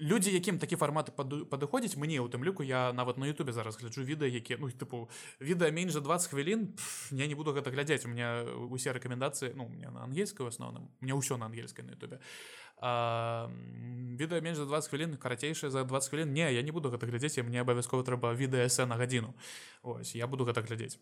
людзі 0.00 0.32
якім 0.32 0.58
такі 0.58 0.76
фарматы 0.76 1.12
падыходзіць 1.12 1.96
мне 1.98 2.20
у 2.22 2.28
тым 2.28 2.44
ліку 2.44 2.62
я 2.62 2.92
нават 2.92 3.18
на 3.18 3.26
Ютубе 3.26 3.52
зараз 3.52 3.78
гляджу 3.78 4.02
відэа 4.02 4.30
які 4.30 4.56
ну 4.58 4.70
тыпу 4.70 5.08
відэа 5.40 5.70
менш 5.70 5.92
за 5.92 6.00
20 6.00 6.30
хвілін 6.30 6.74
я 7.10 7.26
не 7.26 7.34
буду 7.34 7.52
гэта 7.52 7.70
глядзець. 7.70 8.06
У 8.06 8.08
меня 8.08 8.44
усе 8.70 8.92
рэкамендацыі 8.92 9.54
ну 9.54 9.68
мне 9.68 9.90
на 9.90 10.04
ангельскай 10.04 10.46
асноўным 10.46 10.88
мне 11.00 11.12
ўсё 11.14 11.36
на 11.36 11.46
ангельскай 11.46 11.84
на 11.84 11.92
Ютубе 11.98 12.20
відэа 12.78 14.40
менш 14.40 14.56
за 14.56 14.66
20 14.66 14.90
хвілін 14.90 15.16
карацейшая 15.16 15.70
за 15.70 15.84
20 15.84 16.10
хвілін 16.10 16.32
не 16.32 16.52
я 16.52 16.62
не 16.62 16.70
буду 16.70 16.90
гэта 16.90 17.06
глядзець 17.06 17.42
мне 17.42 17.60
абавязкова 17.60 18.04
трэба 18.04 18.34
відэаэсэ 18.34 18.86
на 18.86 18.96
гадзіну. 18.96 19.34
Ось 19.82 20.14
я 20.14 20.26
буду 20.26 20.44
гэта 20.44 20.62
глядзець. 20.62 20.98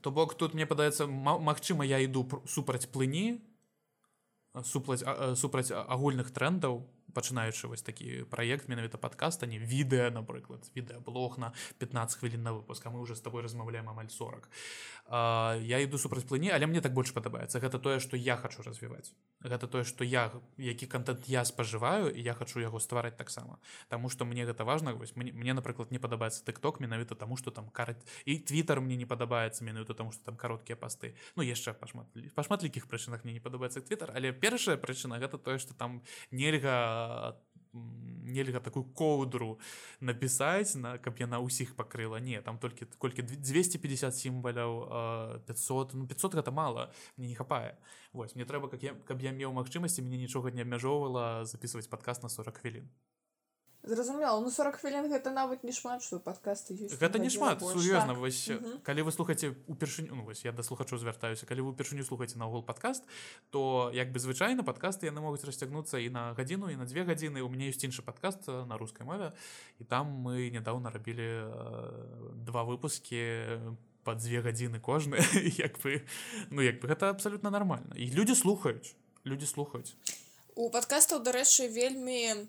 То 0.00 0.10
бок 0.10 0.34
тут 0.34 0.54
мне 0.54 0.66
падаецца 0.66 1.06
Мачыма 1.06 1.84
я 1.84 1.98
іду 1.98 2.26
супраць 2.46 2.86
плыні 2.86 3.42
суплаць 4.60 5.04
супраць 5.36 5.72
агульных 5.72 6.30
трендаў 6.30 6.84
пачынаючы 7.12 7.68
вось 7.68 7.82
такі 7.82 8.24
праект 8.30 8.68
менавіта 8.68 8.98
падкаста 8.98 9.46
не 9.46 9.58
відэа 9.58 10.10
напрыклад 10.10 10.66
відэаблог 10.74 11.38
на 11.38 11.52
15 11.78 12.18
хвілін 12.18 12.42
на 12.42 12.52
выпуск 12.52 12.86
а 12.86 12.90
мы 12.90 13.00
уже 13.00 13.14
з 13.14 13.20
тобой 13.20 13.42
размаўляем 13.42 13.88
амаль 13.88 14.08
40 14.08 14.48
а, 15.06 15.58
я 15.60 15.78
іду 15.78 15.98
супраць 15.98 16.24
плыні 16.24 16.50
але 16.50 16.66
мне 16.66 16.80
так 16.80 16.92
больш 16.94 17.12
падабаецца 17.12 17.60
гэта 17.60 17.78
тое 17.78 18.00
што 18.00 18.16
я 18.16 18.36
хочу 18.36 18.62
развіваць 18.62 19.12
гэта 19.42 19.66
тое 19.66 19.84
што 19.84 20.04
я 20.04 20.30
які 20.58 20.86
контент 20.86 21.28
я 21.28 21.44
спажываю 21.44 22.12
і 22.14 22.22
я 22.22 22.34
хочу 22.34 22.60
яго 22.60 22.78
ствараць 22.80 23.16
таксама 23.16 23.58
Таму 23.88 24.08
что 24.08 24.24
мне 24.24 24.44
гэта 24.44 24.64
важна 24.64 24.94
вось 24.94 25.16
мне, 25.16 25.32
мне 25.32 25.52
напрыклад 25.52 25.90
не 25.90 25.98
падабаецца 25.98 26.44
тыкток 26.44 26.80
менавіта 26.80 27.14
таму 27.14 27.36
что 27.36 27.50
там 27.50 27.68
караць 27.68 28.02
і 28.24 28.38
твиттер 28.38 28.80
мне 28.80 28.96
не 28.96 29.06
падабаецца 29.06 29.64
менавіта 29.64 29.94
таму 29.94 30.12
что 30.12 30.24
там 30.24 30.36
кароткія 30.36 30.76
пасты 30.76 31.14
ну 31.36 31.42
яшчэ 31.42 31.74
пашмат 31.74 32.06
па 32.34 32.42
шматлікіх 32.42 32.86
прычынах 32.86 33.24
мне 33.24 33.34
не 33.34 33.40
падабаецца 33.40 33.80
твиттер 33.80 34.12
але 34.14 34.32
першая 34.32 34.76
прычына 34.76 35.18
гэта 35.18 35.38
тое 35.38 35.58
что 35.58 35.74
там 35.74 36.02
нельга 36.30 37.01
нельга 37.72 38.60
такую 38.60 38.84
коўдру 38.84 39.58
напісаць 40.00 40.76
на 40.76 40.98
каб 40.98 41.16
яна 41.18 41.40
ўсіх 41.40 41.72
пакрыла 41.76 42.20
не 42.20 42.40
там 42.44 42.58
толькі 42.58 42.86
колькі 42.98 43.24
250 43.24 44.16
сімваляў 44.16 44.72
500 45.48 45.94
ну 45.96 46.06
500 46.06 46.36
гэта 46.40 46.50
мало 46.52 46.92
мне 47.16 47.28
не 47.28 47.34
хапае 47.34 47.76
Вось 48.12 48.34
мне 48.36 48.44
трэба 48.44 48.68
как 48.68 48.82
я 48.82 48.92
каб 49.08 49.22
я 49.24 49.32
меў 49.32 49.56
магчымасці 49.56 50.04
мне 50.04 50.20
нічога 50.20 50.52
не 50.52 50.62
абмяжоўвала 50.62 51.44
записывать 51.44 51.88
падказ 51.88 52.22
на 52.22 52.28
40 52.28 52.60
хвілін 52.60 52.88
зразумела 53.82 54.40
ну 54.40 54.50
40 54.50 54.76
хвілін 54.78 55.10
гэта 55.10 55.34
нават 55.34 55.64
не 55.64 55.72
шмат 55.74 56.02
што 56.06 56.22
падкасты 56.22 56.74
ёсць 56.78 56.94
гэта 57.02 57.18
не 57.18 57.30
шмат 57.30 57.58
сур'ёзна 57.58 58.14
так. 58.14 58.22
вось 58.22 58.48
Мгм. 58.48 58.78
калі 58.86 59.02
вы 59.02 59.10
слухаце 59.10 59.54
упершыню 59.66 60.14
ну, 60.14 60.22
вось 60.22 60.44
я 60.44 60.52
да 60.52 60.62
слухачоў 60.62 60.98
звяртаюся 61.02 61.46
калі 61.46 61.66
вы 61.66 61.74
упершыню 61.74 62.04
слухаце 62.04 62.38
наогул 62.38 62.62
падкаст 62.62 63.02
то 63.50 63.90
як 63.94 64.12
бы 64.12 64.22
звычайна 64.22 64.62
падкасты 64.62 65.10
яны 65.10 65.20
могуць 65.20 65.42
расцягнуцца 65.42 65.98
і 65.98 66.10
на 66.10 66.34
гадзіну 66.34 66.70
і 66.70 66.76
на 66.76 66.86
дзве 66.86 67.02
гадзіны 67.02 67.42
у 67.42 67.48
мяне 67.50 67.74
ёсць 67.74 67.82
іншы 67.82 68.06
падкаст 68.06 68.46
э, 68.46 68.64
на 68.64 68.78
рускай 68.78 69.06
мове 69.06 69.34
і 69.80 69.84
там 69.84 70.06
мы 70.06 70.50
нядаўна 70.54 70.90
рабілі 70.94 71.26
э, 71.26 72.38
два 72.46 72.62
выпускі 72.62 73.58
по 74.04 74.14
дзве 74.14 74.46
гадзіны 74.46 74.78
кожны 74.78 75.18
як 75.58 75.82
бы 75.82 76.06
ну 76.50 76.62
як 76.62 76.78
бы 76.78 76.86
гэта 76.86 77.10
абсалютна 77.10 77.50
нармальна 77.50 77.98
і 77.98 78.06
людзі 78.14 78.38
слухаюць 78.38 78.94
людзі 79.26 79.46
слухаюць 79.46 79.94
у 80.54 80.70
падкастаў 80.70 81.18
дарэчы 81.26 81.66
вельмі 81.66 82.46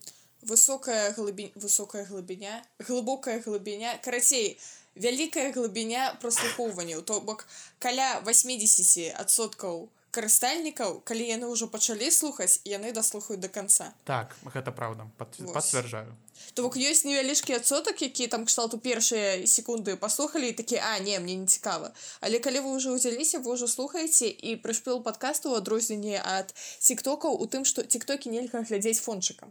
высокая 0.48 1.14
глыбі 1.18 1.52
высокая 1.56 2.06
глыбіня 2.06 2.62
глыбокая 2.80 3.39
глыбіня 3.41 3.98
карацей 4.04 4.60
вялікая 4.96 5.52
глыбіня 5.56 6.14
праслухоўванняў 6.22 7.02
то 7.02 7.20
бок 7.22 7.46
каля 7.80 8.22
80 8.22 9.14
адсоткаў 9.18 9.89
карыстальнікаў 10.14 11.02
калі 11.10 11.26
яны 11.26 11.50
ўжо 11.50 11.68
пачалі 11.74 12.10
слухаць 12.14 12.62
яны 12.70 12.94
даслухаюць 12.94 13.41
до 13.41 13.50
конца. 13.50 13.89
Так 14.06 14.38
гэта 14.54 14.70
праўда 14.70 15.10
пацвярджаю. 15.18 16.14
То 16.54 16.66
бок 16.66 16.78
ёсць 16.78 17.02
невялічкі 17.08 17.58
адсотак 17.58 18.06
які 18.06 18.28
там 18.30 18.46
кшталту 18.46 18.78
першыя 18.78 19.48
секунды 19.50 19.98
паслухалі 19.98 20.54
такі 20.54 20.78
а 20.78 21.00
не 21.00 21.18
мне 21.18 21.36
не 21.41 21.48
цікава 21.48 21.89
але 22.22 22.38
калі 22.38 22.62
вы 22.68 22.78
ўжо 22.78 22.94
ўзяліся 22.94 23.41
вы 23.41 23.58
ўжо 23.58 23.66
слухаеце 23.66 24.30
і 24.30 24.56
прышпіл 24.62 25.02
падкасту 25.02 25.58
адрозненне 25.58 26.22
ад 26.22 26.54
тиктокаў 26.78 27.34
у 27.34 27.50
тым 27.50 27.66
што 27.66 27.82
тиктокі 27.82 28.30
нельга 28.30 28.62
глядзець 28.62 29.02
фончыкам 29.02 29.50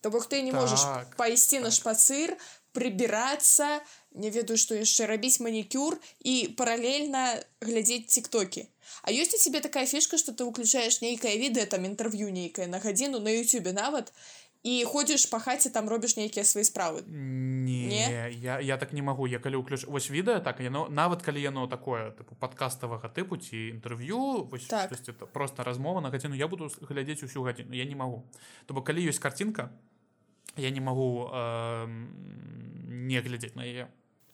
то 0.00 0.10
бок 0.10 0.26
ты 0.26 0.42
не 0.42 0.52
можаш 0.52 0.80
Так, 0.80 1.16
пайсці 1.16 1.60
на 1.60 1.70
так. 1.70 1.78
шпацыр 1.78 2.36
прыбірацца 2.72 3.80
не 4.14 4.30
ведаю 4.30 4.58
што 4.58 4.74
яшчэ 4.78 5.06
рабіць 5.10 5.40
манікюр 5.44 5.98
і 6.24 6.54
паралельна 6.56 7.38
глядзець 7.60 8.06
тиктокі 8.14 8.66
А 9.02 9.12
ёсць 9.14 9.34
у 9.34 9.38
цябе 9.38 9.60
такая 9.64 9.86
фішка 9.86 10.18
што 10.18 10.32
ты 10.34 10.44
выключаеш 10.44 11.00
нейкае 11.00 11.36
відэа 11.38 11.66
там 11.70 11.86
інтэрв'ю 11.86 12.30
нейкае 12.34 12.66
на 12.66 12.78
гадзіну 12.82 13.20
на 13.22 13.30
Ютубе 13.30 13.72
нават 13.72 14.12
і 14.62 14.84
ходзіш 14.84 15.24
па 15.32 15.38
хаце 15.40 15.70
там 15.72 15.88
робіш 15.88 16.16
нейкія 16.20 16.44
свае 16.44 16.64
справы. 16.68 17.00
Не, 17.06 17.86
Не? 17.88 18.30
Я, 18.30 18.60
я 18.60 18.76
так 18.76 18.92
не 18.92 19.02
магу 19.02 19.26
я 19.26 19.38
калі 19.38 19.64
ўключ 19.64 19.88
вось 19.88 20.10
відэа 20.10 20.40
так 20.44 20.60
яно 20.60 20.88
нават 20.88 21.22
калі 21.22 21.40
яно 21.40 21.66
такое 21.66 22.12
тыпу 22.12 22.36
падкаставага 22.36 23.08
тыпу 23.08 23.40
ці 23.40 23.56
інтэрв'ю 23.56 24.44
вось 24.50 24.66
Так. 24.66 24.92
это 24.92 25.26
просто 25.26 25.64
размова 25.64 26.00
на 26.00 26.10
гадзіну 26.10 26.34
я 26.34 26.48
буду 26.48 26.68
глядзець 26.80 27.22
усю 27.22 27.42
гадзіну 27.42 27.72
я 27.72 27.84
не 27.84 27.96
магу 27.96 28.24
то 28.66 28.74
бок 28.74 28.86
калі 28.86 29.00
ёсць 29.08 29.18
карцінка 29.18 29.70
я 30.56 30.70
не 30.70 30.80
магу 30.80 31.30
э, 31.32 31.86
не 32.88 33.20
глядзець 33.20 33.56
на 33.56 33.64
яе 33.64 33.88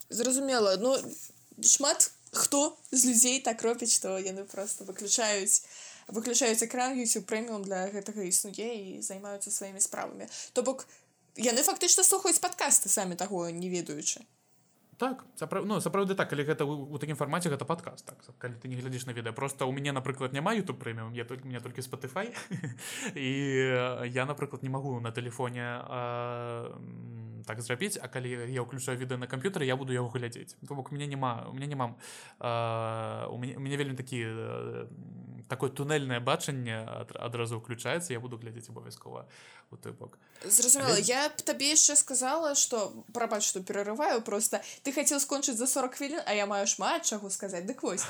зразумела 0.09 0.75
ну 0.77 0.97
шмат 1.63 2.11
хто 2.31 2.77
з 2.91 3.05
людзей 3.05 3.39
так 3.39 3.63
робіць 3.63 3.95
што 3.95 4.19
яны 4.19 4.43
просто 4.43 4.83
выключаюць 4.83 5.63
выключаюць 6.07 6.63
экран 6.63 6.95
YouTube 6.97 7.27
прэміум 7.27 7.63
для 7.67 7.87
гэтага 7.91 8.23
існуе 8.23 8.71
і 8.75 9.01
займаюцца 9.01 9.51
сваімі 9.51 9.83
справамі. 9.83 10.27
То 10.53 10.63
бок 10.63 10.87
яны 11.35 11.63
фактычна 11.63 12.03
слухаюць 12.03 12.39
падкасты 12.39 12.89
самі 12.89 13.15
таго 13.15 13.49
не 13.49 13.69
ведаючы. 13.69 14.23
Так 14.97 15.25
сапра... 15.35 15.61
ну 15.61 15.77
сапраўды 15.77 16.15
так 16.17 16.29
калі 16.29 16.41
гэта 16.41 16.65
у 16.65 16.97
такім 16.97 17.15
фармаце 17.15 17.53
гэта 17.53 17.69
падкаст 17.69 18.05
так 18.09 18.17
калі 18.41 18.57
ты 18.57 18.67
не 18.67 18.79
глядзіш 18.81 19.05
на 19.05 19.13
відэа. 19.13 19.33
Просто 19.33 19.69
у 19.69 19.71
мяне 19.71 19.93
напрыклад 19.93 20.33
няма 20.33 20.55
youtube 20.57 20.81
прэміум 20.81 21.13
я 21.13 21.25
только 21.25 21.45
мне 21.45 21.59
толькі 21.59 21.85
spotify. 21.85 22.33
І 23.13 23.29
я 24.09 24.25
напрыклад 24.25 24.63
не 24.63 24.69
магу 24.69 24.99
на 24.99 25.11
тэлефоне 25.11 25.67
м, 25.85 27.26
так 27.47 27.61
зрабіць 27.63 27.97
а 27.97 28.07
калі 28.11 28.29
я 28.51 28.61
ўключаю 28.61 28.99
відэа 28.99 29.17
на 29.17 29.27
камп'ютары 29.31 29.63
я 29.65 29.79
буду 29.79 29.95
яго 29.95 30.11
глядзець 30.11 30.59
то 30.67 30.75
бок 30.75 30.91
у 30.91 30.95
меня 30.95 31.07
няма 31.07 31.47
у 31.47 31.53
меня 31.55 31.67
няма 31.71 31.95
э, 32.39 33.25
у 33.31 33.37
мяне 33.39 33.55
мяне 33.57 33.77
вельмі 33.79 33.95
такі 33.95 34.19
э, 34.27 34.85
такое 35.47 35.71
туннельнае 35.71 36.19
бачанне 36.19 36.83
ад, 36.83 37.15
адразу 37.15 37.63
ўключаецца 37.63 38.11
я 38.11 38.19
буду 38.19 38.37
глядзець 38.37 38.69
абавязкова 38.69 39.25
у 39.71 39.77
той 39.77 39.95
бок 39.95 40.19
зразумела 40.43 40.99
Але- 40.99 41.07
я 41.07 41.29
б 41.29 41.41
табе 41.41 41.71
яшчэ 41.71 41.95
сказала 41.95 42.55
што 42.55 42.91
прабач 43.15 43.47
што 43.47 43.63
перарываю 43.63 44.21
просто 44.21 44.61
ты 44.83 44.91
хацеў 44.91 45.23
скончыць 45.23 45.57
за 45.57 45.67
40 45.67 45.95
хвілін 45.95 46.21
а 46.27 46.35
я 46.35 46.45
маю 46.45 46.67
шмат 46.67 47.07
чаго 47.07 47.31
сказаць 47.31 47.65
дык 47.65 47.81
вось 47.83 48.05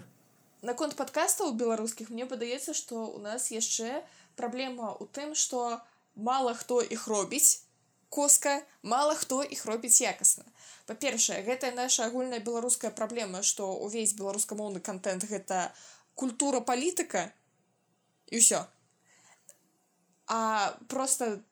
наконт 0.62 0.96
падкастаў 0.96 1.56
беларускіх 1.56 2.10
мне 2.10 2.26
падаецца 2.26 2.76
што 2.76 3.08
у 3.08 3.18
нас 3.18 3.50
яшчэ 3.50 4.04
праблема 4.36 4.92
ў 5.00 5.08
тым 5.12 5.32
што 5.34 5.80
мала 6.16 6.54
хто 6.54 6.80
іх 6.80 7.08
робіць 7.08 7.65
коска 8.08 8.62
мала 8.82 9.14
хто 9.14 9.42
іх 9.42 9.66
робіць 9.66 10.00
якасна 10.00 10.44
па-першае 10.86 11.42
гэтая 11.46 11.72
наша 11.74 12.06
агульная 12.06 12.40
беларуская 12.40 12.90
праблема 12.90 13.42
што 13.42 13.68
ўвесь 13.86 14.14
беларускамоўны 14.20 14.80
контент 14.80 15.26
гэта 15.30 15.72
культура 16.14 16.60
палітыка 16.60 17.28
і 18.32 18.40
ўсё. 18.40 18.64
А 20.26 20.72
просто 20.88 21.42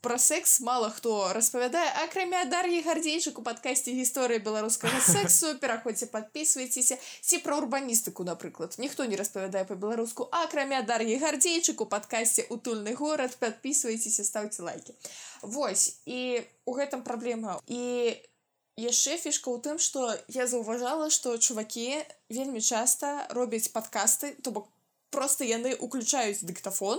про 0.00 0.18
секс 0.18 0.60
мало 0.60 0.90
хто 0.90 1.32
распавядае 1.32 1.86
акрамя 2.04 2.44
дар'і 2.50 2.82
гардзейчык 2.86 3.38
у 3.38 3.44
падкасці 3.46 3.94
гісторыя 3.96 4.42
беларускага 4.42 5.00
сексу 5.00 5.54
пераходзьце 5.62 6.10
подписывайтеся 6.12 6.98
ці 7.20 7.40
пра 7.46 7.58
урбаністыку 7.62 8.26
напрыклад 8.28 8.76
ніхто 8.78 9.06
не 9.10 9.16
распавядае 9.20 9.64
по-беларуску 9.68 10.28
акрамя 10.30 10.82
дар'і 10.82 11.16
гардзейчык 11.22 11.80
у 11.80 11.86
падкасці 11.86 12.46
утульны 12.50 12.94
горад 12.94 13.36
подписывайтеся 13.40 14.24
ставце 14.24 14.62
лайки. 14.62 14.94
Вось 15.42 16.00
і 16.06 16.42
у 16.64 16.76
гэтым 16.76 17.02
праблема 17.02 17.60
і 17.68 17.82
яшчэ 18.76 19.16
фішка 19.22 19.50
ў 19.54 19.58
тым 19.62 19.76
што 19.78 20.10
я 20.34 20.46
заўважала 20.50 21.10
што 21.10 21.38
чувакі 21.38 22.02
вельмі 22.28 22.60
часта 22.60 23.26
робяць 23.30 23.70
падкасты 23.70 24.34
то 24.42 24.50
бок 24.50 24.70
просто 25.14 25.46
яны 25.46 25.76
уключаюць 25.78 26.42
дыктафон 26.42 26.98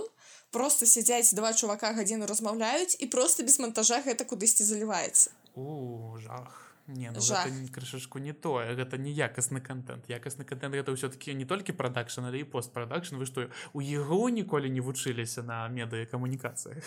просто 0.50 0.86
сядзяць 0.86 1.34
два 1.34 1.52
чувака 1.52 1.92
гадзіну 1.92 2.26
размаўляюць 2.26 2.96
і 3.00 3.06
просто 3.06 3.42
без 3.42 3.58
монтажа 3.58 4.02
гэта 4.02 4.24
кудысьці 4.24 4.62
заліваецца 4.64 5.30
у 5.54 6.16
жах. 6.18 6.62
Не 6.86 7.10
ну 7.10 7.18
гэта 7.18 7.50
не- 7.50 7.66
крышачку 7.66 8.18
не 8.22 8.32
тое 8.32 8.76
гэта 8.78 8.94
не 8.96 9.10
якасны 9.10 9.58
контент. 9.60 10.06
Якасны 10.06 10.44
контент 10.46 10.70
гэта 10.74 10.94
ўсё-таки 10.94 11.34
не 11.34 11.44
толькі 11.44 11.72
прадакшн 11.74 12.30
але 12.30 12.40
і 12.40 12.44
постпрадакшн 12.44 13.16
вы 13.18 13.26
што 13.26 13.50
у 13.74 13.80
яго 13.82 14.28
ніколі 14.30 14.70
не 14.70 14.78
вучыліся 14.80 15.42
на 15.42 15.66
медыякамунікацыях 15.66 16.78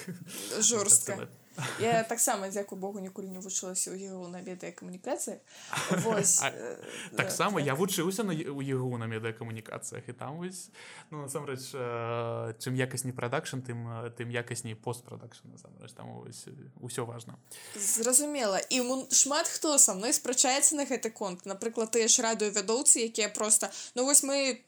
жорстка 0.64 1.28
я 1.80 2.04
таксама 2.04 2.50
дзякую 2.50 2.80
Богу 2.80 3.00
ніколі 3.00 3.30
не 3.30 3.40
вучылася 3.40 3.92
ў 3.92 3.98
яго 3.98 4.28
на 4.28 4.42
камунікацыях 4.44 5.40
э, 5.92 6.78
да, 7.12 7.18
таксама 7.18 7.60
так. 7.60 7.68
я 7.68 7.74
вучыўся 7.76 8.24
на 8.24 8.34
у 8.34 8.62
ягу 8.62 8.98
на 8.98 9.08
медыякамунікацыях 9.08 10.10
і 10.10 10.14
там 10.14 10.38
вось 10.38 10.70
ну 11.12 11.22
насамрэч 11.24 11.74
чым 12.60 12.74
якасней 12.76 13.14
прадакшн 13.14 13.60
тым 13.64 13.88
тым 14.18 14.30
якасней 14.30 14.76
постпрадакшн 14.76 15.50
насамрэч 15.52 15.94
там 15.94 16.26
усё 16.82 17.06
важна 17.06 17.36
зразумела 17.76 18.60
і 18.70 18.82
шмат 19.12 19.48
хто 19.48 19.78
са 19.78 19.94
мной 19.94 20.14
спрачаецца 20.14 20.76
на 20.76 20.86
гэты 20.86 21.12
конт. 21.12 21.46
Напрыклад 21.46 21.92
тыя 21.92 22.08
ж 22.08 22.22
радыёвядоўцы 22.24 23.06
якія 23.10 23.30
просто 23.30 23.70
ну 23.96 24.06
вось 24.06 24.24
мы 24.24 24.62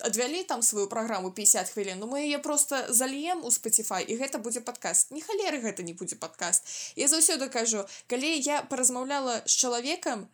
адвялі 0.00 0.42
там 0.44 0.62
сваю 0.62 0.86
праграму 0.86 1.30
50 1.30 1.70
хвілін 1.70 1.98
ну 1.98 2.06
мы 2.06 2.22
яе 2.22 2.38
просто 2.38 2.86
зальем 2.88 3.44
у 3.44 3.50
Spotify 3.50 4.02
і 4.04 4.16
гэта 4.16 4.38
будзе 4.38 4.60
падкаст. 4.60 5.10
Не 5.10 5.20
халеры 5.20 5.60
гэта 5.60 5.82
не 5.82 5.92
будзе 5.92 6.16
падкаст. 6.16 6.62
Я 6.96 7.08
заўсёды 7.08 7.48
кажу 7.48 7.84
калі 8.06 8.30
я 8.38 8.62
паразмаўляла 8.62 9.42
з 9.46 9.52
чалавекам 9.52 10.28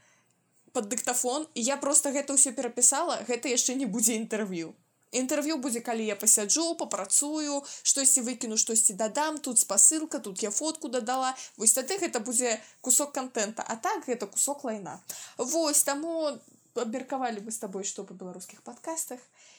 под 0.73 0.89
дыктафон 0.89 1.47
я 1.55 1.77
просто 1.77 2.11
гэта 2.11 2.35
ўсё 2.35 2.53
перапісала 2.53 3.23
гэта 3.29 3.49
яшчэ 3.49 3.75
не 3.75 3.87
будзе 3.87 4.17
інтэрв'ю. 4.21 4.75
Інтэрв'ю 5.15 5.57
будзе 5.62 5.81
калі 5.81 6.05
я 6.05 6.17
пасяджу 6.17 6.75
папрацую 6.75 7.62
штосьці 7.83 8.27
выкіну 8.27 8.57
штосьці 8.57 8.99
дадам 8.99 9.39
тут 9.39 9.59
спасылка 9.59 10.19
тут 10.19 10.43
я 10.43 10.51
фотку 10.51 10.89
дадала. 10.89 11.35
Вось 11.57 11.73
тады 11.73 11.99
гэта 11.99 12.21
будзе 12.21 12.61
кусок 12.81 13.15
контента 13.15 13.65
а 13.67 13.77
так 13.77 14.05
гэта 14.05 14.27
кусок 14.27 14.65
лайна. 14.65 15.01
Вось 15.39 15.83
таму 15.83 16.37
абмеркавалі 16.75 17.41
бы 17.41 17.55
з 17.55 17.59
табой 17.62 17.85
што 17.85 18.03
па 18.05 18.15
беларускіх 18.15 18.62
падкастах. 18.62 19.21
і 19.23 19.54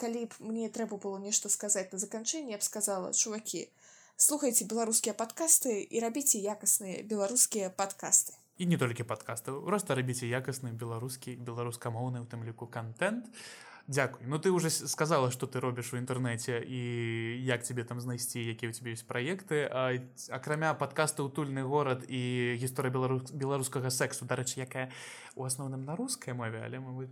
калі 0.00 0.26
б 0.26 0.32
мне 0.40 0.68
трэба 0.68 0.96
было 0.96 1.18
нешта 1.18 1.48
сказаць 1.48 1.90
на 1.92 1.98
заканчэнне 1.98 2.56
я 2.56 2.60
б 2.60 2.64
сказала 2.64 3.12
чувакі 3.12 3.68
слухайце 4.16 4.64
беларускія 4.64 5.14
падкасты 5.14 5.82
і 5.82 6.00
рабіце 6.00 6.38
якасныя 6.38 7.02
беларускія 7.02 7.70
падкасты 7.70 8.34
і 8.58 8.66
не 8.70 8.78
толькі 8.78 9.04
падкасты 9.04 9.52
просто 9.52 9.94
рабіце 9.98 10.30
якасны 10.30 10.72
беларускі 10.72 11.36
беларускамоўны 11.36 12.22
у 12.22 12.26
тым 12.30 12.46
ліку 12.46 12.66
контент 12.66 13.26
Дякуй 13.86 14.26
Ну 14.26 14.38
ты 14.38 14.50
уже 14.50 14.70
сказала 14.70 15.30
что 15.30 15.46
ты 15.46 15.60
робіш 15.60 15.92
у 15.92 15.96
інтэрнэце 15.96 16.64
і 16.64 17.44
як 17.44 17.62
тебе 17.62 17.84
там 17.84 18.00
знайсці 18.00 18.40
якія 18.40 18.70
у 18.70 18.72
тебе 18.72 18.96
ёсць 18.96 19.04
праекты 19.04 19.68
акрамя 20.32 20.72
падкаста 20.72 21.22
утульны 21.22 21.60
горад 21.62 22.04
і 22.08 22.56
гісторыя 22.56 22.88
беларус 22.88 23.30
беларускага 23.30 23.90
сексу 23.90 24.24
дарэчы 24.24 24.64
якая 24.64 24.88
у 25.36 25.44
асноўным 25.44 25.84
на 25.84 25.96
рускай 25.96 26.32
мове 26.32 26.64
але 26.64 26.80
мы. 26.80 27.08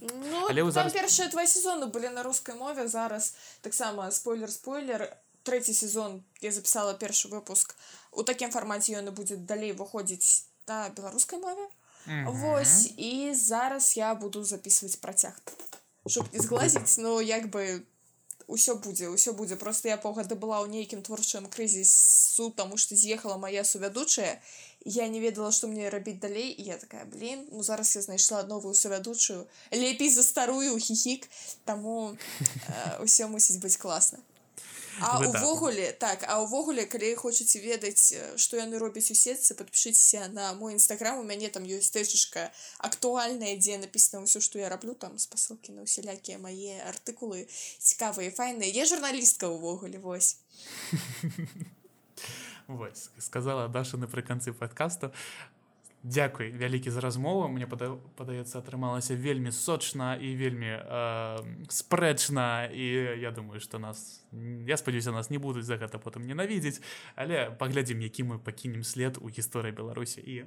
Ну, 0.00 0.46
Але 0.48 0.70
зараз- 0.70 0.94
першыя 0.94 1.30
два 1.30 1.42
сезоны 1.42 1.90
былі 1.90 2.14
на 2.14 2.22
рускай 2.22 2.54
мове 2.54 2.86
зараз 2.88 3.34
таксама 3.60 4.10
спойлер 4.10 4.50
спойлер 4.50 5.10
трэці 5.42 5.74
сезон 5.74 6.22
я 6.40 6.52
запісала 6.52 6.94
першы 6.94 7.26
выпуск 7.28 7.74
у 8.12 8.22
такім 8.22 8.50
фармаце 8.50 8.94
ён 8.94 9.08
і 9.08 9.10
будзе 9.10 9.36
далей 9.36 9.72
выходзіць 9.72 10.46
на 10.68 10.88
беларускай 10.90 11.40
мове 11.40 11.66
Вось 12.06 12.94
і 12.96 13.34
зараз 13.34 13.96
я 13.96 14.14
буду 14.14 14.44
записываць 14.44 14.94
працяг 15.02 15.34
чтоб 16.08 16.32
не 16.32 16.40
зглазіць 16.40 16.98
но 16.98 17.20
як 17.20 17.50
бы 17.50 17.84
ўсё 18.46 18.78
будзе 18.78 19.10
ўсё 19.10 19.34
будзе. 19.34 19.56
Просто 19.56 19.88
я 19.88 19.98
паўгады 19.98 20.38
была 20.38 20.62
ў 20.62 20.70
нейкім 20.70 21.02
творчым 21.02 21.50
крызісу 21.50 22.50
таму 22.54 22.78
што 22.78 22.94
з'ехала 22.94 23.36
моя 23.36 23.64
сувядучая 23.64 24.38
я 24.86 25.08
не 25.10 25.18
ведала 25.18 25.50
што 25.50 25.66
мне 25.66 25.90
рабіць 25.90 26.22
далей 26.22 26.54
і 26.54 26.62
я 26.70 26.78
такая 26.78 27.04
блин 27.10 27.42
ну 27.50 27.62
зараз 27.66 27.96
я 27.96 28.02
знайшла 28.02 28.46
новую 28.46 28.74
сувядучую 28.74 29.46
лепей 29.72 30.10
за 30.10 30.22
старую 30.22 30.78
хіхік 30.78 31.26
таму 31.64 32.14
ўсё 33.04 33.26
мусіць 33.26 33.58
быць 33.58 33.76
класна 33.76 34.22
А 35.00 35.20
увогуле 35.20 35.92
так 35.92 36.24
а 36.28 36.40
ўвогуле 36.40 36.86
калі 36.88 37.14
хочаце 37.20 37.60
ведаць 37.60 38.14
што 38.40 38.56
яны 38.56 38.80
робяць 38.80 39.10
у 39.12 39.16
сетцы 39.16 39.54
подпішыцеся 39.58 40.28
на 40.32 40.54
мой 40.54 40.74
нстаграм 40.78 41.20
у 41.20 41.24
мяне 41.24 41.48
там 41.52 41.68
ёсць 41.68 41.92
тэчышка 41.92 42.48
актуальная 42.78 43.56
дзе 43.60 43.76
напісана 43.82 44.24
ўсё 44.24 44.40
што 44.40 44.58
я 44.58 44.72
раблю 44.72 44.94
там 44.94 45.18
спасылкі 45.18 45.76
на 45.76 45.84
ўсялякія 45.84 46.40
мае 46.40 46.80
артыкулы 46.88 47.44
цікавыя 47.78 48.32
файныя 48.32 48.72
я 48.72 48.86
журналістка 48.88 49.52
ўвогуле 49.52 49.98
вось. 49.98 50.38
Вось 52.66 53.10
сказала 53.18 53.68
Даша 53.68 53.96
напрыканцы 53.96 54.52
падкасту 54.52 55.12
Дякуй 56.06 56.54
вялікі 56.54 56.90
за 56.90 57.00
размову. 57.02 57.48
Мне 57.50 57.66
падаецца 57.66 58.62
атрымалася 58.62 59.18
вельмі 59.18 59.50
сочна 59.50 60.14
і 60.14 60.36
вельмі 60.38 60.78
э, 60.78 61.66
спрэчна 61.66 62.70
і 62.70 63.18
я 63.18 63.34
думаю 63.34 63.58
что 63.58 63.82
нас 63.82 64.22
я 64.70 64.76
спадзяюся 64.76 65.10
нас 65.10 65.30
не 65.30 65.38
будуць 65.42 65.66
за 65.66 65.74
гэта 65.74 65.98
потым 65.98 66.22
ненавідзець 66.22 66.78
але 67.18 67.50
паглядзім 67.50 68.06
які 68.06 68.22
мы 68.22 68.38
пакінем 68.38 68.86
след 68.86 69.18
у 69.18 69.26
гісторыі 69.26 69.74
беларусі 69.74 70.22
і 70.22 70.46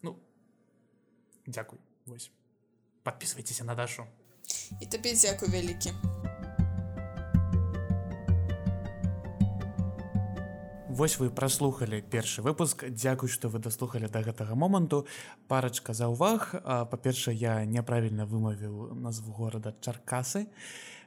ну 0.00 0.16
Дякуй. 1.46 1.78
Вось. 2.06 2.30
Подписывайтеся 3.02 3.64
на 3.64 3.74
дашу. 3.74 4.06
І 4.80 4.86
табе 4.86 5.12
дзякуй 5.12 5.48
вялікі 5.48 5.92
Вось 10.94 11.18
вы 11.18 11.26
праслухалі 11.26 11.98
першы 12.06 12.38
выпуск. 12.38 12.84
Дзякуй 12.86 13.26
што 13.26 13.50
вы 13.50 13.58
даслухалі 13.58 14.06
да 14.06 14.22
гэтага 14.22 14.54
моманту. 14.54 15.10
Парачка 15.50 15.90
за 15.90 16.06
ўваг. 16.06 16.54
Па-першае 16.62 17.34
я 17.34 17.54
няправільна 17.66 18.22
вымавіў 18.30 18.94
назву 18.94 19.34
горада 19.34 19.74
чаркасы. 19.82 20.46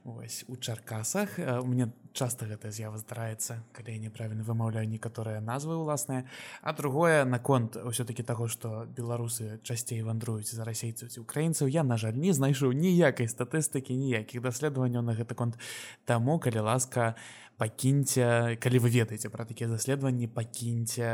Вось 0.04 0.44
у 0.52 0.60
чаркасах. 0.60 1.40
У 1.40 1.72
мне 1.72 1.88
часта 2.12 2.50
гэта 2.50 2.68
з'ява 2.74 2.98
здараецца 2.98 3.62
калі 3.72 3.94
я 3.94 4.00
неправільна 4.02 4.44
вымаўляю 4.44 4.90
некаторыя 4.90 5.38
назвы 5.40 5.78
ўласныя 5.78 6.26
а 6.66 6.74
другое 6.74 7.24
наконт 7.30 7.78
ўсё-таки 7.78 8.26
таго 8.26 8.50
што 8.50 8.90
беларусы 8.90 9.62
часцей 9.62 10.02
вандруюць 10.02 10.50
за 10.50 10.66
расейцаў 10.66 11.14
ці 11.14 11.22
украінцаў 11.22 11.70
я 11.70 11.86
на 11.86 11.94
жаль 12.02 12.18
не 12.18 12.34
знайшоў 12.34 12.74
ніякай 12.74 13.30
статыстыкі 13.30 13.94
ніякіх 13.94 14.42
даследаванняў 14.42 15.06
на 15.06 15.14
гэты 15.14 15.38
конт. 15.38 15.62
Таму 16.10 16.42
калі 16.42 16.66
ласка 16.66 17.14
у 17.14 17.47
пакіньце 17.58 18.58
калі 18.62 18.78
вы 18.86 18.90
ведаеце 18.94 19.30
пра 19.34 19.46
такія 19.46 19.66
даследаванні 19.70 20.30
пакіньце 20.30 21.10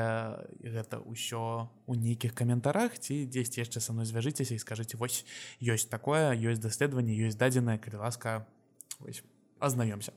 гэта 0.60 1.00
ўсё 1.00 1.72
у 1.88 1.94
нейкіх 1.96 2.36
каментарах 2.36 3.00
ці 3.00 3.24
дзесьці 3.32 3.64
яшчэ 3.64 3.80
са 3.80 3.96
мной 3.96 4.04
звяжыцеся 4.04 4.52
і 4.52 4.60
скажыце 4.60 5.00
вось 5.00 5.24
ёсць 5.64 5.88
такое 5.88 6.36
ёсць 6.36 6.60
даследаванне 6.60 7.16
ёсць 7.16 7.40
дадзеная 7.40 7.80
калі 7.80 8.04
ласка 8.04 8.44
азнаёмся 9.64 10.12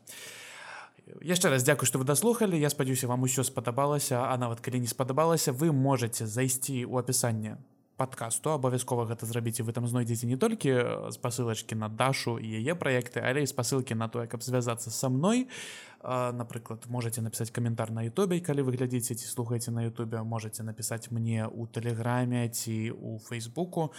яшчэ 1.23 1.47
раз 1.47 1.63
дзякую 1.63 1.87
што 1.87 1.99
вы 1.99 2.05
даслухалі. 2.05 2.59
Я 2.59 2.69
спадзяюся 2.69 3.07
вам 3.07 3.23
усё 3.23 3.47
спадабалася 3.47 4.27
а 4.27 4.35
нават 4.35 4.59
калі 4.59 4.83
не 4.83 4.91
спадабалася 4.91 5.55
вы 5.55 5.71
можете 5.71 6.27
зайсці 6.27 6.83
ў 6.83 6.99
апісанне 6.99 7.55
подкасту 7.97 8.53
абавязкова 8.53 9.09
гэта 9.09 9.25
зрабіць 9.25 9.57
вы 9.65 9.73
там 9.73 9.89
знойдзеце 9.89 10.29
не 10.29 10.37
толькі 10.37 11.09
спасылачкі 11.09 11.73
на 11.73 11.89
дашу 11.89 12.37
і 12.37 12.45
яе 12.45 12.77
праекты 12.77 13.25
але 13.25 13.41
і 13.41 13.49
спасылкі 13.49 13.97
на 13.97 14.07
тое 14.07 14.29
каб 14.29 14.45
звязацца 14.45 14.93
са 14.93 15.09
мной. 15.09 15.49
Напрыклад 16.05 16.85
можете 16.93 17.25
напісаць 17.25 17.49
каментар 17.49 17.89
на 17.89 18.05
Ютубе 18.05 18.37
калі 18.39 18.69
вы 18.69 18.77
глядзіце 18.77 19.17
ці 19.17 19.25
слухаеце 19.25 19.73
на 19.73 19.89
Ютубе. 19.89 20.21
Можете 20.21 20.61
напісаць 20.61 21.09
мне 21.09 21.49
у 21.49 21.65
тэлеграме 21.65 22.45
ці 22.53 22.93
у 22.93 23.17
фейсбуку. 23.17 23.89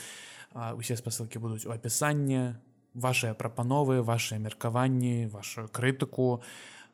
Усе 0.54 0.94
спасылкі 0.94 1.42
будуць 1.42 1.66
у 1.66 1.74
апісанні 1.74 2.54
ваши 2.94 3.34
прапановы 3.34 3.98
ваши 4.06 4.38
меркаванні 4.38 5.26
вашу 5.26 5.66
крытыку 5.74 6.38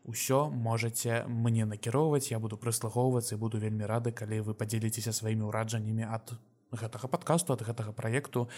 ўсё 0.08 0.48
можете 0.48 1.28
мне 1.28 1.68
накіроўваць. 1.68 2.32
Я 2.32 2.40
буду 2.40 2.56
прыслухоўвацца 2.56 3.36
і 3.36 3.38
буду 3.44 3.60
вельмі 3.60 3.84
рады 3.84 4.08
калі 4.08 4.40
вы 4.40 4.56
падзеліцеся 4.56 5.12
сваімі 5.12 5.52
ўраджаннямі 5.52 6.08
ад 6.08 6.32
у 6.32 6.53
гэтага 6.74 7.08
подкасту 7.08 7.54
ад 7.54 7.62
гэтага 7.62 7.92
проекту 7.92 8.48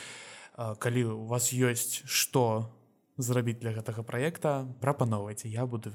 калі 0.57 1.05
у 1.12 1.25
вас 1.29 1.53
ёсць 1.53 2.03
что 2.05 2.73
зрабіць 3.17 3.61
для 3.61 3.73
гэтага 3.73 4.03
проекта 4.03 4.67
прапаноўвайце 4.81 5.49
я 5.49 5.67
буду 5.67 5.93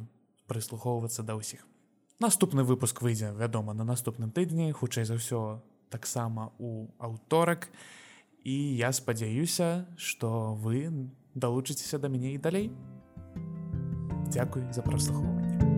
прыслухоўвацца 0.47 1.24
да 1.24 1.38
ўсіх. 1.38 1.65
Наступны 2.22 2.63
выпуск 2.63 3.01
выйдзе 3.01 3.34
вядома 3.34 3.74
на 3.74 3.84
наступным 3.84 4.30
тыдні 4.30 4.72
хутчэй 4.74 5.05
за 5.05 5.17
ўсё 5.17 5.63
таксама 5.89 6.53
у 6.59 6.93
аўторак. 6.99 7.69
І 8.43 8.53
я 8.78 8.91
спадзяюся 8.91 9.86
что 9.97 10.53
вы 10.53 10.89
далучыцеся 11.34 11.97
да 11.97 12.09
мяне 12.09 12.34
і 12.34 12.38
далей. 12.38 12.72
Дякуй 14.30 14.65
за 14.74 14.82
праслухоўванне 14.82 15.70